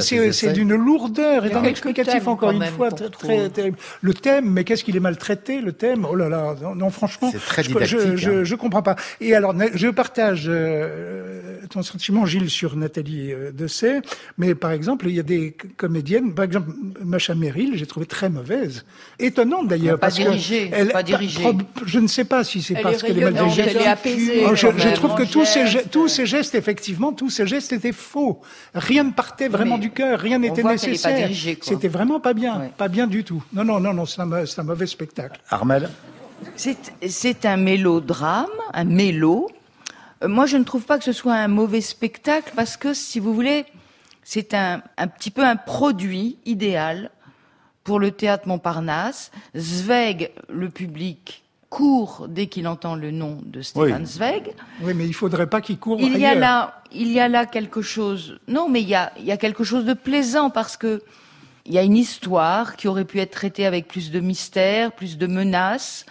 C'est 0.00 0.52
d'une 0.52 0.74
lourdeur 0.74 1.46
et 1.46 1.50
d'un 1.50 1.64
explicatif 1.64 2.26
encore 2.26 2.50
une 2.50 2.64
fois 2.64 2.90
très, 2.90 3.08
très 3.08 3.48
terrible. 3.50 3.78
Le 4.00 4.14
thème, 4.14 4.50
mais 4.50 4.64
qu'est-ce 4.64 4.84
qu'il 4.84 4.96
est 4.96 5.00
maltraité, 5.00 5.60
le 5.60 5.72
thème? 5.72 6.06
Oh 6.08 6.14
là 6.14 6.28
là, 6.28 6.54
non, 6.76 6.90
franchement, 6.90 7.30
très 7.46 7.62
je, 7.62 7.70
je, 7.84 8.16
je, 8.16 8.44
je, 8.44 8.54
comprends 8.54 8.82
pas. 8.82 8.96
Et 9.20 9.34
alors, 9.34 9.54
je 9.74 9.88
partage 9.88 10.46
euh, 10.48 11.60
ton 11.68 11.82
sentiment, 11.82 12.26
Gilles, 12.26 12.50
sur 12.50 12.76
Nathalie 12.76 13.32
euh, 13.32 13.52
Dessay. 13.52 14.00
Mais 14.36 14.54
par 14.54 14.72
exemple, 14.72 15.06
il 15.08 15.14
y 15.14 15.20
a 15.20 15.24
des 15.24 15.56
comédiennes, 15.76 16.34
par 16.34 16.44
exemple, 16.44 16.70
Macha 17.04 17.34
Merrill, 17.34 17.76
j'ai 17.76 17.86
trouvé 17.86 18.06
très 18.06 18.28
mauvaise, 18.28 18.84
étonnante 19.18 19.68
d'ailleurs 19.68 19.98
dirigée, 20.24 20.70
elle, 20.72 20.88
pas 20.88 21.02
dirigée. 21.02 21.42
Je 21.86 21.98
ne 21.98 22.06
sais 22.06 22.24
pas 22.24 22.44
si 22.44 22.62
c'est 22.62 22.80
parce 22.80 23.02
qu'elle 23.02 23.18
est 23.18 23.24
mal 23.24 23.34
dirigée. 23.34 23.62
Elle 23.68 23.76
est 23.76 23.86
apaisée. 23.86 24.44
Oh, 24.46 24.54
je, 24.54 24.66
je, 24.76 24.94
trouve 24.94 25.14
que 25.14 25.24
tous 25.24 25.44
ces, 25.44 25.84
tous 25.90 26.08
ces 26.08 26.26
gestes, 26.26 26.54
effectivement, 26.54 27.12
tous 27.12 27.30
ces 27.30 27.46
gestes 27.46 27.72
étaient 27.72 27.92
faux. 27.92 28.40
Rien 28.74 29.04
ne 29.04 29.12
partait 29.12 29.48
vraiment 29.48 29.78
du 29.78 29.90
cœur, 29.90 30.18
rien 30.18 30.38
n'était 30.38 30.62
nécessaire. 30.62 31.30
C'était 31.62 31.88
vraiment 31.88 32.20
pas 32.20 32.34
bien, 32.34 32.70
pas 32.76 32.88
bien 32.88 33.06
du 33.06 33.24
tout. 33.24 33.42
Non, 33.52 33.64
non, 33.64 33.80
non, 33.80 33.94
non, 33.94 34.06
c'est 34.06 34.20
un, 34.20 34.30
un, 34.32 34.62
mauvais 34.62 34.86
spectacle. 34.86 35.40
Armel 35.50 35.88
C'est 36.54 37.44
un 37.44 37.56
mélodrame, 37.56 38.46
un 38.72 38.84
mélo. 38.84 39.48
Euh, 40.22 40.28
moi, 40.28 40.46
je 40.46 40.56
ne 40.56 40.64
trouve 40.64 40.84
pas 40.84 40.98
que 40.98 41.04
ce 41.04 41.12
soit 41.12 41.34
un 41.34 41.48
mauvais 41.48 41.80
spectacle 41.80 42.52
parce 42.54 42.76
que, 42.76 42.94
si 42.94 43.20
vous 43.20 43.34
voulez, 43.34 43.66
c'est 44.22 44.54
un, 44.54 44.82
un 44.96 45.06
petit 45.06 45.30
peu 45.30 45.44
un 45.44 45.56
produit 45.56 46.38
idéal 46.44 47.10
pour 47.88 48.00
le 48.00 48.10
théâtre 48.10 48.46
Montparnasse. 48.46 49.30
Zweig, 49.56 50.30
le 50.50 50.68
public 50.68 51.42
court 51.70 52.26
dès 52.28 52.46
qu'il 52.46 52.68
entend 52.68 52.94
le 52.94 53.10
nom 53.10 53.38
de 53.46 53.62
Stéphane 53.62 54.04
Zweig. 54.04 54.52
Oui, 54.82 54.92
mais 54.92 55.06
il 55.06 55.14
faudrait 55.14 55.46
pas 55.46 55.62
qu'il 55.62 55.78
court. 55.78 55.98
Il 55.98 56.18
y 56.18 56.26
a 56.26 56.34
là, 56.34 56.82
il 56.92 57.10
y 57.10 57.18
a 57.18 57.28
là 57.28 57.46
quelque 57.46 57.80
chose. 57.80 58.40
Non, 58.46 58.68
mais 58.68 58.82
il 58.82 58.88
y 58.90 58.94
a, 58.94 59.10
il 59.18 59.24
y 59.24 59.32
a 59.32 59.38
quelque 59.38 59.64
chose 59.64 59.86
de 59.86 59.94
plaisant 59.94 60.50
parce 60.50 60.76
que 60.76 61.02
il 61.64 61.72
y 61.72 61.78
a 61.78 61.82
une 61.82 61.96
histoire 61.96 62.76
qui 62.76 62.88
aurait 62.88 63.06
pu 63.06 63.20
être 63.20 63.30
traitée 63.30 63.64
avec 63.64 63.88
plus 63.88 64.10
de 64.10 64.20
mystère, 64.20 64.92
plus 64.92 65.16
de 65.16 65.26
menaces. 65.26 66.04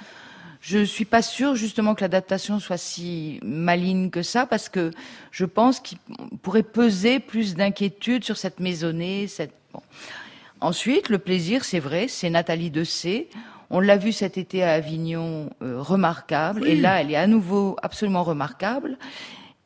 Je 0.61 0.83
suis 0.83 1.05
pas 1.05 1.21
sûre 1.21 1.53
justement 1.53 1.93
que 1.93 2.01
l'adaptation 2.01 2.59
soit 2.59 2.77
si 2.77 3.39
maligne 3.43 4.09
que 4.09 4.23
ça 4.23 4.47
parce 4.47 4.67
que 4.67 4.89
je 5.29 5.45
pense 5.45 5.79
qu'il 5.79 5.99
pourrait 6.41 6.63
peser 6.63 7.19
plus 7.19 7.53
d'inquiétude 7.53 8.23
sur 8.23 8.35
cette 8.35 8.59
maisonnée, 8.59 9.27
cette 9.27 9.53
bon. 9.71 9.83
Ensuite, 10.59 11.09
le 11.09 11.19
plaisir, 11.19 11.63
c'est 11.63 11.79
vrai, 11.79 12.07
c'est 12.07 12.29
Nathalie 12.29 12.71
Dessay. 12.71 13.29
On 13.69 13.79
l'a 13.79 13.97
vu 13.97 14.11
cet 14.11 14.37
été 14.37 14.63
à 14.63 14.73
Avignon, 14.73 15.49
euh, 15.61 15.81
remarquable. 15.81 16.67
Et 16.67 16.75
là, 16.75 17.01
elle 17.01 17.11
est 17.11 17.15
à 17.15 17.27
nouveau 17.27 17.75
absolument 17.83 18.23
remarquable. 18.23 18.97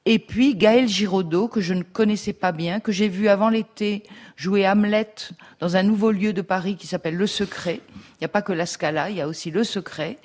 Et 0.05 0.17
puis 0.17 0.55
Gaël 0.55 0.87
Giraudot, 0.87 1.47
que 1.47 1.61
je 1.61 1.75
ne 1.75 1.83
connaissais 1.83 2.33
pas 2.33 2.51
bien, 2.51 2.79
que 2.79 2.91
j'ai 2.91 3.07
vu 3.07 3.27
avant 3.27 3.49
l'été 3.49 4.03
jouer 4.35 4.67
Hamlet 4.67 5.13
dans 5.59 5.77
un 5.77 5.83
nouveau 5.83 6.11
lieu 6.11 6.33
de 6.33 6.41
Paris 6.41 6.75
qui 6.75 6.87
s'appelle 6.87 7.15
Le 7.15 7.27
Secret. 7.27 7.81
Il 7.95 8.21
n'y 8.21 8.25
a 8.25 8.29
pas 8.29 8.41
que 8.41 8.51
la 8.51 8.65
Scala, 8.65 9.11
il 9.11 9.17
y 9.17 9.21
a 9.21 9.27
aussi 9.27 9.51
Le 9.51 9.63
Secret. 9.63 10.17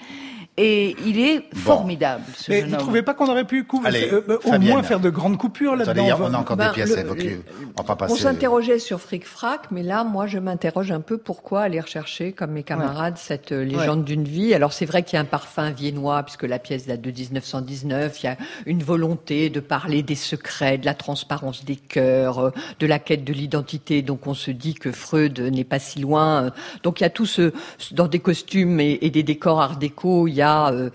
Et 0.58 0.96
il 1.04 1.20
est 1.20 1.54
formidable. 1.54 2.24
Ce 2.34 2.50
Mais 2.50 2.62
vous 2.62 2.70
ne 2.70 2.76
trouvez 2.76 3.02
pas 3.02 3.12
qu'on 3.12 3.28
aurait 3.28 3.44
pu 3.44 3.66
euh, 3.74 4.22
euh, 4.26 4.38
au 4.42 4.58
moins 4.58 4.82
faire 4.82 5.00
de 5.00 5.10
grandes 5.10 5.36
coupures 5.36 5.76
là-dedans 5.76 6.06
On 6.18 6.32
a 6.32 6.38
encore 6.38 6.56
des 6.56 6.64
ben, 6.64 6.72
pièces 6.72 6.96
à 6.96 7.00
évoquer. 7.00 7.40
On, 7.76 8.04
on 8.08 8.16
s'interrogeait 8.16 8.78
sur 8.78 8.98
Fric 8.98 9.26
Frac, 9.26 9.70
mais 9.70 9.82
là, 9.82 10.02
moi, 10.02 10.26
je 10.26 10.38
m'interroge 10.38 10.90
un 10.92 11.02
peu 11.02 11.18
pourquoi 11.18 11.60
aller 11.62 11.78
rechercher, 11.78 12.32
comme 12.32 12.52
mes 12.52 12.62
camarades, 12.62 13.18
cette 13.18 13.52
euh, 13.52 13.64
légende 13.64 14.04
d'une 14.04 14.24
vie. 14.24 14.54
Alors 14.54 14.72
c'est 14.72 14.86
vrai 14.86 15.02
qu'il 15.02 15.16
y 15.16 15.18
a 15.18 15.20
un 15.20 15.26
parfum 15.26 15.70
viennois, 15.72 16.22
puisque 16.22 16.44
la 16.44 16.58
pièce 16.58 16.86
date 16.86 17.02
de 17.02 17.10
1919. 17.10 18.22
Il 18.22 18.26
y 18.26 18.28
a 18.30 18.38
une 18.64 18.82
volonté 18.82 19.50
de 19.50 19.60
parler 19.60 20.02
des 20.02 20.14
secrets, 20.14 20.78
de 20.78 20.86
la 20.86 20.94
transparence 20.94 21.66
des 21.66 21.76
cœurs, 21.76 22.52
de 22.80 22.86
la 22.86 22.98
quête 22.98 23.24
de 23.24 23.34
l'identité. 23.34 24.00
Donc 24.00 24.26
on 24.26 24.34
se 24.34 24.50
dit 24.50 24.72
que 24.72 24.90
Freud 24.90 25.38
n'est 25.38 25.64
pas 25.64 25.78
si 25.78 25.98
loin. 25.98 26.50
Donc 26.82 27.00
il 27.00 27.02
y 27.02 27.06
a 27.06 27.10
tout 27.10 27.26
ce 27.26 27.52
dans 27.90 28.08
des 28.08 28.20
costumes 28.20 28.80
et, 28.80 28.98
et 29.02 29.10
des 29.10 29.22
décors 29.22 29.60
art 29.60 29.76
déco. 29.76 30.28
Il 30.28 30.34
y 30.34 30.42
a 30.42 30.45
euh, 30.46 30.90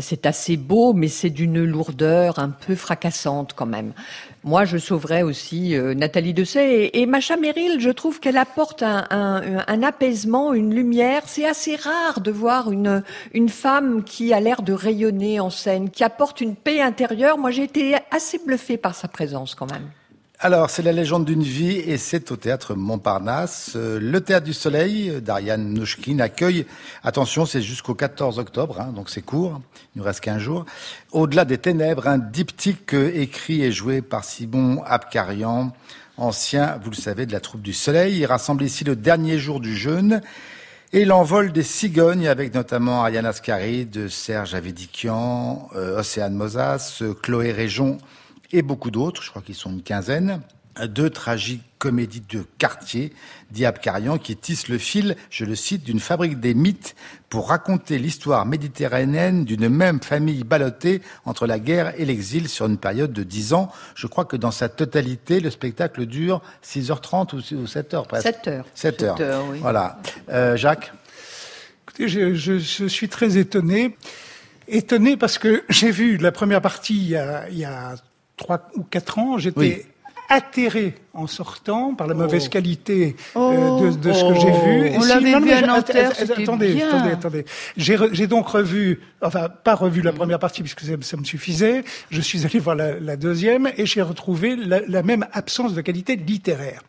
c'est 0.00 0.26
assez 0.26 0.56
beau, 0.56 0.92
mais 0.92 1.08
c'est 1.08 1.30
d'une 1.30 1.64
lourdeur 1.64 2.38
un 2.38 2.50
peu 2.50 2.74
fracassante 2.74 3.52
quand 3.54 3.66
même. 3.66 3.92
Moi, 4.44 4.64
je 4.64 4.78
sauverais 4.78 5.22
aussi 5.22 5.74
euh, 5.74 5.94
Nathalie 5.94 6.32
Dessay 6.32 6.84
et, 6.84 7.00
et, 7.00 7.06
Macha 7.06 7.36
Merrill. 7.36 7.80
Je 7.80 7.90
trouve 7.90 8.20
qu'elle 8.20 8.36
apporte 8.36 8.82
un, 8.82 9.82
apaisement, 9.82 10.54
une 10.54 10.72
lumière. 10.72 11.22
C'est 11.26 11.46
assez 11.46 11.74
rare 11.74 12.20
de 12.20 12.30
voir 12.30 12.70
une, 12.70 13.02
une 13.34 13.48
femme 13.48 14.04
qui 14.04 14.32
a 14.32 14.38
l'air 14.38 14.62
de 14.62 14.72
rayonner 14.72 15.40
en 15.40 15.50
scène, 15.50 15.90
qui 15.90 16.04
apporte 16.04 16.40
une 16.40 16.54
paix 16.54 16.80
intérieure. 16.80 17.38
Moi, 17.38 17.50
j'ai 17.50 17.64
été 17.64 17.96
assez 18.12 18.38
bluffée 18.38 18.76
par 18.76 18.94
sa 18.94 19.08
présence 19.08 19.54
quand 19.56 19.70
même. 19.70 19.90
Alors, 20.38 20.68
c'est 20.68 20.82
la 20.82 20.92
légende 20.92 21.24
d'une 21.24 21.42
vie 21.42 21.78
et 21.78 21.96
c'est 21.96 22.30
au 22.30 22.36
théâtre 22.36 22.74
Montparnasse. 22.74 23.72
Euh, 23.74 23.98
le 23.98 24.20
théâtre 24.20 24.44
du 24.44 24.52
Soleil 24.52 25.22
d'Ariane 25.22 25.72
Nouchkine 25.72 26.20
accueille, 26.20 26.66
attention, 27.02 27.46
c'est 27.46 27.62
jusqu'au 27.62 27.94
14 27.94 28.38
octobre, 28.38 28.82
hein, 28.82 28.92
donc 28.94 29.08
c'est 29.08 29.22
court, 29.22 29.62
il 29.94 30.00
nous 30.00 30.04
reste 30.04 30.20
qu'un 30.20 30.38
jour. 30.38 30.66
Au-delà 31.12 31.46
des 31.46 31.56
ténèbres, 31.56 32.06
un 32.06 32.18
diptyque 32.18 32.92
écrit 32.92 33.62
et 33.62 33.72
joué 33.72 34.02
par 34.02 34.24
Simon 34.24 34.82
Abkarian, 34.84 35.72
ancien, 36.18 36.78
vous 36.84 36.90
le 36.90 36.96
savez, 36.96 37.24
de 37.24 37.32
la 37.32 37.40
troupe 37.40 37.62
du 37.62 37.72
Soleil. 37.72 38.18
Il 38.18 38.26
rassemble 38.26 38.62
ici 38.62 38.84
le 38.84 38.94
dernier 38.94 39.38
jour 39.38 39.58
du 39.58 39.74
jeûne 39.74 40.20
et 40.92 41.06
l'envol 41.06 41.50
des 41.50 41.62
cigognes 41.62 42.28
avec 42.28 42.52
notamment 42.52 43.02
Ariane 43.02 43.24
Ascari, 43.24 43.86
de 43.86 44.06
Serge 44.08 44.54
Avédikian, 44.54 45.70
euh, 45.76 46.00
Océane 46.00 46.34
Mosas, 46.34 47.02
Chloé 47.22 47.52
Réjon, 47.52 47.96
et 48.52 48.62
beaucoup 48.62 48.90
d'autres, 48.90 49.22
je 49.22 49.30
crois 49.30 49.42
qu'ils 49.42 49.54
sont 49.54 49.70
une 49.70 49.82
quinzaine, 49.82 50.40
deux 50.84 51.10
tragiques 51.10 51.62
comédies 51.78 52.22
de 52.28 52.44
quartier, 52.58 53.12
dit 53.50 53.64
Abkarian, 53.64 54.18
qui 54.18 54.36
tissent 54.36 54.68
le 54.68 54.78
fil, 54.78 55.16
je 55.30 55.44
le 55.44 55.54
cite, 55.54 55.84
d'une 55.84 56.00
fabrique 56.00 56.40
des 56.40 56.54
mythes 56.54 56.94
pour 57.28 57.48
raconter 57.48 57.98
l'histoire 57.98 58.46
méditerranéenne 58.46 59.44
d'une 59.44 59.68
même 59.68 60.02
famille 60.02 60.44
ballottée 60.44 61.02
entre 61.24 61.46
la 61.46 61.58
guerre 61.58 61.98
et 61.98 62.04
l'exil 62.04 62.48
sur 62.48 62.66
une 62.66 62.78
période 62.78 63.12
de 63.12 63.22
dix 63.22 63.52
ans. 63.52 63.70
Je 63.94 64.06
crois 64.06 64.24
que 64.24 64.36
dans 64.36 64.50
sa 64.50 64.68
totalité, 64.68 65.40
le 65.40 65.50
spectacle 65.50 66.06
dure 66.06 66.42
6h30 66.64 67.34
ou 67.34 67.64
7h 67.64 68.06
presque. 68.06 68.26
7h. 68.26 68.64
7h. 68.76 69.40
oui. 69.50 69.58
Voilà. 69.60 69.98
Euh, 70.30 70.56
Jacques? 70.56 70.92
Écoutez, 71.84 72.08
je, 72.08 72.34
je, 72.34 72.58
je, 72.58 72.86
suis 72.86 73.08
très 73.08 73.38
étonné. 73.38 73.96
Étonné 74.68 75.16
parce 75.16 75.38
que 75.38 75.62
j'ai 75.68 75.90
vu 75.90 76.16
la 76.16 76.32
première 76.32 76.60
partie 76.60 76.96
il 76.96 77.08
y 77.08 77.16
a, 77.16 77.48
il 77.48 77.58
y 77.58 77.64
a 77.64 77.94
trois 78.36 78.68
ou 78.74 78.82
quatre 78.82 79.18
ans, 79.18 79.38
j'étais 79.38 79.86
atterré 80.28 80.94
en 81.14 81.26
sortant 81.26 81.94
par 81.94 82.06
la 82.06 82.14
oh. 82.14 82.18
mauvaise 82.18 82.48
qualité 82.48 83.16
euh, 83.36 83.40
oh. 83.40 83.80
de, 83.80 83.96
de, 83.96 84.12
ce 84.12 84.24
que 84.24 84.40
j'ai 84.40 84.50
vu. 84.50 84.96
On 84.96 85.04
l'avait 85.04 85.40
vu 85.40 85.50
à 85.52 85.60
Nanterre, 85.62 86.12
attendez, 86.20 86.74
bien. 86.74 86.88
attendez, 86.88 87.12
attendez. 87.12 87.44
J'ai 87.76 88.26
donc 88.26 88.48
revu, 88.48 89.00
enfin 89.22 89.48
pas 89.48 89.74
revu 89.74 90.02
la 90.02 90.12
première 90.12 90.38
partie 90.38 90.62
puisque 90.62 90.80
ça, 90.80 90.92
ça 91.00 91.16
me 91.16 91.24
suffisait. 91.24 91.84
Je 92.10 92.20
suis 92.20 92.44
allé 92.44 92.58
voir 92.58 92.76
la, 92.76 92.98
la 92.98 93.16
deuxième 93.16 93.70
et 93.76 93.86
j'ai 93.86 94.02
retrouvé 94.02 94.56
la, 94.56 94.80
la, 94.86 95.02
même 95.02 95.26
absence 95.32 95.74
de 95.74 95.80
qualité 95.80 96.16
littéraire 96.16 96.82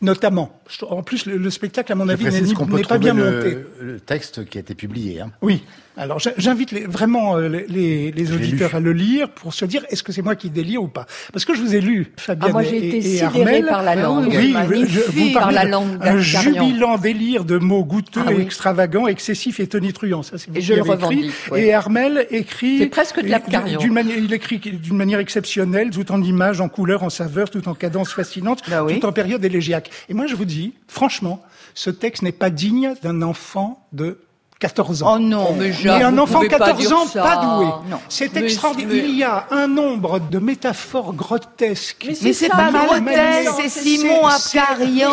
notamment. 0.00 0.57
En 0.88 1.02
plus, 1.02 1.26
le, 1.26 1.50
spectacle, 1.50 1.92
à 1.92 1.94
mon 1.94 2.08
avis, 2.08 2.24
n'est 2.24 2.82
pas 2.84 2.98
bien 2.98 3.14
le, 3.14 3.24
monté. 3.24 3.58
Le 3.80 4.00
texte 4.00 4.44
qui 4.44 4.58
a 4.58 4.60
été 4.60 4.74
publié. 4.74 5.20
Hein. 5.20 5.30
Oui, 5.42 5.62
alors 5.98 6.20
j'invite 6.36 6.72
vraiment 6.88 7.36
euh, 7.36 7.48
les, 7.48 8.12
les 8.12 8.32
auditeurs 8.32 8.76
à 8.76 8.80
le 8.80 8.92
lire 8.92 9.28
pour 9.30 9.52
se 9.52 9.64
dire 9.64 9.84
est-ce 9.90 10.04
que 10.04 10.12
c'est 10.12 10.22
moi 10.22 10.36
qui 10.36 10.48
délire 10.48 10.80
ou 10.82 10.86
pas? 10.86 11.06
Parce 11.32 11.44
que 11.44 11.54
je 11.54 11.60
vous 11.60 11.74
ai 11.74 11.80
lu, 11.80 12.12
Fabienne 12.16 12.50
ah, 12.50 12.52
moi, 12.52 12.62
j'ai 12.62 12.88
été 12.88 13.16
et, 13.16 13.22
Armel. 13.22 13.66
par 13.66 13.82
la 13.82 13.96
langue. 13.96 14.28
Oui, 14.28 14.54
je, 14.88 15.00
vous 15.10 15.32
par 15.32 15.50
la 15.50 15.64
langue 15.64 15.98
un 16.00 16.18
jubilant 16.18 16.98
délire 16.98 17.44
de 17.44 17.58
mots 17.58 17.84
goûteux, 17.84 18.22
ah, 18.24 18.32
extravagants, 18.32 19.08
excessifs 19.08 19.58
et 19.58 19.66
tonitruants. 19.66 20.22
Ça, 20.22 20.38
c'est 20.38 20.56
et 20.56 20.60
je 20.60 20.74
le 20.74 20.82
revendique. 20.82 21.32
Et 21.56 21.74
Armel 21.74 22.26
écrit. 22.30 22.78
C'est 22.78 22.86
presque 22.86 23.20
de 23.20 23.78
D'une 23.78 23.92
manière, 23.92 24.16
il 24.16 24.32
écrit 24.32 24.58
d'une 24.58 24.96
manière 24.96 25.18
exceptionnelle, 25.18 25.90
tout 25.90 26.12
en 26.12 26.22
images, 26.22 26.60
en 26.60 26.68
couleurs, 26.68 27.02
en 27.02 27.10
saveurs, 27.10 27.50
tout 27.50 27.68
en 27.68 27.74
cadence 27.74 28.12
fascinante, 28.12 28.62
bah 28.68 28.86
tout 28.88 29.04
en 29.04 29.12
période 29.12 29.44
élégiaque. 29.44 29.90
Et 30.08 30.14
moi, 30.14 30.26
je 30.26 30.36
vous 30.36 30.44
dis, 30.44 30.57
franchement, 30.86 31.42
ce 31.74 31.90
texte 31.90 32.22
n'est 32.22 32.32
pas 32.32 32.50
digne 32.50 32.94
d'un 33.02 33.22
enfant 33.22 33.86
de 33.92 34.18
14 34.60 35.02
ans. 35.04 35.14
Oh 35.14 35.18
non, 35.20 35.54
mais, 35.56 35.70
mais 35.84 36.02
un 36.02 36.18
enfant 36.18 36.40
14 36.40 36.92
ans 36.92 37.06
pas 37.14 37.36
doué. 37.36 37.96
C'est 38.08 38.36
extraordinaire. 38.36 39.04
Il 39.04 39.16
y 39.16 39.22
a 39.22 39.46
un 39.52 39.68
nombre 39.68 40.18
de 40.18 40.38
métaphores 40.40 41.14
grotesques. 41.14 42.04
Mais 42.22 42.32
c'est 42.32 42.48
pas 42.48 42.72
grotesque, 42.72 43.50
c'est 43.60 43.68
Simon 43.68 44.26
Abkarian. 44.26 45.12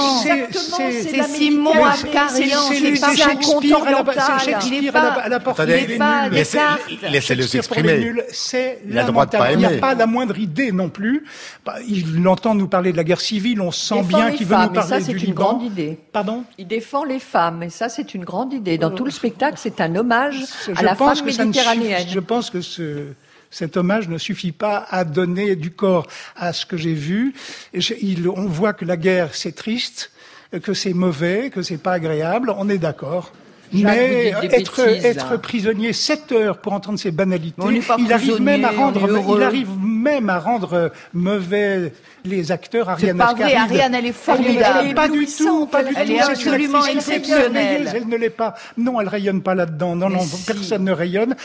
C'est 0.52 1.24
Simon 1.24 1.84
Abkarian. 1.84 2.60
C'est 2.70 3.00
pas 3.00 3.16
Shakespeare 3.16 3.86
à 3.86 5.30
la 5.30 5.40
porte. 5.40 5.62
Il 5.68 5.90
n'est 5.90 5.98
pas 5.98 6.30
Laissez-le 7.08 7.44
s'exprimer. 7.44 8.14
C'est 8.32 8.80
lamentable. 8.88 9.50
Il 9.52 9.58
n'y 9.60 9.66
a 9.66 9.78
pas 9.78 9.94
la 9.94 10.08
moindre 10.08 10.40
idée 10.40 10.72
non 10.72 10.90
plus. 10.90 11.24
Bah, 11.64 11.76
il 11.88 12.28
entend 12.28 12.56
nous 12.56 12.68
parler 12.68 12.92
de 12.92 12.98
la 12.98 13.04
guerre 13.04 13.22
civile. 13.22 13.62
On 13.62 13.72
sent 13.72 14.04
bien 14.04 14.32
qu'il 14.32 14.48
veut 14.48 14.56
nous 14.56 14.70
parler 14.70 15.04
du 15.04 15.14
Liban. 15.14 15.22
c'est 15.22 15.28
une 15.28 15.34
grande 15.34 15.64
idée. 15.64 16.00
Pardon? 16.12 16.44
Il 16.58 16.66
défend 16.66 17.04
les 17.04 17.20
femmes. 17.20 17.62
Et 17.62 17.70
ça, 17.70 17.90
c'est 17.90 18.16
une 18.16 18.24
grande 18.24 18.52
idée. 18.52 18.80
Dans 18.80 18.90
tout 18.90 19.06
le 19.06 19.12
spectacle 19.12 19.35
c'est 19.56 19.82
un 19.82 19.96
hommage 19.96 20.44
à 20.76 20.82
la 20.82 20.96
femme 20.96 21.26
méditerranéenne. 21.26 22.08
je 22.08 22.20
pense 22.20 22.50
que 22.50 22.62
ce, 22.62 23.08
cet 23.52 23.78
hommage 23.78 24.10
ne 24.10 24.18
suffit 24.18 24.52
pas 24.52 24.86
à 24.90 25.06
donner 25.06 25.56
du 25.56 25.72
corps 25.72 26.08
à 26.36 26.54
ce 26.54 26.66
que 26.66 26.78
j'ai 26.78 26.94
vu. 26.94 27.34
il, 27.74 28.28
on 28.28 28.46
voit 28.46 28.74
que 28.74 28.86
la 28.86 28.98
guerre, 28.98 29.34
c'est 29.34 29.56
triste, 29.56 30.12
que 30.64 30.74
c'est 30.74 30.94
mauvais, 30.94 31.50
que 31.50 31.62
c'est 31.62 31.78
pas 31.78 31.94
agréable. 31.94 32.54
On 32.58 32.70
est 32.70 32.78
d'accord. 32.78 33.32
Mais 33.84 34.34
être, 34.52 34.80
être 34.80 35.38
prisonnier 35.38 35.94
sept 35.94 36.32
heures 36.32 36.58
pour 36.58 36.74
entendre 36.74 37.00
ces 37.00 37.12
banalités, 37.12 37.62
il 38.00 38.14
arrive 38.14 38.42
même 38.42 38.66
à 38.66 38.72
rendre, 38.72 39.36
il 39.36 39.44
arrive 39.44 39.70
même 39.80 40.30
à 40.30 40.40
rendre 40.40 40.92
mauvais 41.14 41.92
les 42.26 42.52
acteurs. 42.52 42.90
Ariane 42.90 43.12
C'est 43.12 43.18
pas 43.18 43.34
vrai, 43.34 43.56
Ariane, 43.56 43.96
elle 43.96 44.06
est 44.08 44.12
formidable. 44.12 44.80
Elle 44.82 44.92
est 44.92 44.94
pas 44.94 45.08
du 45.08 45.26
tout, 45.26 45.68
pas 45.68 45.84
du 45.84 45.94
elle 45.96 46.12
est 46.12 46.20
absolument 46.20 46.86
exceptionnelle. 46.86 47.92
Elle 47.94 48.08
ne 48.08 48.18
l'est 48.18 48.30
pas. 48.30 48.56
Non, 48.78 49.00
elle 49.00 49.08
rayonne 49.08 49.42
pas 49.42 49.56
là-dedans. 49.56 49.96
Non, 49.96 50.10
non, 50.10 50.26
personne 50.46 50.84
ne 50.84 50.92
rayonne. 50.92 51.36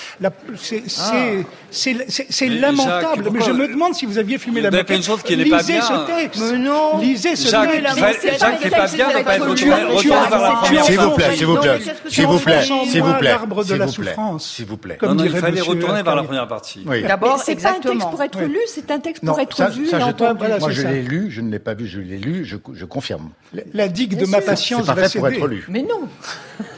C'est 0.50 0.82
ah. 0.98 2.44
lamentable. 2.48 3.30
Mais 3.32 3.40
je 3.44 3.52
me 3.52 3.68
demande 3.68 3.94
si 3.94 4.06
vous 4.06 4.18
aviez 4.18 4.38
filmé 4.38 4.60
la 4.60 4.70
moquette. 4.70 4.96
une 4.96 5.02
chose 5.02 5.22
qui 5.22 5.36
n'est 5.36 5.44
pas 5.44 5.62
bien. 5.62 5.80
Lisez 5.80 5.86
ce 5.86 6.06
texte. 6.06 6.42
Mais 6.52 6.58
non. 6.58 6.98
Lisez 6.98 7.36
ce 7.36 7.50
texte. 7.50 8.40
Jacques, 8.40 8.58
c'est 8.62 8.70
pas 8.70 8.86
bien 8.86 9.08
de 9.08 9.24
pas 9.24 9.36
être 9.36 9.48
retourné 9.48 10.84
S'il 10.84 10.98
vous 10.98 11.10
plaît, 11.10 11.36
s'il 11.36 11.46
vous 11.46 11.56
plaît, 11.56 11.78
s'il 12.20 12.28
vous 12.28 12.38
plaît, 12.38 12.62
s'il 12.62 13.02
vous 13.02 13.14
plaît, 13.14 13.36
de 13.68 13.74
la 13.74 13.88
souffrance. 13.88 14.46
S'il 14.46 14.66
vous 14.66 14.76
plaît. 14.76 14.98
Non, 15.02 15.24
il 15.24 15.30
fallait 15.30 15.60
retourner 15.60 16.02
vers 16.02 16.16
la 16.16 16.22
première 16.22 16.48
partie. 16.48 16.84
D'abord, 17.06 17.38
c'est 17.38 17.56
pas 17.56 17.76
un 17.76 17.80
texte 17.80 18.08
pour 18.10 18.22
être 18.22 18.40
lu, 18.40 18.58
c'est 18.66 18.90
un 18.90 19.00
texte 19.00 19.24
pour 19.24 19.40
être 19.40 19.70
vu 19.70 19.90
entendu 19.94 20.40
je 20.70 20.86
l'ai 20.86 21.02
lu, 21.02 21.30
je 21.30 21.40
ne 21.40 21.50
l'ai 21.50 21.58
pas 21.58 21.74
vu, 21.74 21.86
je 21.86 22.00
l'ai 22.00 22.18
lu, 22.18 22.44
je, 22.44 22.56
je 22.72 22.84
confirme. 22.84 23.30
La, 23.74 23.88
digue 23.88 24.16
de 24.16 24.26
ma 24.26 24.40
patience 24.40 24.86
va 24.86 24.94
pas 24.94 25.08
pour 25.08 25.28
être 25.28 25.46
lu. 25.46 25.66
Mais 25.68 25.82
non. 25.82 26.08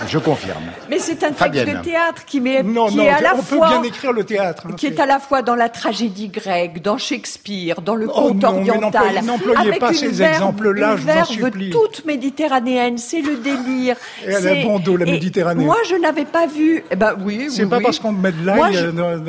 Je 0.08 0.20
confirme. 0.20 0.64
Mais 0.90 1.00
c'est 1.00 1.24
un 1.24 1.32
texte 1.32 1.66
de 1.66 1.82
théâtre 1.82 2.26
qui, 2.26 2.40
met, 2.40 2.64
non, 2.64 2.88
qui 2.88 2.98
non, 2.98 3.04
est 3.04 3.10
à 3.10 3.22
la 3.22 3.36
on 3.36 3.42
fois, 3.42 3.68
peut 3.68 3.74
bien 3.74 3.84
écrire 3.84 4.12
le 4.12 4.24
théâtre. 4.24 4.64
Hein, 4.68 4.76
qui 4.78 4.88
est 4.88 5.00
à 5.00 5.06
la 5.06 5.20
fois 5.20 5.42
dans 5.42 5.56
la 5.56 5.70
tragédie 5.70 6.30
grecque, 6.30 6.82
dans 6.82 6.98
Shakespeare, 6.98 7.82
dans 7.82 7.96
le 7.96 8.08
oh 8.08 8.30
conte 8.30 8.44
oh 8.44 8.48
oriental. 8.48 9.24
N'employez 9.24 9.74
pas 9.80 9.94
ces 9.94 10.22
exemples-là, 10.22 10.98
je 10.98 11.02
vous 11.02 11.10
en 11.10 11.26
supplie. 11.26 11.70
toute 11.70 12.06
méditerranéenne, 12.06 12.98
c'est 12.98 13.22
le 13.22 13.38
délire. 13.38 13.96
Et 14.26 14.32
elle 14.32 14.48
a 14.48 14.64
bon 14.64 14.80
dos, 14.80 14.98
la 14.98 15.06
Méditerranée. 15.06 15.64
Moi, 15.64 15.78
je 15.90 15.96
n'avais 15.96 16.26
pas 16.26 16.48
vu. 16.48 16.84
Eh 16.92 16.96
ben 16.96 17.16
oui. 17.24 17.48
C'est 17.50 17.64
oui, 17.64 17.70
pas 17.70 17.78
oui. 17.78 17.84
parce 17.84 18.00
qu'on 18.00 18.12
met 18.12 18.32
de 18.32 18.46
l'ail. 18.46 18.74
Je... 18.74 18.86
Euh, 18.86 19.20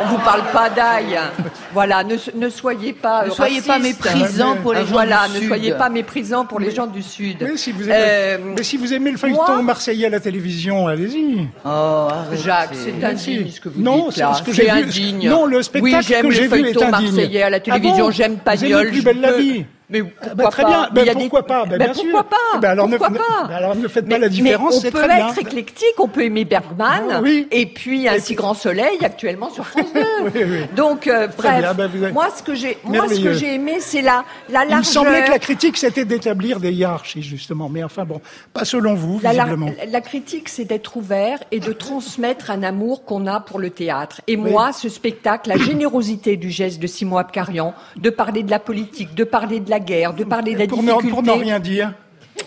On 0.00 0.06
vous 0.06 0.18
parle 0.18 0.42
pas 0.52 0.70
d'ail. 0.70 1.18
voilà, 1.72 2.04
ne, 2.04 2.16
ne, 2.34 2.48
soyez 2.48 2.92
pas. 2.92 3.26
Ne 3.26 3.30
soyez 3.30 3.60
pas 3.60 3.78
méprisants 3.78 4.56
pour 4.56 4.72
les 4.72 4.80
gens 4.80 4.84
du 4.84 4.86
Sud. 4.86 4.92
Voilà, 4.92 5.28
ne 5.28 5.46
soyez 5.46 5.72
pas 5.72 5.88
méprisants 5.88 6.44
pour 6.44 6.60
les 6.60 6.70
gens 6.70 6.86
du 6.86 7.02
Sud. 7.02 7.38
Mais 7.40 7.56
si 7.56 7.72
vous 7.72 7.84
aimez, 7.84 7.94
euh, 7.96 8.38
mais 8.56 8.62
si 8.62 8.76
vous 8.76 8.92
aimez 8.92 9.10
le 9.10 9.18
feuilleton 9.18 9.62
marseillais 9.62 9.97
à 10.04 10.10
la 10.10 10.20
télévision, 10.20 10.86
allez-y. 10.86 11.46
Oh, 11.64 12.08
Jacques, 12.44 12.74
c'est 12.74 13.04
indigne 13.04 13.50
ce 13.50 13.60
que 13.60 13.68
vous 13.68 13.80
non, 13.80 14.08
dites 14.08 14.18
là. 14.18 14.34
Ce 14.34 14.42
que 14.42 14.52
j'ai 14.52 14.70
indigne. 14.70 15.28
Non, 15.28 15.46
le 15.46 15.62
spectacle 15.62 16.06
oui, 16.08 16.28
que 16.28 16.30
j'ai 16.30 16.48
vu 16.48 16.68
est 16.68 16.82
indigne. 16.82 16.90
marseillais 16.90 17.42
à 17.42 17.50
la 17.50 17.60
télévision, 17.60 17.94
ah 17.98 18.08
bon 18.08 18.10
j'aime 18.10 18.36
Pagnol. 18.38 18.86
Vous 18.86 18.92
plus 18.92 19.02
belle 19.02 19.20
la 19.20 19.32
vie. 19.32 19.64
Mais 19.90 20.02
ah, 20.20 20.34
bah, 20.34 20.44
pourquoi 20.44 20.50
très 20.50 20.62
pas 20.62 20.90
bien. 20.90 21.14
pourquoi 21.14 21.46
pas 21.46 21.64
ben, 21.64 21.78
bien 21.78 21.92
pourquoi 21.94 22.24
pas 22.24 22.36
eh 22.56 22.58
ben, 22.58 22.70
alors, 22.70 22.88
pourquoi 22.88 23.08
ne, 23.08 23.16
pas 23.16 23.24
ben, 23.48 23.54
alors 23.54 23.74
ne 23.74 23.88
faites 23.88 24.08
pas 24.08 24.18
la 24.18 24.28
différence. 24.28 24.84
On 24.84 24.90
peut 24.90 25.10
être 25.10 25.38
éclectique, 25.38 25.94
on 25.98 26.08
peut 26.08 26.24
aimer 26.24 26.44
Bergman, 26.44 27.04
ah, 27.10 27.20
oui. 27.22 27.48
et 27.50 27.66
puis 27.66 28.06
Un 28.06 28.18
si 28.18 28.34
grand 28.34 28.54
soleil 28.54 28.98
actuellement 29.02 29.50
sur 29.50 29.66
France 29.66 29.86
2. 29.94 30.00
oui, 30.24 30.30
oui. 30.34 30.60
Donc 30.76 31.06
euh, 31.06 31.28
bref, 31.28 31.74
moi 32.12 32.28
ce 32.36 32.42
que 32.42 32.54
j'ai, 32.54 32.76
moi 32.84 33.08
ce 33.08 33.20
que 33.20 33.32
j'ai 33.32 33.54
aimé, 33.54 33.78
c'est 33.80 34.02
la 34.02 34.24
la 34.50 34.64
largeur. 34.64 34.70
Il 34.70 34.78
me 34.78 34.82
semblait 34.82 35.24
que 35.24 35.30
la 35.30 35.38
critique 35.38 35.78
c'était 35.78 36.04
d'établir 36.04 36.60
des 36.60 36.72
hiérarchies 36.72 37.22
justement, 37.22 37.70
mais 37.70 37.82
enfin 37.82 38.04
bon, 38.04 38.20
pas 38.52 38.66
selon 38.66 38.94
vous 38.94 39.18
visiblement. 39.18 39.70
La, 39.78 39.86
la 39.86 40.00
critique 40.02 40.48
c'est 40.50 40.66
d'être 40.66 40.98
ouvert 40.98 41.38
et 41.50 41.60
de 41.60 41.72
transmettre 41.72 42.50
un 42.50 42.62
amour 42.62 43.04
qu'on 43.04 43.26
a 43.26 43.40
pour 43.40 43.58
le 43.58 43.70
théâtre. 43.70 44.20
Et 44.26 44.36
moi, 44.36 44.72
ce 44.72 44.88
spectacle, 44.88 45.48
la 45.48 45.56
générosité 45.56 46.36
du 46.36 46.50
geste 46.50 46.80
de 46.80 46.86
Simon 46.86 47.18
Abkarian, 47.18 47.74
de 47.96 48.10
parler 48.10 48.42
de 48.42 48.50
la 48.50 48.58
politique, 48.58 49.14
de 49.14 49.24
parler 49.24 49.60
de 49.60 49.70
la 49.70 49.77
guerre, 49.78 50.14
de 50.14 50.24
parler 50.24 50.54
de 50.54 50.58
la 50.58 50.66
pour 50.66 50.78
difficulté. 50.78 51.10
pour 51.10 51.22
ne 51.22 51.30
rien 51.32 51.58
dire 51.58 51.92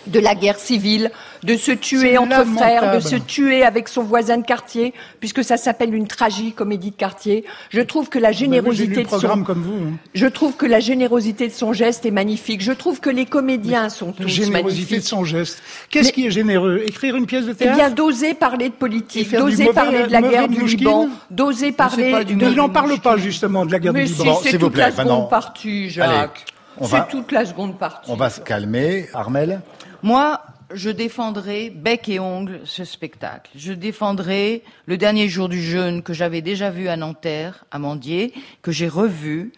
de 0.06 0.20
la 0.20 0.34
guerre 0.34 0.58
civile, 0.58 1.10
de 1.42 1.56
se 1.56 1.72
tuer 1.72 2.18
entre 2.18 2.44
frères, 2.44 2.94
de 2.94 3.00
se 3.00 3.16
tuer 3.16 3.62
avec 3.62 3.88
son 3.88 4.02
voisin 4.02 4.38
de 4.38 4.44
quartier, 4.44 4.94
puisque 5.20 5.44
ça 5.44 5.56
s'appelle 5.56 5.94
une 5.94 6.06
tragique 6.06 6.56
comédie 6.56 6.90
de 6.90 6.96
quartier. 6.96 7.44
Je 7.70 7.80
trouve 7.80 8.08
que 8.08 8.18
la 8.18 8.32
générosité 8.32 9.04
de 9.04 9.08
son, 9.08 9.42
comme 9.44 9.62
vous, 9.62 9.88
hein. 9.88 9.98
je 10.14 10.26
trouve 10.26 10.56
que 10.56 10.66
la 10.66 10.80
générosité 10.80 11.48
de 11.48 11.52
son 11.52 11.72
geste 11.72 12.06
est 12.06 12.10
magnifique. 12.10 12.62
Je 12.62 12.72
trouve 12.72 13.00
que 13.00 13.10
les 13.10 13.26
comédiens 13.26 13.88
sont 13.88 14.12
tous 14.12 14.22
magnifiques. 14.22 14.44
Générosité 14.44 14.98
de 14.98 15.04
son 15.04 15.24
geste. 15.24 15.62
Qu'est-ce 15.90 16.12
qui 16.12 16.26
est 16.26 16.30
généreux? 16.30 16.82
Écrire 16.86 17.16
une 17.16 17.26
pièce 17.26 17.46
de 17.46 17.52
théâtre 17.52 17.74
Eh 17.74 17.80
bien, 17.80 17.90
d'oser 17.90 18.34
parler 18.34 18.68
de 18.68 18.74
politique, 18.74 19.32
d'oser 19.32 19.72
parler 19.72 20.04
de 20.04 20.12
la 20.12 20.22
guerre 20.22 20.48
du 20.48 20.64
Liban, 20.64 21.08
d'oser 21.30 21.72
parler. 21.72 22.24
De... 22.24 22.32
Il 22.32 22.56
n'en 22.56 22.68
parle 22.68 22.98
pas 22.98 23.16
justement 23.16 23.66
de 23.66 23.72
la 23.72 23.78
guerre 23.78 23.94
du 23.94 24.02
Liban. 24.02 24.40
c'est 24.42 24.58
toute 24.58 24.76
la 24.76 24.90
seconde 24.90 25.28
partie, 25.28 25.90
Jacques. 25.90 26.51
C'est 26.80 27.08
toute 27.08 27.32
la 27.32 27.44
seconde 27.44 27.78
partie. 27.78 28.10
On 28.10 28.16
va 28.16 28.30
se 28.30 28.40
calmer, 28.40 29.08
Armel. 29.12 29.60
Moi, 30.02 30.40
je 30.72 30.90
défendrai 30.90 31.70
bec 31.70 32.08
et 32.08 32.18
ongle 32.18 32.60
ce 32.64 32.84
spectacle. 32.84 33.50
Je 33.54 33.72
défendrai 33.72 34.62
le 34.86 34.96
dernier 34.96 35.28
jour 35.28 35.48
du 35.48 35.62
jeûne 35.62 36.02
que 36.02 36.12
j'avais 36.12 36.40
déjà 36.40 36.70
vu 36.70 36.88
à 36.88 36.96
Nanterre, 36.96 37.64
à 37.70 37.78
Mandier, 37.78 38.32
que 38.62 38.72
j'ai 38.72 38.88
revu 38.88 39.52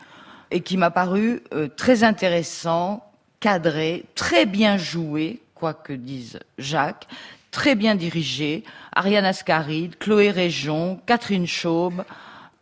et 0.51 0.61
qui 0.61 0.77
m'a 0.77 0.91
paru 0.91 1.43
euh, 1.53 1.69
très 1.69 2.05
intéressant, 2.05 3.05
cadré, 3.41 4.05
très 4.15 4.47
bien 4.47 4.77
joué, 4.77 5.41
quoi 5.55 5.75
que 5.75 5.93
dise 5.93 6.41
Jacques, 6.59 7.07
très 7.51 7.75
bien 7.75 7.95
dirigé. 7.95 8.65
Ariane 8.95 9.25
Ascaride, 9.25 9.97
Chloé 9.99 10.31
Région, 10.31 11.01
Catherine 11.07 11.47
Chaube, 11.47 12.05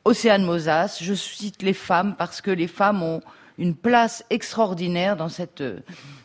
Océane 0.05 0.45
Mosas. 0.45 0.99
Je 1.01 1.15
cite 1.15 1.63
les 1.63 1.75
femmes 1.75 2.15
parce 2.17 2.41
que 2.41 2.51
les 2.51 2.69
femmes 2.69 3.03
ont 3.03 3.23
une 3.59 3.75
place 3.75 4.25
extraordinaire 4.31 5.17
dans 5.17 5.29
cette, 5.29 5.63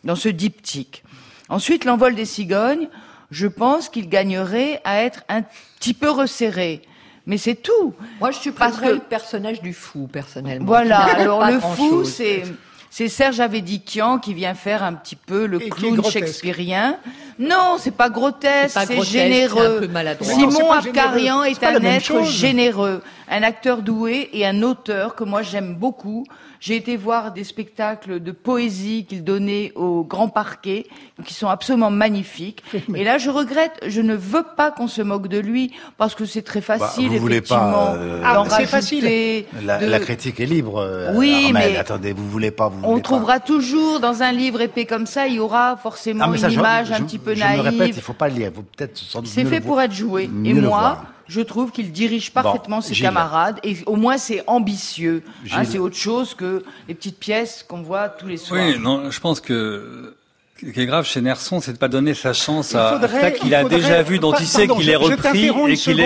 dans 0.03 0.15
ce 0.15 0.30
diptyque. 0.30 1.03
Ensuite, 1.49 1.86
l'envol 1.86 2.15
des 2.15 2.25
cigognes, 2.25 2.89
je 3.32 3.47
pense 3.47 3.89
qu'il 3.89 4.09
gagnerait 4.09 4.82
à 4.84 5.01
être 5.03 5.23
un 5.30 5.43
petit 5.80 5.93
peu 5.93 6.09
resserré. 6.09 6.82
Mais 7.25 7.38
c'est 7.38 7.55
tout. 7.55 7.93
Moi, 8.19 8.32
je 8.32 8.38
suis 8.38 8.51
parce 8.51 8.78
que 8.78 8.88
le 8.88 8.99
personnage 8.99 9.61
du 9.61 9.73
fou, 9.73 10.07
personnellement. 10.07 10.65
Voilà. 10.65 10.99
Alors 10.99 11.45
le 11.45 11.59
fou, 11.59 12.05
c'est 12.05 12.43
c'est 12.89 13.09
Serge 13.09 13.39
Avedikian 13.39 14.17
qui 14.17 14.34
vient 14.34 14.55
faire 14.55 14.82
un 14.82 14.93
petit 14.93 15.15
peu 15.15 15.45
le 15.45 15.59
clown 15.59 16.03
shakespearien. 16.03 16.97
Non, 17.38 17.75
c'est 17.78 17.91
pas 17.91 18.09
grotesque, 18.09 18.75
c'est 18.88 19.03
généreux. 19.03 19.88
Simon 20.21 20.71
Abkarian 20.71 21.43
est, 21.43 21.63
un 21.63 21.80
être 21.84 22.23
généreux, 22.23 23.03
un 23.30 23.43
acteur 23.43 23.84
doué 23.84 24.30
et 24.34 24.47
un 24.47 24.63
auteur 24.63 25.13
que 25.13 25.23
moi 25.23 25.43
j'aime 25.43 25.75
beaucoup. 25.75 26.25
J'ai 26.59 26.75
été 26.75 26.97
voir 26.97 27.31
des 27.31 27.43
spectacles 27.43 28.19
de 28.19 28.31
poésie 28.31 29.05
qu'il 29.07 29.23
donnait 29.23 29.71
au 29.75 30.03
Grand 30.03 30.29
Parquet, 30.29 30.87
qui 31.25 31.33
sont 31.33 31.47
absolument 31.47 31.91
magnifiques. 31.91 32.63
Et 32.95 33.03
là, 33.03 33.17
je 33.17 33.29
regrette, 33.29 33.79
je 33.85 34.01
ne 34.01 34.15
veux 34.15 34.45
pas 34.55 34.71
qu'on 34.71 34.87
se 34.87 35.01
moque 35.01 35.27
de 35.27 35.39
lui, 35.39 35.73
parce 35.97 36.15
que 36.15 36.25
c'est 36.25 36.41
très 36.41 36.59
bah, 36.59 36.77
facile, 36.77 37.09
vous 37.09 37.27
effectivement. 37.27 37.93
Voulez 37.93 37.99
pas, 37.99 38.03
euh, 38.03 38.21
ah, 38.23 38.43
c'est 38.49 38.65
facile. 38.65 39.45
La, 39.63 39.99
critique 39.99 40.39
est 40.39 40.45
libre. 40.45 40.77
Euh, 40.77 41.13
oui, 41.15 41.51
mais 41.53 41.77
attendez, 41.77 42.13
vous 42.13 42.27
voulez 42.29 42.51
pas. 42.51 42.69
Vous 42.69 42.79
on 42.83 42.99
trouvera 42.99 43.39
toujours 43.39 43.99
dans 43.99 44.23
un 44.23 44.31
livre 44.31 44.61
épais 44.61 44.85
comme 44.85 45.05
ça, 45.05 45.27
il 45.27 45.35
y 45.35 45.39
aura 45.39 45.77
forcément 45.77 46.25
ah, 46.27 46.35
une 46.35 46.51
image 46.51 46.91
un 46.91 47.01
petit 47.01 47.19
peu 47.19 47.33
naïve. 47.33 47.57
Je 47.57 47.63
me 47.63 47.69
répète, 47.69 47.95
il 47.95 48.01
faut 48.01 48.13
pas 48.13 48.29
le 48.29 48.35
lire. 48.35 48.51
Peut-être 48.51 48.99
C'est 49.25 49.45
fait 49.45 49.61
pour 49.61 49.81
être 49.81 49.93
joué. 49.93 50.29
Et 50.45 50.53
moi 50.53 51.01
je 51.28 51.41
trouve 51.41 51.71
qu'il 51.71 51.91
dirige 51.91 52.32
parfaitement 52.32 52.82
ses 52.82 52.95
camarades 52.95 53.59
et 53.63 53.78
au 53.86 53.95
moins 53.95 54.17
c'est 54.17 54.43
ambitieux. 54.47 55.23
Hein, 55.51 55.63
c'est 55.65 55.78
autre 55.78 55.95
chose 55.95 56.34
que 56.34 56.63
les 56.88 56.93
petites 56.93 57.19
pièces 57.19 57.63
qu'on 57.67 57.82
voit 57.82 58.09
tous 58.09 58.28
les 58.28 58.38
soirs. 58.38 58.65
Oui, 58.65 58.80
non, 58.80 59.11
je 59.11 59.19
pense 59.19 59.41
que 59.41 60.15
ce 60.59 60.71
qui 60.71 60.81
est 60.81 60.85
grave 60.85 61.05
chez 61.05 61.21
Nerson, 61.21 61.61
c'est 61.61 61.73
de 61.73 61.77
pas 61.77 61.87
donner 61.87 62.13
sa 62.13 62.33
chance 62.33 62.73
à 62.73 62.99
ça 63.07 63.31
qu'il 63.31 63.53
a 63.53 63.63
déjà 63.63 64.01
vu, 64.01 64.17
dont 64.19 64.33
il 64.33 64.47
sait 64.47 64.67
qu'il 64.67 64.89
est 64.89 64.95
repris 64.95 65.51
et 65.67 65.75
qu'il 65.75 65.99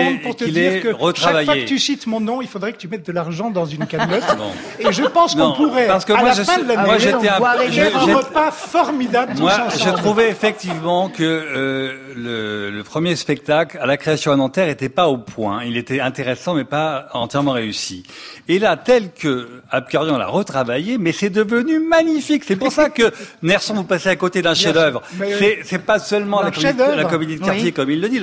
est, 0.58 0.90
retravaillé. 0.90 1.46
Chaque 1.46 1.56
fois 1.56 1.64
que 1.64 1.68
tu 1.68 1.78
cites 1.78 2.06
mon 2.06 2.20
nom, 2.20 2.42
il 2.42 2.48
faudrait 2.48 2.72
que 2.72 2.78
tu 2.78 2.88
mettes 2.88 3.06
de 3.06 3.12
l'argent 3.12 3.50
dans 3.50 3.64
une 3.64 3.86
cagnotte. 3.86 4.22
et 4.78 4.92
je 4.92 5.04
pense 5.04 5.34
qu'on 5.34 5.52
pourrait, 5.52 5.86
parce 5.86 6.04
que 6.04 6.12
à 6.12 6.18
moi, 6.18 6.28
la 6.28 6.34
je 6.34 6.42
fin 6.42 6.58
de 6.58 6.64
moi, 6.64 6.98
j'étais 6.98 7.28
un, 7.28 7.42
un 7.42 8.14
repas 8.14 8.50
formidable. 8.50 9.34
Moi, 9.38 9.52
j'ai 9.82 9.92
trouvé 9.92 10.28
effectivement 10.28 11.08
que 11.08 11.22
euh, 11.22 11.92
le, 12.14 12.70
le, 12.70 12.82
premier 12.82 13.16
spectacle 13.16 13.78
à 13.80 13.86
la 13.86 13.96
création 13.96 14.32
à 14.32 14.36
Nanterre 14.36 14.68
était 14.68 14.88
pas 14.88 15.08
au 15.08 15.16
point. 15.16 15.64
Il 15.64 15.76
était 15.76 16.00
intéressant, 16.00 16.54
mais 16.54 16.64
pas 16.64 17.08
entièrement 17.14 17.52
réussi. 17.52 18.02
Et 18.48 18.58
là, 18.58 18.76
tel 18.76 19.12
que 19.12 19.48
Abkarian 19.70 20.18
l'a 20.18 20.26
retravaillé, 20.26 20.98
mais 20.98 21.12
c'est 21.12 21.30
devenu 21.30 21.78
magnifique. 21.78 22.44
C'est 22.46 22.56
pour 22.56 22.72
ça 22.72 22.90
que 22.90 23.10
Nerson, 23.42 23.74
vous 23.74 23.84
passez 23.84 24.08
à 24.08 24.16
côté 24.16 24.41
d'un 24.42 24.54
chef-d'œuvre. 24.54 25.02
C'est 25.64 25.84
pas 25.84 25.98
seulement 25.98 26.42
la 26.42 26.50
comédie, 27.04 27.36
de 27.36 27.44
quartier, 27.44 27.72
comme 27.72 27.90
il 27.90 28.00
le 28.00 28.08
dit. 28.08 28.20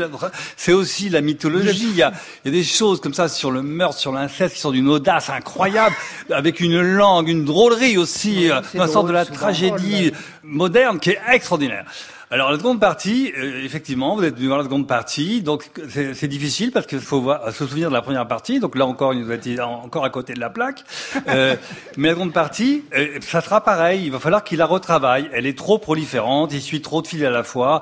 C'est 0.56 0.74
aussi 0.74 1.10
la 1.10 1.22
mythologie. 1.22 1.88
Il 1.90 1.96
y, 1.96 2.04
a, 2.04 2.12
il 2.46 2.52
y, 2.52 2.56
a, 2.56 2.60
des 2.60 2.64
choses 2.64 3.02
comme 3.02 3.14
ça 3.14 3.28
sur 3.28 3.52
le 3.52 3.62
meurtre, 3.62 3.98
sur 3.98 4.12
l'inceste, 4.12 4.56
qui 4.56 4.62
sont 4.62 4.72
d'une 4.72 4.90
audace 4.90 5.30
incroyable, 5.30 5.96
avec 6.32 6.60
une 6.60 6.82
langue, 6.82 7.30
une 7.30 7.46
drôlerie 7.46 7.98
aussi, 7.98 8.50
euh, 8.50 8.62
une 8.74 8.88
sorte 8.88 9.08
de 9.08 9.14
la 9.14 9.26
tragédie 9.26 10.12
moderne 10.44 11.00
qui 11.00 11.12
est 11.12 11.20
extraordinaire. 11.32 11.86
Alors 12.32 12.52
la 12.52 12.58
seconde 12.60 12.80
partie, 12.80 13.34
euh, 13.36 13.64
effectivement, 13.64 14.16
vous 14.16 14.24
êtes 14.24 14.36
venu 14.36 14.48
voir 14.48 14.60
la 14.60 14.64
seconde 14.64 14.88
partie, 14.88 15.42
donc 15.42 15.72
c'est 15.90 16.28
difficile 16.28 16.72
parce 16.72 16.86
qu'il 16.86 17.00
faut 17.00 17.22
voir, 17.22 17.52
se 17.52 17.66
souvenir 17.66 17.90
de 17.90 17.96
la 17.96 18.04
première 18.04 18.28
partie. 18.28 18.60
Donc 18.60 18.76
là 18.76 18.86
encore, 18.86 19.16
il 19.16 19.22
nous 19.22 19.32
a 19.32 19.34
été 19.34 19.60
encore 19.60 20.06
à 20.06 20.12
côté 20.12 20.36
de 20.36 20.40
la 20.40 20.52
plaque. 20.52 20.84
Euh, 21.28 21.56
mais 21.98 22.10
la 22.10 22.14
seconde 22.14 22.34
partie, 22.34 22.84
euh, 22.96 23.18
ça 23.22 23.42
sera 23.42 23.64
pareil. 23.64 24.04
Il 24.06 24.12
va 24.12 24.20
falloir 24.20 24.44
qu'il 24.44 24.60
la 24.60 24.68
retravaille. 24.68 25.28
Elle 25.34 25.48
est 25.48 25.58
trop 25.58 25.80
proliférante, 25.80 26.54
il 26.54 26.62
suit 26.62 26.82
trop 26.82 27.02
de 27.02 27.08
fils 27.08 27.24
à 27.24 27.32
la 27.32 27.42
fois. 27.42 27.82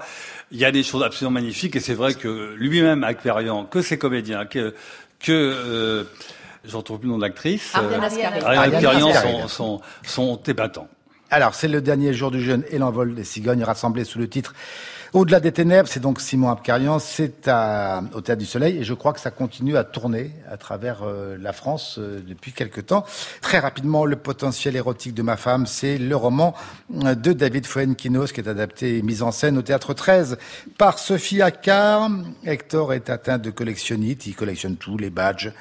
Il 0.51 0.57
y 0.57 0.63
a 0.63 0.71
des 0.71 0.83
choses 0.83 1.03
absolument 1.03 1.33
magnifiques 1.33 1.75
et 1.75 1.81
c'est 1.81 1.93
vrai 1.93 2.13
que 2.13 2.53
lui-même, 2.55 3.03
Akperian, 3.03 3.65
que 3.65 3.81
ses 3.81 3.97
comédiens, 3.97 4.45
que 4.45 4.73
que 5.19 5.31
euh, 5.31 6.03
je 6.63 6.71
ne 6.71 6.77
retrouve 6.77 6.99
plus 6.99 7.07
le 7.07 7.11
nom 7.11 7.17
de 7.17 7.23
l'actrice, 7.23 7.73
Ariane 8.45 9.13
sont, 9.13 9.47
sont, 9.47 9.81
sont 10.03 10.41
ébatants. 10.47 10.87
Alors, 11.29 11.55
c'est 11.55 11.67
le 11.67 11.81
dernier 11.81 12.13
jour 12.13 12.31
du 12.31 12.41
jeûne 12.41 12.63
et 12.69 12.77
l'envol 12.77 13.13
des 13.13 13.25
cigognes 13.25 13.63
rassemblés 13.63 14.05
sous 14.05 14.17
le 14.17 14.29
titre 14.29 14.53
au-delà 15.17 15.39
des 15.39 15.51
ténèbres, 15.51 15.89
c'est 15.89 15.99
donc 15.99 16.21
Simon 16.21 16.49
Abkarian, 16.49 16.99
c'est 16.99 17.49
au 18.13 18.21
Théâtre 18.21 18.37
du 18.37 18.45
Soleil, 18.45 18.77
et 18.77 18.83
je 18.83 18.93
crois 18.93 19.13
que 19.13 19.19
ça 19.19 19.31
continue 19.31 19.75
à 19.75 19.83
tourner 19.83 20.31
à 20.49 20.57
travers 20.57 20.99
euh, 21.03 21.37
la 21.41 21.53
France 21.53 21.97
euh, 21.97 22.21
depuis 22.25 22.51
quelque 22.51 22.81
temps. 22.81 23.03
Très 23.41 23.57
rapidement, 23.57 24.05
Le 24.05 24.15
potentiel 24.15 24.75
érotique 24.75 25.15
de 25.15 25.23
ma 25.23 25.35
femme, 25.35 25.65
c'est 25.65 25.97
le 25.97 26.15
roman 26.15 26.53
euh, 27.03 27.15
de 27.15 27.33
David 27.33 27.65
Fuenquinos 27.65 28.31
qui 28.31 28.41
est 28.41 28.47
adapté 28.47 28.99
et 28.99 29.01
mis 29.01 29.23
en 29.23 29.31
scène 29.31 29.57
au 29.57 29.63
Théâtre 29.63 29.95
13 29.95 30.37
par 30.77 30.99
Sophie 30.99 31.41
Accard. 31.41 32.11
Hector 32.45 32.93
est 32.93 33.09
atteint 33.09 33.39
de 33.39 33.49
collectionnite, 33.49 34.27
il 34.27 34.35
collectionne 34.35 34.75
tout, 34.75 34.97
les 34.97 35.09
badges 35.09 35.51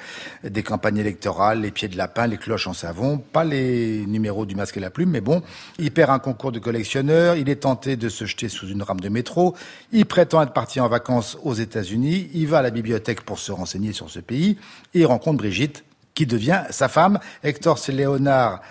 des 0.45 0.63
campagnes 0.63 0.99
électorales, 0.99 1.63
les 1.63 1.71
pieds 1.71 1.89
de 1.89 1.97
lapin, 1.97 2.27
les 2.27 2.37
cloches 2.37 2.67
en 2.67 2.75
savon, 2.75 3.17
pas 3.19 3.45
les 3.45 4.05
numéros 4.07 4.45
du 4.45 4.55
masque 4.55 4.77
et 4.77 4.81
la 4.81 4.91
plume, 4.91 5.11
mais 5.11 5.23
bon, 5.23 5.43
il 5.79 5.91
perd 5.93 6.11
un 6.11 6.19
concours 6.19 6.53
de 6.53 6.59
collectionneur, 6.59 7.37
il 7.37 7.49
est 7.49 7.63
tenté 7.63 7.97
de 7.97 8.11
se 8.11 8.27
jeter 8.27 8.51
sous 8.51 8.69
une 8.69 8.83
rame 8.83 9.01
de 9.01 9.09
métro, 9.09 9.46
il 9.93 10.07
prétend 10.07 10.43
être 10.43 10.53
parti 10.53 10.81
en 10.81 10.89
vacances 10.89 11.39
aux 11.43 11.55
États-Unis. 11.55 12.31
Il 12.35 12.49
va 12.49 12.59
à 12.59 12.63
la 12.63 12.71
bibliothèque 12.71 13.23
pour 13.23 13.39
se 13.39 13.53
renseigner 13.53 13.93
sur 13.93 14.11
ce 14.11 14.21
pays. 14.21 14.59
Il 14.95 15.07
rencontre 15.07 15.39
Brigitte, 15.39 15.85
qui 16.17 16.27
devient 16.27 16.63
sa 16.71 16.89
femme. 16.89 17.21
Hector, 17.45 17.79
c'est 17.79 17.93
Léonard 17.93 18.63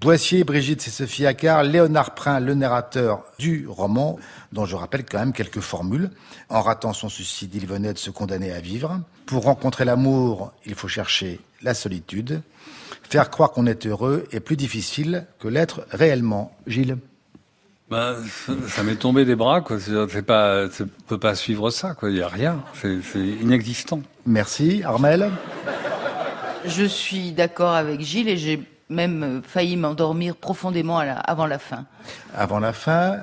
Boissier. 0.00 0.42
Brigitte, 0.42 0.80
c'est 0.80 0.90
Sophie 0.90 1.26
Accard. 1.26 1.62
Léonard 1.62 2.14
Prin, 2.14 2.40
le 2.40 2.54
narrateur 2.54 3.22
du 3.38 3.68
roman, 3.68 4.18
dont 4.52 4.64
je 4.64 4.74
rappelle 4.74 5.04
quand 5.04 5.18
même 5.18 5.32
quelques 5.32 5.60
formules. 5.60 6.10
En 6.48 6.62
ratant 6.62 6.92
son 6.92 7.08
suicide, 7.08 7.54
il 7.54 7.66
venait 7.66 7.92
de 7.92 7.98
se 7.98 8.10
condamner 8.10 8.52
à 8.52 8.60
vivre. 8.60 9.00
Pour 9.26 9.44
rencontrer 9.44 9.84
l'amour, 9.84 10.52
il 10.66 10.74
faut 10.74 10.88
chercher 10.88 11.40
la 11.62 11.74
solitude. 11.74 12.42
Faire 13.02 13.30
croire 13.30 13.52
qu'on 13.52 13.66
est 13.66 13.86
heureux 13.86 14.26
est 14.32 14.40
plus 14.40 14.56
difficile 14.56 15.26
que 15.38 15.46
l'être 15.48 15.86
réellement. 15.90 16.56
Gilles 16.66 16.96
bah, 17.94 18.16
ça 18.66 18.82
m'est 18.82 18.96
tombé 18.96 19.24
des 19.24 19.36
bras, 19.36 19.60
quoi. 19.60 19.76
C'est 19.78 20.22
pas, 20.22 20.64
peut 21.06 21.18
pas 21.18 21.36
suivre 21.36 21.70
ça, 21.70 21.94
quoi. 21.94 22.10
Il 22.10 22.16
y 22.16 22.22
a 22.22 22.26
rien. 22.26 22.60
C'est 22.82 22.98
inexistant. 23.14 24.00
Merci, 24.26 24.82
Armel? 24.82 25.30
Je 26.64 26.84
suis 26.84 27.30
d'accord 27.30 27.74
avec 27.74 28.00
Gilles 28.00 28.28
et 28.28 28.36
j'ai 28.36 28.60
même 28.88 29.22
euh, 29.22 29.40
failli 29.42 29.76
m'endormir 29.76 30.34
profondément 30.34 30.98
avant 30.98 31.46
la 31.46 31.60
fin. 31.60 31.84
Avant 32.34 32.58
la 32.58 32.72
fin, 32.72 33.18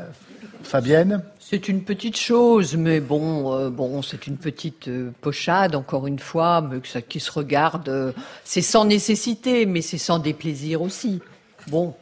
Fabienne? 0.64 1.22
C'est 1.40 1.68
une 1.68 1.84
petite 1.84 2.18
chose, 2.18 2.78
mais 2.78 3.02
bon, 3.02 3.54
euh, 3.54 3.70
bon, 3.70 4.02
c'est 4.02 4.26
une 4.26 4.38
petite 4.38 4.88
euh, 4.88 5.12
pochade, 5.20 5.76
encore 5.76 6.08
une 6.08 6.20
fois, 6.20 6.62
mais 6.62 6.80
qui 7.02 7.20
se 7.20 7.32
regarde. 7.32 8.14
c'est 8.46 8.62
sans 8.62 8.86
nécessité, 8.86 9.66
mais 9.66 9.82
c'est 9.82 9.98
sans 9.98 10.20
déplaisir 10.20 10.82
aussi. 10.82 11.20
Bon. 11.68 11.94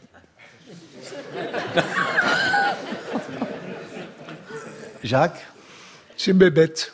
Jacques 5.03 5.45
C'est 6.17 6.33
bébête. 6.33 6.93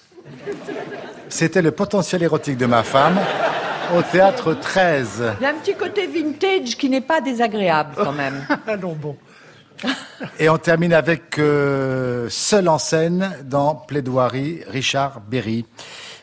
C'était 1.29 1.61
le 1.61 1.71
potentiel 1.71 2.23
érotique 2.23 2.57
de 2.57 2.65
ma 2.65 2.83
femme 2.83 3.19
au 3.95 4.01
théâtre 4.01 4.53
13. 4.53 5.33
Il 5.39 5.43
y 5.43 5.45
a 5.45 5.49
un 5.49 5.55
petit 5.55 5.75
côté 5.75 6.07
vintage 6.07 6.77
qui 6.77 6.89
n'est 6.89 7.01
pas 7.01 7.21
désagréable 7.21 7.95
quand 7.95 8.13
même. 8.13 8.45
Allons 8.67 8.93
bon. 8.93 9.17
Et 10.39 10.49
on 10.49 10.57
termine 10.57 10.93
avec 10.93 11.37
euh, 11.37 12.27
Seul 12.29 12.69
en 12.69 12.77
scène 12.77 13.31
dans 13.43 13.75
Plaidoirie, 13.75 14.61
Richard 14.67 15.21
Berry. 15.21 15.65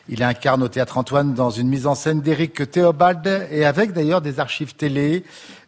Il 0.09 0.23
incarne 0.23 0.63
au 0.63 0.67
théâtre 0.67 0.97
Antoine 0.97 1.33
dans 1.33 1.49
une 1.49 1.69
mise 1.69 1.87
en 1.87 1.95
scène 1.95 2.21
d'Éric 2.21 2.69
Théobald 2.69 3.47
et 3.51 3.65
avec 3.65 3.93
d'ailleurs 3.93 4.21
des 4.21 4.39
archives 4.39 4.75
télé 4.75 5.23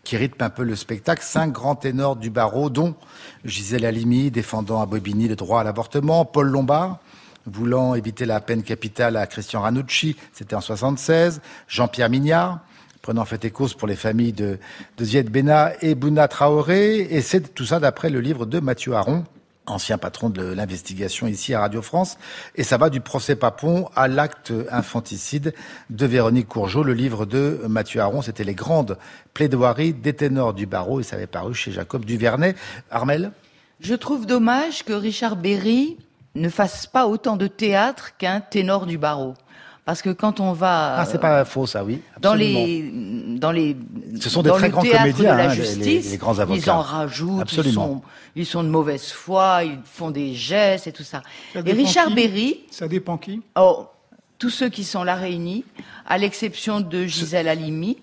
qui 0.05 0.15
rythment 0.15 0.45
un 0.45 0.49
peu 0.49 0.63
le 0.63 0.77
spectacle. 0.77 1.21
Cinq 1.21 1.51
grands 1.51 1.75
ténors 1.75 2.15
du 2.15 2.29
barreau, 2.29 2.69
dont 2.69 2.95
Gisèle 3.43 3.85
Halimi, 3.85 4.31
défendant 4.31 4.81
à 4.81 4.85
Bobigny 4.85 5.27
le 5.27 5.35
droit 5.35 5.59
à 5.59 5.63
l'avortement, 5.65 6.23
Paul 6.23 6.47
Lombard, 6.47 6.99
voulant 7.45 7.95
éviter 7.95 8.25
la 8.25 8.39
peine 8.39 8.63
capitale 8.63 9.17
à 9.17 9.27
Christian 9.27 9.61
Ranucci, 9.61 10.15
c'était 10.31 10.55
en 10.55 10.61
76, 10.61 11.41
Jean-Pierre 11.67 12.09
Mignard, 12.09 12.59
prenant 13.01 13.25
fait 13.25 13.43
et 13.45 13.51
cause 13.51 13.73
pour 13.73 13.87
les 13.87 13.95
familles 13.95 14.33
de, 14.33 14.57
de 14.97 15.05
Zied 15.05 15.29
Bena 15.29 15.73
et 15.81 15.93
Bouna 15.95 16.27
Traoré, 16.27 17.01
et 17.01 17.21
c'est 17.21 17.53
tout 17.53 17.65
ça 17.65 17.79
d'après 17.79 18.09
le 18.09 18.19
livre 18.19 18.45
de 18.45 18.59
Mathieu 18.59 18.93
Aron, 18.93 19.25
ancien 19.67 19.97
patron 19.97 20.29
de 20.29 20.43
l'investigation 20.43 21.27
ici 21.27 21.53
à 21.53 21.61
Radio 21.61 21.81
France, 21.81 22.17
et 22.55 22.63
ça 22.63 22.77
va 22.77 22.89
du 22.89 23.01
procès 23.01 23.35
Papon 23.35 23.89
à 23.95 24.07
l'acte 24.07 24.53
infanticide 24.71 25.53
de 25.89 26.05
Véronique 26.05 26.47
Courgeot. 26.47 26.83
Le 26.83 26.93
livre 26.93 27.25
de 27.25 27.61
Mathieu 27.67 28.01
Aron, 28.01 28.21
c'était 28.21 28.43
les 28.43 28.55
grandes 28.55 28.97
plaidoiries 29.33 29.93
des 29.93 30.13
ténors 30.13 30.53
du 30.53 30.65
barreau, 30.65 30.99
et 30.99 31.03
ça 31.03 31.15
avait 31.15 31.27
paru 31.27 31.53
chez 31.53 31.71
Jacob 31.71 32.05
Duvernay. 32.05 32.55
Armel 32.91 33.31
Je 33.79 33.95
trouve 33.95 34.25
dommage 34.25 34.83
que 34.83 34.93
Richard 34.93 35.35
Berry 35.35 35.97
ne 36.35 36.49
fasse 36.49 36.85
pas 36.85 37.07
autant 37.07 37.37
de 37.37 37.47
théâtre 37.47 38.17
qu'un 38.17 38.41
ténor 38.41 38.85
du 38.85 38.97
barreau. 38.97 39.33
Parce 39.85 40.01
que 40.01 40.09
quand 40.09 40.39
on 40.39 40.51
va 40.53 40.97
ah 40.97 41.05
c'est 41.05 41.19
pas 41.19 41.45
faux 41.45 41.67
ça 41.67 41.83
oui 41.83 42.01
dans 42.19 42.33
les 42.33 42.91
dans 43.37 43.51
les 43.51 43.77
ce 44.19 44.31
sont 44.31 44.41
des 44.41 44.49
très 44.49 44.71
grands 44.71 44.81
comédiens 44.81 45.35
la 45.35 45.45
hein, 45.45 45.53
justice, 45.53 46.09
les, 46.09 46.17
grands 46.17 46.39
avocats 46.39 46.59
ils 46.59 46.69
en 46.71 46.81
rajoutent 46.81 47.41
absolument 47.41 48.01
ils 48.35 48.47
sont, 48.47 48.63
de 48.63 48.69
mauvaise 48.69 49.11
foi 49.11 49.63
ils 49.63 49.79
font 49.85 50.09
des 50.09 50.33
gestes 50.33 50.87
et 50.87 50.91
tout 50.91 51.03
ça, 51.03 51.21
et 51.53 51.71
Richard 51.71 52.09
Berry 52.11 52.61
ça 52.71 52.87
dépend 52.87 53.17
qui? 53.17 53.41
Oh 53.55 53.85
tous 54.39 54.49
ceux 54.49 54.69
qui 54.69 54.83
sont 54.83 55.03
là 55.03 55.15
réunis 55.15 55.63
à 56.07 56.17
l'exception 56.17 56.81
de 56.81 57.05
Gisèle 57.05 57.47
Halimi 57.47 57.97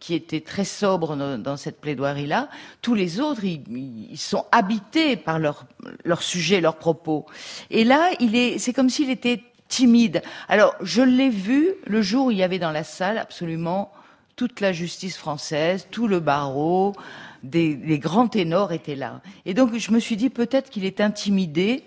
qui 0.00 0.14
était 0.14 0.40
très 0.40 0.64
sobre 0.64 1.16
dans, 1.16 1.56
cette 1.56 1.80
plaidoirie-là. 1.80 2.48
Tous 2.82 2.94
les 2.94 3.18
autres, 3.18 3.42
ils, 3.44 4.16
sont 4.16 4.44
habités 4.52 5.16
par 5.16 5.40
leur, 5.40 5.66
leur 6.04 6.22
sujet, 6.22 6.60
leurs 6.60 6.76
propos. 6.76 7.26
Et 7.70 7.82
là, 7.82 8.10
il 8.20 8.36
est, 8.36 8.58
c'est 8.58 8.72
comme 8.72 8.90
s'il 8.90 9.10
était 9.10 9.42
timide. 9.68 10.22
Alors, 10.48 10.74
je 10.80 11.02
l'ai 11.02 11.30
vu 11.30 11.74
le 11.86 12.02
jour 12.02 12.26
où 12.26 12.30
il 12.30 12.38
y 12.38 12.42
avait 12.42 12.58
dans 12.58 12.72
la 12.72 12.84
salle 12.84 13.18
absolument 13.18 13.92
toute 14.36 14.60
la 14.60 14.72
justice 14.72 15.16
française, 15.16 15.88
tout 15.90 16.06
le 16.06 16.20
barreau, 16.20 16.94
des, 17.42 17.76
grands 17.98 18.28
ténors 18.28 18.72
étaient 18.72 18.94
là. 18.94 19.20
Et 19.46 19.54
donc, 19.54 19.76
je 19.76 19.90
me 19.90 20.00
suis 20.00 20.16
dit 20.16 20.30
peut-être 20.30 20.70
qu'il 20.70 20.84
est 20.84 21.00
intimidé 21.00 21.84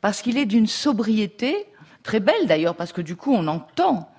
parce 0.00 0.22
qu'il 0.22 0.38
est 0.38 0.46
d'une 0.46 0.66
sobriété 0.66 1.66
très 2.02 2.20
belle 2.20 2.46
d'ailleurs, 2.46 2.74
parce 2.74 2.92
que 2.92 3.00
du 3.00 3.16
coup, 3.16 3.32
on 3.32 3.46
entend 3.48 4.10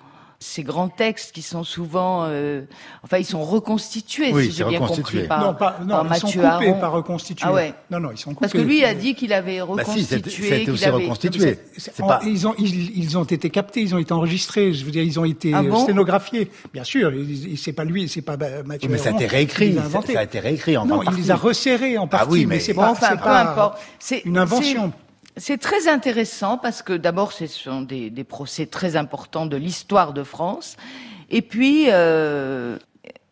ces 0.42 0.62
grands 0.62 0.88
textes 0.88 1.32
qui 1.32 1.42
sont 1.42 1.64
souvent, 1.64 2.24
euh, 2.24 2.62
enfin, 3.04 3.18
ils 3.18 3.26
sont 3.26 3.44
reconstitués, 3.44 4.32
si 4.42 4.52
j'ai 4.52 4.64
bien 4.64 4.80
compris, 4.80 5.24
par, 5.24 5.44
non, 5.44 5.54
pas, 5.54 5.78
non, 5.86 6.06
ils 6.10 6.16
sont 6.16 6.28
coupés, 6.28 6.72
pas 6.80 6.88
reconstitués. 6.88 7.46
Ah 7.46 7.52
ouais. 7.52 7.74
Non, 7.90 8.00
non, 8.00 8.10
ils 8.10 8.16
sont 8.16 8.30
coupés. 8.30 8.40
Parce 8.40 8.52
que 8.54 8.58
lui 8.58 8.82
a 8.82 8.94
dit 8.94 9.14
qu'il 9.14 9.34
avait 9.34 9.60
reconstitué. 9.60 10.16
Bah 10.16 10.30
si, 10.30 10.42
c'était 10.42 10.70
aussi 10.70 10.84
avait... 10.86 10.96
reconstitué. 10.96 11.58
Pas... 11.98 12.20
Ils, 12.24 12.48
ont, 12.48 12.54
ils, 12.58 13.18
ont 13.18 13.24
été 13.24 13.50
captés, 13.50 13.82
ils 13.82 13.94
ont 13.94 13.98
été 13.98 14.14
enregistrés. 14.14 14.72
Je 14.72 14.86
veux 14.86 14.90
dire, 14.90 15.02
ils 15.02 15.20
ont 15.20 15.26
été 15.26 15.52
ah 15.52 15.62
sténographiés. 15.76 16.50
Bien 16.72 16.84
sûr, 16.84 17.12
c'est 17.58 17.74
pas 17.74 17.84
lui, 17.84 18.08
c'est 18.08 18.22
pas 18.22 18.38
Mathieu. 18.64 18.88
mais 18.88 18.96
ça 18.96 19.10
a 19.10 19.12
été 19.12 19.26
réécrit. 19.26 19.74
Ça 19.74 20.20
a 20.20 20.22
été 20.22 20.40
réécrit 20.40 20.78
en 20.78 20.86
Non, 20.86 21.02
il 21.02 21.16
les 21.16 21.30
a 21.30 21.36
resserrés 21.36 21.98
en 21.98 22.06
partie. 22.06 22.26
Ah 22.26 22.32
oui, 22.32 22.46
mais, 22.46 22.60
c'est 22.60 22.72
pas, 22.72 22.90
enfin, 22.90 23.16
peu 23.16 23.28
importe. 23.28 23.78
C'est 23.98 24.20
une 24.24 24.38
invention. 24.38 24.90
C'est 25.36 25.58
très 25.58 25.88
intéressant 25.88 26.58
parce 26.58 26.82
que 26.82 26.92
d'abord, 26.92 27.32
ce 27.32 27.46
sont 27.46 27.82
des, 27.82 28.10
des, 28.10 28.24
procès 28.24 28.66
très 28.66 28.96
importants 28.96 29.46
de 29.46 29.56
l'histoire 29.56 30.12
de 30.12 30.22
France. 30.22 30.76
Et 31.30 31.42
puis, 31.42 31.86
euh, 31.88 32.76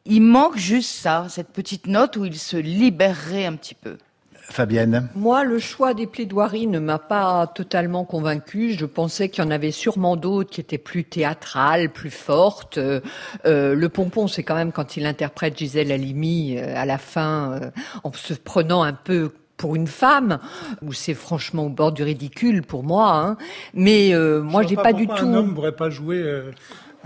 il 0.05 0.23
manque 0.23 0.57
juste 0.57 0.91
ça, 0.91 1.27
cette 1.29 1.49
petite 1.49 1.87
note 1.87 2.17
où 2.17 2.25
il 2.25 2.39
se 2.39 2.57
libérerait 2.57 3.47
un 3.47 3.57
petit 3.57 3.75
peu. 3.75 3.99
Fabienne 4.33 5.09
Moi, 5.15 5.45
le 5.45 5.59
choix 5.59 5.93
des 5.93 6.07
plaidoiries 6.07 6.69
ne 6.69 6.79
m'a 6.79 6.99
pas 6.99 7.47
totalement 7.49 8.07
convaincue. 8.07 8.73
Je 8.73 8.87
pensais 8.87 9.29
qu'il 9.29 9.45
y 9.45 9.47
en 9.47 9.51
avait 9.51 9.73
sûrement 9.73 10.17
d'autres 10.17 10.49
qui 10.49 10.63
étaient 10.63 10.79
plus 10.79 11.05
théâtrales, 11.05 11.91
plus 11.91 12.11
fortes. 12.11 12.79
Euh, 12.79 13.01
euh 13.45 13.75
le 13.75 13.89
pompon, 13.91 14.27
c'est 14.27 14.45
quand 14.45 14.55
même 14.55 14.73
quand 14.73 14.97
il 14.97 15.05
interprète 15.05 15.59
Gisèle 15.59 15.93
Halimi 15.93 16.59
à 16.59 16.87
la 16.87 16.97
fin, 16.97 17.53
euh, 17.53 17.71
en 18.05 18.13
se 18.13 18.33
prenant 18.33 18.83
un 18.83 18.95
peu 18.95 19.33
pour 19.59 19.77
une 19.77 19.87
femme, 19.87 20.39
où 20.81 20.95
c'est 20.95 21.13
franchement 21.13 21.67
au 21.67 21.69
bord 21.69 21.93
du 21.93 22.03
ridicule 22.03 22.63
pour 22.63 22.83
moi. 22.83 23.15
Hein. 23.15 23.37
Mais 23.75 24.15
moi, 24.43 24.63
j'ai 24.63 24.77
pas, 24.77 24.85
pas 24.85 24.93
du 24.95 25.07
tout. 25.07 25.13
Un 25.13 25.35
homme 25.35 25.55
pourrait 25.55 25.77
pas 25.77 25.91
jouer 25.91 26.25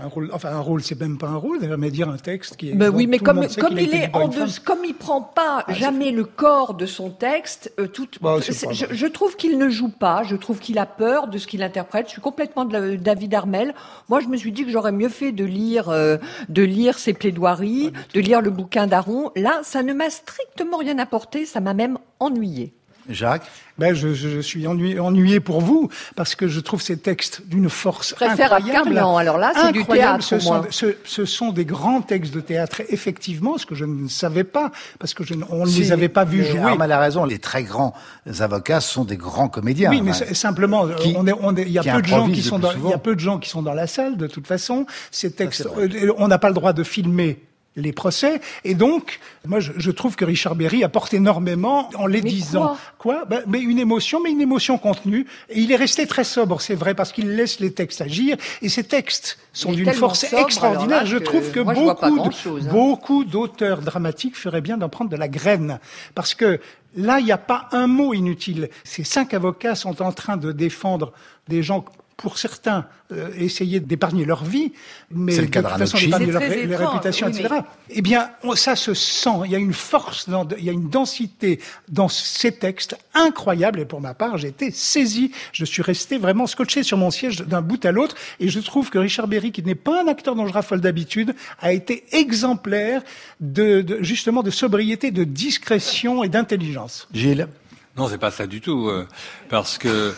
un 0.03 0.07
rôle, 0.07 0.29
enfin 0.33 0.49
un 0.49 0.59
rôle, 0.59 0.83
c'est 0.83 0.99
même 0.99 1.17
pas 1.17 1.27
un 1.27 1.37
rôle, 1.37 1.59
mais 1.77 1.89
dire 1.89 2.09
un 2.09 2.17
texte 2.17 2.57
qui 2.57 2.69
est. 2.69 2.73
Ben 2.73 2.89
oui, 2.89 3.07
mais 3.07 3.19
comme 3.19 3.47
comme 3.59 3.77
il, 3.77 3.95
est 3.95 4.13
en 4.13 4.27
deux, 4.27 4.45
comme 4.63 4.83
il 4.83 4.93
prend 4.93 5.21
pas 5.21 5.63
ah, 5.67 5.73
jamais 5.73 6.11
le 6.11 6.25
corps 6.25 6.73
de 6.73 6.85
son 6.85 7.09
texte, 7.09 7.73
euh, 7.79 7.87
tout. 7.87 8.07
Bah, 8.21 8.37
je, 8.41 8.85
je, 8.91 9.07
trouve 9.07 9.35
qu'il 9.35 9.57
ne 9.57 9.69
joue 9.69 9.89
pas. 9.89 10.23
Je 10.23 10.35
trouve 10.35 10.59
qu'il 10.59 10.77
a 10.77 10.85
peur 10.85 11.27
de 11.27 11.37
ce 11.37 11.47
qu'il 11.47 11.63
interprète. 11.63 12.07
Je 12.07 12.11
suis 12.11 12.21
complètement 12.21 12.65
de 12.65 12.95
David 12.95 13.33
Armel. 13.33 13.73
Moi, 14.09 14.19
je 14.19 14.27
me 14.27 14.35
suis 14.35 14.51
dit 14.51 14.65
que 14.65 14.71
j'aurais 14.71 14.91
mieux 14.91 15.09
fait 15.09 15.31
de 15.31 15.45
lire 15.45 15.89
euh, 15.89 16.17
de 16.49 16.63
lire 16.63 16.99
ses 16.99 17.13
plaidoiries, 17.13 17.93
de 18.13 18.19
lire 18.19 18.41
le 18.41 18.49
bouquin 18.49 18.87
d'Aron. 18.87 19.31
Là, 19.35 19.61
ça 19.63 19.83
ne 19.83 19.93
m'a 19.93 20.09
strictement 20.09 20.77
rien 20.77 20.99
apporté. 20.99 21.45
Ça 21.45 21.61
m'a 21.61 21.73
même 21.73 21.97
ennuyé. 22.19 22.73
Jacques 23.09 23.49
ben, 23.77 23.95
je, 23.95 24.13
je, 24.13 24.39
suis 24.39 24.67
ennuyé, 24.67 24.99
ennuyé 24.99 25.39
pour 25.39 25.59
vous, 25.61 25.89
parce 26.15 26.35
que 26.35 26.47
je 26.47 26.59
trouve 26.59 26.81
ces 26.81 26.97
textes 26.97 27.41
d'une 27.47 27.69
force 27.69 28.13
incroyable. 28.21 28.97
alors 28.97 29.37
là, 29.39 29.51
c'est 29.55 29.71
du 29.71 29.83
théâtre. 29.83 30.23
Ce, 30.23 30.39
sont, 30.39 30.63
ce, 30.69 30.95
ce, 31.03 31.25
sont 31.25 31.51
des 31.51 31.65
grands 31.65 32.01
textes 32.01 32.33
de 32.33 32.39
théâtre, 32.39 32.81
effectivement, 32.89 33.57
ce 33.57 33.65
que 33.65 33.73
je 33.73 33.85
ne 33.85 34.07
savais 34.07 34.43
pas, 34.43 34.71
parce 34.99 35.15
que 35.15 35.23
je, 35.23 35.33
on 35.49 35.65
ne 35.65 35.71
les 35.71 35.91
avait 35.91 36.09
pas 36.09 36.23
vus 36.23 36.43
jouer. 36.43 36.59
Armand 36.59 36.89
a 36.89 36.99
raison, 36.99 37.25
les 37.25 37.39
très 37.39 37.63
grands 37.63 37.93
avocats 38.39 38.81
sont 38.81 39.05
des 39.05 39.17
grands 39.17 39.49
comédiens. 39.49 39.89
Oui, 39.89 40.01
mais 40.01 40.13
simplement, 40.13 40.87
on 41.15 41.25
est, 41.25 41.33
on 41.41 41.55
est, 41.55 41.63
il 41.63 41.71
y 41.71 41.79
a 41.79 41.95
peu 41.95 42.01
de 42.01 42.07
gens 42.07 42.29
qui 42.29 42.43
sont 42.43 42.59
dans, 42.59 42.71
il 42.73 42.89
y 42.89 42.93
a 42.93 42.99
peu 42.99 43.15
de 43.15 43.19
gens 43.19 43.39
qui 43.39 43.49
sont 43.49 43.63
dans 43.63 43.73
la 43.73 43.87
salle, 43.87 44.17
de 44.17 44.27
toute 44.27 44.45
façon. 44.45 44.85
Ces 45.09 45.31
textes, 45.31 45.67
euh, 45.77 46.13
on 46.17 46.27
n'a 46.27 46.37
pas 46.37 46.49
le 46.49 46.53
droit 46.53 46.73
de 46.73 46.83
filmer 46.83 47.39
les 47.75 47.91
procès. 47.91 48.39
Et 48.63 48.75
donc, 48.75 49.19
moi, 49.45 49.59
je, 49.59 49.71
je, 49.77 49.91
trouve 49.91 50.15
que 50.15 50.25
Richard 50.25 50.55
Berry 50.55 50.83
apporte 50.83 51.13
énormément 51.13 51.89
en 51.95 52.05
les 52.05 52.21
disant. 52.21 52.77
Quoi, 52.97 53.25
ben, 53.25 53.41
Mais 53.47 53.59
une 53.59 53.79
émotion, 53.79 54.21
mais 54.21 54.31
une 54.31 54.41
émotion 54.41 54.77
contenue. 54.77 55.25
Et 55.49 55.59
il 55.59 55.71
est 55.71 55.75
resté 55.75 56.05
très 56.07 56.23
sobre, 56.23 56.61
c'est 56.61 56.75
vrai, 56.75 56.93
parce 56.93 57.11
qu'il 57.11 57.35
laisse 57.35 57.59
les 57.59 57.73
textes 57.73 58.01
agir. 58.01 58.37
Et 58.61 58.69
ces 58.69 58.83
textes 58.83 59.39
sont 59.51 59.71
d'une 59.71 59.91
force 59.93 60.31
extraordinaire. 60.33 61.05
je 61.05 61.17
trouve 61.17 61.51
que 61.51 61.59
beaucoup, 61.59 62.21
hein. 62.21 62.69
beaucoup 62.71 63.23
d'auteurs 63.23 63.81
dramatiques 63.81 64.37
feraient 64.37 64.61
bien 64.61 64.77
d'en 64.77 64.89
prendre 64.89 65.09
de 65.09 65.17
la 65.17 65.27
graine. 65.27 65.79
Parce 66.15 66.35
que 66.35 66.59
là, 66.95 67.19
il 67.19 67.25
n'y 67.25 67.31
a 67.31 67.37
pas 67.37 67.67
un 67.71 67.87
mot 67.87 68.13
inutile. 68.13 68.69
Ces 68.83 69.03
cinq 69.03 69.33
avocats 69.33 69.75
sont 69.75 70.01
en 70.01 70.11
train 70.11 70.37
de 70.37 70.51
défendre 70.51 71.13
des 71.47 71.63
gens 71.63 71.83
pour 72.17 72.37
certains, 72.37 72.85
euh, 73.11 73.29
essayer 73.37 73.79
d'épargner 73.79 74.25
leur 74.25 74.43
vie, 74.43 74.71
mais 75.11 75.35
de 75.35 75.45
toute 75.45 75.67
façon 75.67 75.97
d'épargner 75.97 76.27
leur, 76.27 76.41
réputation, 76.41 77.27
etc. 77.27 77.55
Eh 77.89 78.01
bien, 78.01 78.29
ça 78.55 78.75
se 78.75 78.93
sent. 78.93 79.41
Il 79.45 79.51
y 79.51 79.55
a 79.55 79.59
une 79.59 79.73
force, 79.73 80.29
dans, 80.29 80.47
il 80.57 80.63
y 80.63 80.69
a 80.69 80.73
une 80.73 80.89
densité 80.89 81.59
dans 81.89 82.07
ces 82.07 82.51
textes 82.51 82.97
incroyable. 83.13 83.79
Et 83.79 83.85
pour 83.85 84.01
ma 84.01 84.13
part, 84.13 84.37
j'ai 84.37 84.49
été 84.49 84.71
saisi. 84.71 85.31
Je 85.51 85.65
suis 85.65 85.81
resté 85.81 86.17
vraiment 86.17 86.47
scotché 86.47 86.83
sur 86.83 86.97
mon 86.97 87.11
siège 87.11 87.37
d'un 87.37 87.61
bout 87.61 87.83
à 87.85 87.91
l'autre. 87.91 88.15
Et 88.39 88.49
je 88.49 88.59
trouve 88.59 88.89
que 88.89 88.97
Richard 88.97 89.27
Berry, 89.27 89.51
qui 89.51 89.63
n'est 89.63 89.75
pas 89.75 90.03
un 90.03 90.07
acteur 90.07 90.35
dont 90.35 90.47
je 90.47 90.53
raffole 90.53 90.81
d'habitude, 90.81 91.35
a 91.59 91.73
été 91.73 92.03
exemplaire 92.11 93.01
de, 93.39 93.81
de, 93.81 94.01
justement 94.01 94.43
de 94.43 94.51
sobriété, 94.51 95.11
de 95.11 95.23
discrétion 95.23 96.23
et 96.23 96.29
d'intelligence. 96.29 97.07
Gilles? 97.13 97.47
Non, 97.95 98.07
c'est 98.07 98.17
pas 98.17 98.31
ça 98.31 98.47
du 98.47 98.59
tout, 98.59 98.89
euh, 98.89 99.07
parce 99.49 99.77
que 99.77 100.13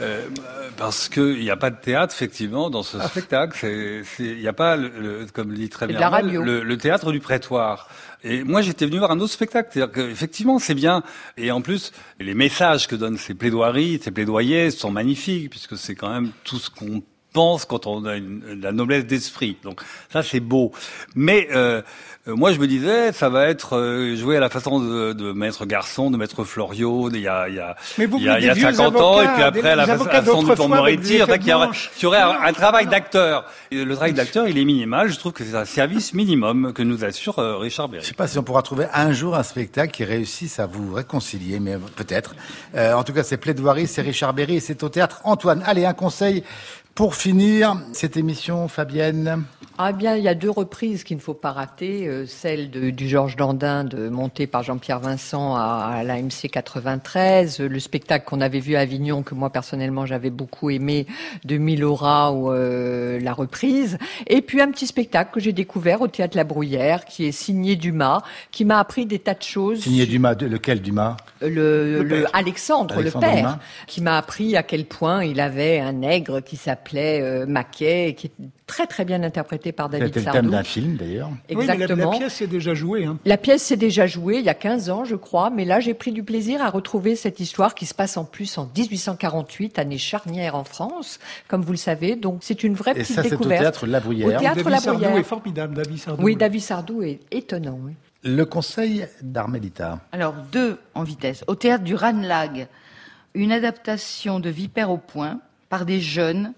euh, 0.00 0.26
parce 0.76 1.08
que 1.08 1.34
il 1.34 1.42
n'y 1.42 1.50
a 1.50 1.56
pas 1.56 1.70
de 1.70 1.76
théâtre 1.76 2.14
effectivement 2.14 2.70
dans 2.70 2.84
ce 2.84 3.00
spectacle. 3.00 3.58
Il 4.20 4.36
n'y 4.38 4.46
a 4.46 4.52
pas, 4.52 4.76
le, 4.76 5.26
comme 5.32 5.50
le 5.50 5.56
dit 5.56 5.68
très 5.68 5.88
bien, 5.88 6.20
le, 6.22 6.62
le, 6.62 6.78
théâtre 6.78 7.10
du 7.10 7.18
prétoire. 7.18 7.88
Et 8.22 8.44
moi, 8.44 8.62
j'étais 8.62 8.86
venu 8.86 8.98
voir 8.98 9.10
un 9.10 9.18
autre 9.18 9.32
spectacle. 9.32 9.70
C'est-à-dire 9.72 9.92
qu'effectivement, 9.92 10.58
c'est 10.58 10.74
bien. 10.74 11.02
Et 11.36 11.50
en 11.50 11.62
plus, 11.62 11.92
les 12.20 12.34
messages 12.34 12.86
que 12.86 12.94
donnent 12.94 13.18
ces 13.18 13.34
plaidoiries, 13.34 14.00
ces 14.02 14.10
plaidoyers 14.10 14.70
sont 14.70 14.90
magnifiques, 14.90 15.50
puisque 15.50 15.76
c'est 15.76 15.94
quand 15.94 16.10
même 16.10 16.30
tout 16.44 16.58
ce 16.58 16.70
qu'on 16.70 17.02
pense 17.36 17.66
quand 17.66 17.86
on 17.86 18.06
a 18.06 18.16
une, 18.16 18.60
la 18.62 18.72
noblesse 18.72 19.04
d'esprit. 19.04 19.58
Donc 19.62 19.82
ça, 20.10 20.22
c'est 20.22 20.40
beau. 20.40 20.72
Mais 21.14 21.48
euh, 21.54 21.82
euh, 22.28 22.34
moi, 22.34 22.52
je 22.52 22.58
me 22.58 22.66
disais, 22.66 23.12
ça 23.12 23.28
va 23.28 23.46
être 23.46 23.76
euh, 23.76 24.16
joué 24.16 24.36
à 24.36 24.40
la 24.40 24.48
façon 24.48 24.80
de, 24.80 25.12
de 25.12 25.32
Maître 25.32 25.64
Garçon, 25.64 26.10
de 26.10 26.16
Maître 26.16 26.42
Florio, 26.42 27.08
il 27.12 27.20
y 27.20 27.28
a, 27.28 27.48
il 27.48 27.54
y 27.54 27.60
a, 27.60 27.76
il 27.98 28.22
y 28.22 28.28
a, 28.28 28.40
il 28.40 28.46
y 28.46 28.50
a 28.50 28.54
50 28.54 28.96
ans, 28.96 29.22
et 29.22 29.28
puis 29.28 29.42
après 29.42 29.70
à 29.70 29.76
la 29.76 29.86
façon 29.86 30.42
de 30.42 30.54
Pont 30.54 30.68
Moretti, 30.68 31.22
en 31.22 31.26
fait, 31.26 31.36
il 31.36 31.48
y 31.48 32.06
aurait, 32.06 32.18
un, 32.18 32.52
travail 32.52 32.86
d'acteur. 32.86 33.44
Le 33.70 33.94
travail 33.94 34.12
d'acteur, 34.12 34.48
il 34.48 34.58
est 34.58 34.64
minimal. 34.64 35.08
Je 35.08 35.18
trouve 35.18 35.32
que 35.32 35.44
c'est 35.44 35.54
un 35.54 35.64
service 35.64 36.14
minimum 36.14 36.72
que 36.72 36.82
nous 36.82 37.04
assure 37.04 37.38
euh, 37.38 37.58
Richard 37.58 37.88
Berry. 37.88 38.02
Je 38.02 38.08
sais 38.08 38.14
pas 38.14 38.26
si 38.26 38.38
on 38.38 38.42
pourra 38.42 38.62
trouver 38.62 38.86
un 38.92 39.12
jour 39.12 39.36
un 39.36 39.44
spectacle 39.44 39.92
qui 39.92 40.04
réussisse 40.04 40.58
à 40.58 40.66
vous 40.66 40.94
réconcilier, 40.94 41.60
mais 41.60 41.76
peut-être. 41.94 42.34
en 42.74 43.04
tout 43.04 43.12
cas, 43.12 43.22
c'est 43.22 43.36
Plaidoirie, 43.36 43.86
c'est 43.86 44.02
Richard 44.02 44.34
Berry, 44.34 44.56
et 44.56 44.60
c'est 44.60 44.82
au 44.82 44.88
théâtre 44.88 45.20
Antoine. 45.22 45.62
Allez, 45.64 45.84
un 45.84 45.94
conseil 45.94 46.42
pour 46.96 47.14
finir 47.14 47.78
cette 47.92 48.16
émission, 48.16 48.68
Fabienne. 48.68 49.44
Ah 49.78 49.92
bien, 49.92 50.16
il 50.16 50.24
y 50.24 50.28
a 50.28 50.34
deux 50.34 50.50
reprises 50.50 51.04
qu'il 51.04 51.18
ne 51.18 51.22
faut 51.22 51.34
pas 51.34 51.52
rater. 51.52 52.06
Euh, 52.06 52.24
celle 52.26 52.70
de, 52.70 52.88
du 52.88 53.08
Georges 53.08 53.36
Dandin, 53.36 53.84
de, 53.84 54.08
montée 54.08 54.46
par 54.46 54.62
Jean-Pierre 54.62 55.00
Vincent 55.00 55.54
à, 55.54 55.90
à 55.92 56.02
l'AMC 56.02 56.48
93. 56.50 57.60
Le 57.60 57.78
spectacle 57.78 58.24
qu'on 58.26 58.40
avait 58.40 58.60
vu 58.60 58.74
à 58.74 58.80
Avignon, 58.80 59.22
que 59.22 59.34
moi 59.34 59.50
personnellement 59.50 60.06
j'avais 60.06 60.30
beaucoup 60.30 60.70
aimé, 60.70 61.06
de 61.44 61.58
Milora 61.58 62.32
ou 62.32 62.50
euh, 62.52 63.20
la 63.20 63.34
reprise. 63.34 63.98
Et 64.28 64.40
puis 64.40 64.62
un 64.62 64.70
petit 64.70 64.86
spectacle 64.86 65.30
que 65.34 65.40
j'ai 65.40 65.52
découvert 65.52 66.00
au 66.00 66.08
Théâtre 66.08 66.38
La 66.38 66.44
Bruyère, 66.44 67.04
qui 67.04 67.26
est 67.26 67.32
signé 67.32 67.76
Dumas, 67.76 68.22
qui 68.50 68.64
m'a 68.64 68.78
appris 68.78 69.04
des 69.04 69.18
tas 69.18 69.34
de 69.34 69.42
choses. 69.42 69.80
Signé 69.80 70.06
Dumas, 70.06 70.34
lequel 70.36 70.80
Dumas? 70.80 71.18
Le, 71.42 72.02
le, 72.02 72.24
Alexandre, 72.32 73.02
le 73.02 73.10
père, 73.10 73.58
qui 73.86 74.00
m'a 74.00 74.16
appris 74.16 74.56
à 74.56 74.62
quel 74.62 74.86
point 74.86 75.22
il 75.22 75.38
avait 75.38 75.80
un 75.80 75.92
nègre 75.92 76.40
qui 76.40 76.56
s'appelait 76.56 77.20
euh, 77.20 77.44
Maquet, 77.44 78.14
qui 78.16 78.30
très 78.66 78.86
très 78.86 79.04
bien 79.04 79.22
interprété 79.22 79.72
par 79.72 79.88
David 79.88 80.12
Sardou. 80.12 80.18
C'était 80.18 80.36
le 80.36 80.42
thème 80.42 80.50
d'un 80.50 80.62
film 80.64 80.96
d'ailleurs. 80.96 81.30
Exactement. 81.48 82.10
la, 82.10 82.18
pièce 82.18 82.34
s'est 82.34 82.46
déjà 82.46 82.74
jouée. 82.74 83.04
Hein. 83.04 83.18
La 83.24 83.36
pièce 83.36 83.62
s'est 83.62 83.76
déjà 83.76 84.06
jouée 84.06 84.38
il 84.38 84.44
y 84.44 84.48
a 84.48 84.54
15 84.54 84.90
ans, 84.90 85.04
je 85.04 85.14
crois, 85.14 85.50
mais 85.50 85.64
là 85.64 85.80
j'ai 85.80 85.94
pris 85.94 86.12
du 86.12 86.22
plaisir 86.22 86.62
à 86.62 86.70
retrouver 86.70 87.16
cette 87.16 87.40
histoire 87.40 87.74
qui 87.74 87.86
se 87.86 87.94
passe 87.94 88.16
en 88.16 88.24
plus 88.24 88.58
en 88.58 88.68
1848, 88.76 89.78
année 89.78 89.98
charnière 89.98 90.56
en 90.56 90.64
France, 90.64 91.20
comme 91.48 91.62
vous 91.62 91.72
le 91.72 91.78
savez. 91.78 92.16
Donc 92.16 92.38
c'est 92.40 92.64
une 92.64 92.74
vraie 92.74 92.94
petite 92.94 93.20
découverte. 93.20 93.26
Et 93.26 93.30
ça, 93.30 93.36
c'est 93.36 93.46
au 93.46 93.58
théâtre 93.60 93.86
La 93.86 94.00
Bruyère. 94.00 94.26
Au 94.28 94.40
théâtre 94.40 94.56
David 94.56 94.70
La 94.70 94.80
Bruyère. 94.80 95.00
Sardou 95.00 95.18
est 95.18 95.24
formidable, 95.24 95.74
David 95.74 95.98
Sardou. 95.98 96.22
Oui, 96.22 96.36
David 96.36 96.60
Sardou 96.60 97.02
est 97.02 97.20
étonnant. 97.30 97.78
Oui. 97.82 97.92
Le 98.24 98.44
conseil 98.44 99.06
d'Armelita. 99.22 100.00
Alors 100.10 100.34
deux 100.50 100.78
en 100.94 101.04
vitesse. 101.04 101.44
Au 101.46 101.54
théâtre 101.54 101.84
du 101.84 101.94
Ranlag, 101.94 102.66
une 103.34 103.52
adaptation 103.52 104.40
de 104.40 104.50
Vipère 104.50 104.90
au 104.90 104.98
point 104.98 105.40
par 105.68 105.84
des 105.84 106.00
jeunes 106.00 106.52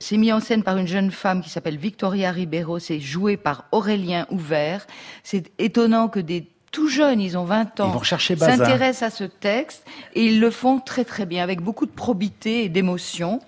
c'est 0.00 0.16
mis 0.16 0.32
en 0.32 0.40
scène 0.40 0.62
par 0.62 0.76
une 0.76 0.86
jeune 0.86 1.10
femme 1.10 1.42
qui 1.42 1.50
s'appelle 1.50 1.76
Victoria 1.76 2.30
Ribeiro. 2.30 2.78
C'est 2.78 3.00
joué 3.00 3.36
par 3.36 3.64
Aurélien 3.72 4.26
Ouvert. 4.30 4.86
C'est 5.22 5.50
étonnant 5.58 6.08
que 6.08 6.20
des 6.20 6.48
tout 6.70 6.88
jeunes, 6.88 7.20
ils 7.20 7.38
ont 7.38 7.44
20 7.44 7.80
ans, 7.80 8.02
s'intéressent 8.02 9.02
à 9.02 9.10
ce 9.10 9.24
texte 9.24 9.84
et 10.14 10.26
ils 10.26 10.38
le 10.38 10.50
font 10.50 10.80
très 10.80 11.04
très 11.04 11.24
bien, 11.24 11.42
avec 11.42 11.62
beaucoup 11.62 11.86
de 11.86 11.90
probité 11.90 12.64
et 12.64 12.68
d'émotion. 12.68 13.40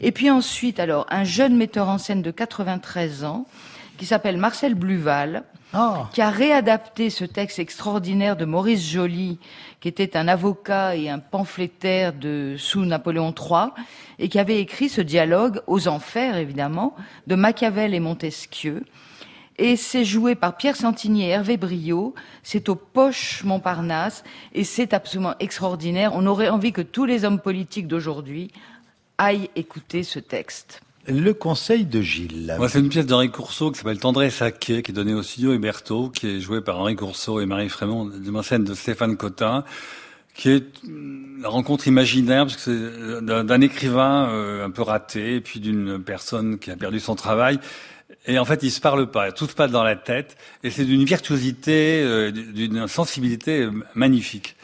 Et 0.00 0.12
puis 0.12 0.30
ensuite, 0.30 0.78
alors, 0.78 1.06
un 1.10 1.24
jeune 1.24 1.56
metteur 1.56 1.88
en 1.88 1.98
scène 1.98 2.22
de 2.22 2.30
93 2.30 3.24
ans 3.24 3.46
qui 3.96 4.04
s'appelle 4.04 4.36
Marcel 4.36 4.74
Bluval, 4.74 5.44
ah. 5.72 6.08
qui 6.12 6.22
a 6.22 6.30
réadapté 6.30 7.10
ce 7.10 7.24
texte 7.24 7.58
extraordinaire 7.58 8.36
de 8.36 8.44
Maurice 8.44 8.88
Joly, 8.88 9.38
qui 9.80 9.88
était 9.88 10.16
un 10.16 10.28
avocat 10.28 10.96
et 10.96 11.08
un 11.08 11.18
pamphlétaire 11.18 12.12
sous 12.56 12.84
Napoléon 12.84 13.34
III, 13.34 13.70
et 14.18 14.28
qui 14.28 14.38
avait 14.38 14.60
écrit 14.60 14.88
ce 14.88 15.00
dialogue 15.00 15.60
aux 15.66 15.88
enfers, 15.88 16.36
évidemment, 16.36 16.94
de 17.26 17.34
Machiavel 17.34 17.94
et 17.94 18.00
Montesquieu. 18.00 18.84
Et 19.58 19.76
c'est 19.76 20.04
joué 20.04 20.34
par 20.34 20.56
Pierre 20.56 20.76
Santini 20.76 21.24
et 21.24 21.28
Hervé 21.28 21.56
Brio. 21.56 22.14
C'est 22.42 22.68
au 22.68 22.74
Poche 22.74 23.42
Montparnasse 23.44 24.22
et 24.52 24.64
c'est 24.64 24.92
absolument 24.92 25.34
extraordinaire. 25.40 26.12
On 26.14 26.26
aurait 26.26 26.50
envie 26.50 26.72
que 26.72 26.82
tous 26.82 27.06
les 27.06 27.24
hommes 27.24 27.40
politiques 27.40 27.88
d'aujourd'hui 27.88 28.50
aillent 29.16 29.48
écouter 29.56 30.02
ce 30.02 30.18
texte. 30.18 30.82
Le 31.08 31.32
conseil 31.32 31.84
de 31.84 32.00
Gilles. 32.00 32.56
c'est 32.68 32.80
une 32.80 32.88
pièce 32.88 33.06
d'Henri 33.06 33.30
Courceau 33.30 33.70
qui 33.70 33.78
s'appelle 33.78 33.98
Tendresse 33.98 34.36
Saquet, 34.36 34.82
qui 34.82 34.90
est 34.90 34.94
donnée 34.94 35.14
au 35.14 35.22
studio 35.22 35.52
Héberto, 35.52 36.10
qui 36.10 36.26
est 36.26 36.40
jouée 36.40 36.60
par 36.60 36.78
Henri 36.80 36.96
Courceau 36.96 37.40
et 37.40 37.46
Marie 37.46 37.68
Frémont, 37.68 38.06
de 38.06 38.42
scène 38.42 38.64
de 38.64 38.74
Stéphane 38.74 39.16
Cotin, 39.16 39.64
qui 40.34 40.50
est 40.50 40.64
la 41.40 41.48
rencontre 41.48 41.86
imaginaire, 41.86 42.46
parce 42.46 42.56
que 42.56 42.62
c'est 42.62 42.70
euh, 42.70 43.42
d'un 43.44 43.60
écrivain 43.60 44.28
euh, 44.30 44.66
un 44.66 44.70
peu 44.70 44.82
raté, 44.82 45.40
puis 45.40 45.60
d'une 45.60 46.02
personne 46.02 46.58
qui 46.58 46.70
a 46.70 46.76
perdu 46.76 46.98
son 46.98 47.14
travail. 47.14 47.60
Et 48.26 48.38
en 48.38 48.44
fait, 48.44 48.64
ils 48.64 48.72
se 48.72 48.80
parlent 48.80 49.10
pas, 49.10 49.30
tout 49.30 49.46
se 49.46 49.54
passe 49.54 49.70
dans 49.70 49.84
la 49.84 49.96
tête, 49.96 50.36
et 50.64 50.70
c'est 50.70 50.84
d'une 50.84 51.04
virtuosité, 51.04 52.02
euh, 52.02 52.32
d'une 52.32 52.88
sensibilité 52.88 53.68
magnifique. 53.94 54.56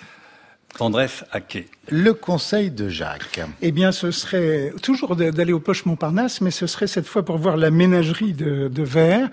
Tendresse 0.79 1.25
à 1.31 1.41
quai. 1.41 1.67
Le 1.89 2.15
conseil 2.15 2.71
de 2.71 2.89
Jacques. 2.89 3.41
Eh 3.61 3.73
bien, 3.73 3.93
ce 3.93 4.11
serait 4.11 4.73
toujours 4.83 5.17
d'aller 5.17 5.53
au 5.53 5.61
Poche 5.61 5.85
Montparnasse, 5.85 6.41
mais 6.41 6.51
ce 6.51 6.67
serait 6.67 6.87
cette 6.87 7.07
fois 7.07 7.25
pour 7.25 7.39
voir 7.39 7.57
la 7.57 7.71
ménagerie 7.71 8.33
de, 8.33 8.69
de 8.69 8.83
verre 8.83 9.29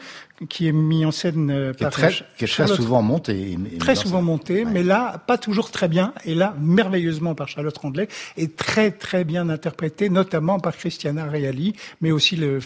qui 0.48 0.68
est 0.68 0.72
mis 0.72 1.06
en 1.06 1.12
scène 1.12 1.52
euh, 1.52 1.74
par 1.74 1.92
très, 1.92 2.14
qui 2.38 2.46
est 2.46 2.48
très 2.48 2.68
souvent 2.68 3.02
monté. 3.02 3.58
Très 3.80 3.96
souvent 3.96 4.22
monté, 4.22 4.64
mais 4.66 4.84
là, 4.84 5.22
pas 5.28 5.38
toujours 5.38 5.70
très 5.70 5.88
bien, 5.88 6.14
et 6.24 6.34
là, 6.34 6.56
merveilleusement 6.60 7.36
par 7.36 7.48
Charlotte 7.50 7.78
Rondelet, 7.78 8.08
et 8.38 8.50
très 8.50 8.92
très 8.92 9.26
bien 9.26 9.50
interprété, 9.50 10.10
notamment 10.10 10.60
par 10.60 10.78
Christiana 10.78 11.26
Reali, 11.26 11.76
mais 12.02 12.12
aussi 12.12 12.38
le, 12.38 12.60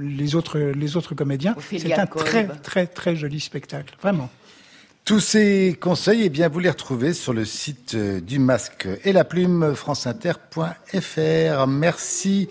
les 0.00 0.34
autres 0.36 0.58
les 0.58 0.96
autres 0.96 1.14
comédiens. 1.14 1.56
C'est 1.70 1.92
un 1.98 2.06
très 2.06 2.46
très 2.46 2.86
très 2.86 3.16
joli 3.16 3.40
spectacle, 3.40 3.96
vraiment. 4.00 4.30
Tous 5.04 5.18
ces 5.18 5.76
conseils, 5.80 6.22
eh 6.26 6.28
bien, 6.28 6.48
vous 6.48 6.60
les 6.60 6.70
retrouvez 6.70 7.12
sur 7.12 7.32
le 7.32 7.44
site 7.44 7.96
euh, 7.96 8.20
du 8.20 8.38
masque 8.38 8.86
et 9.04 9.12
la 9.12 9.24
plume 9.24 9.74
franceinter.fr. 9.74 11.66
Merci 11.66 12.48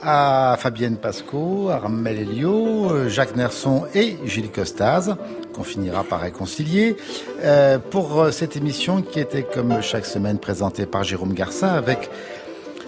à 0.00 0.56
Fabienne 0.58 0.96
Pasco, 0.96 1.68
Armel 1.68 2.20
Elio, 2.20 2.90
euh, 2.90 3.08
Jacques 3.10 3.36
Nerson 3.36 3.84
et 3.94 4.16
Julie 4.24 4.48
Costaz, 4.48 5.14
qu'on 5.52 5.62
finira 5.62 6.02
par 6.02 6.22
réconcilier, 6.22 6.96
euh, 7.44 7.78
pour 7.78 8.32
cette 8.32 8.56
émission 8.56 9.02
qui 9.02 9.20
était, 9.20 9.42
comme 9.42 9.82
chaque 9.82 10.06
semaine, 10.06 10.38
présentée 10.38 10.86
par 10.86 11.04
Jérôme 11.04 11.34
Garcin 11.34 11.68
avec 11.68 12.08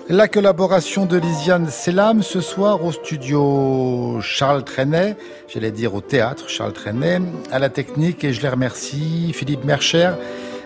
la 0.09 0.29
collaboration 0.29 1.07
de 1.07 1.17
Lisiane 1.17 1.69
Selam 1.69 2.23
ce 2.23 2.41
soir 2.41 2.85
au 2.85 2.93
studio 2.93 4.19
Charles 4.21 4.65
Trenet, 4.65 5.17
j'allais 5.49 5.71
dire 5.71 5.95
au 5.95 6.01
théâtre 6.01 6.49
Charles 6.49 6.73
Trenet, 6.73 7.21
à 7.51 7.59
la 7.59 7.69
technique 7.69 8.25
et 8.25 8.33
je 8.33 8.43
les 8.43 8.49
remercie, 8.49 9.33
Philippe 9.33 9.65
Mercher, 9.65 10.11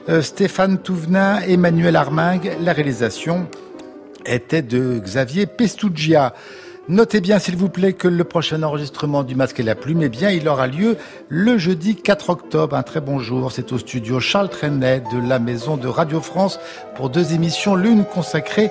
euh, 0.08 0.22
Stéphane 0.22 0.78
Touvenin, 0.78 1.40
Emmanuel 1.40 1.96
Armingue, 1.96 2.56
la 2.60 2.72
réalisation 2.72 3.46
était 4.24 4.62
de 4.62 4.98
Xavier 4.98 5.46
Pestugia. 5.46 6.34
Notez 6.88 7.20
bien, 7.20 7.38
s'il 7.38 7.56
vous 7.56 7.68
plaît, 7.68 7.92
que 7.94 8.06
le 8.06 8.22
prochain 8.24 8.62
enregistrement 8.62 9.24
du 9.24 9.34
Masque 9.34 9.58
et 9.58 9.64
la 9.64 9.74
Plume, 9.74 10.02
eh 10.02 10.08
bien, 10.08 10.30
il 10.30 10.48
aura 10.48 10.68
lieu 10.68 10.96
le 11.28 11.58
jeudi 11.58 11.96
4 11.96 12.30
octobre. 12.30 12.76
Un 12.76 12.84
très 12.84 13.00
bon 13.00 13.18
jour. 13.18 13.50
C'est 13.50 13.72
au 13.72 13.78
studio 13.78 14.20
Charles 14.20 14.50
Trenet 14.50 15.02
de 15.12 15.28
la 15.28 15.40
Maison 15.40 15.76
de 15.76 15.88
Radio 15.88 16.20
France 16.20 16.60
pour 16.94 17.10
deux 17.10 17.34
émissions, 17.34 17.74
l'une 17.74 18.04
consacrée 18.04 18.70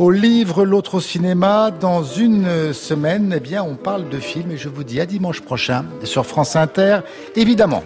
au 0.00 0.10
livre, 0.10 0.64
l'autre 0.64 0.94
au 0.94 1.00
cinéma. 1.00 1.70
Dans 1.70 2.02
une 2.02 2.72
semaine, 2.72 3.34
eh 3.36 3.40
bien, 3.40 3.62
on 3.62 3.74
parle 3.74 4.08
de 4.08 4.18
films 4.18 4.52
et 4.52 4.56
je 4.56 4.70
vous 4.70 4.82
dis 4.82 4.98
à 4.98 5.04
dimanche 5.04 5.42
prochain 5.42 5.84
sur 6.04 6.24
France 6.24 6.56
Inter, 6.56 7.00
évidemment. 7.36 7.84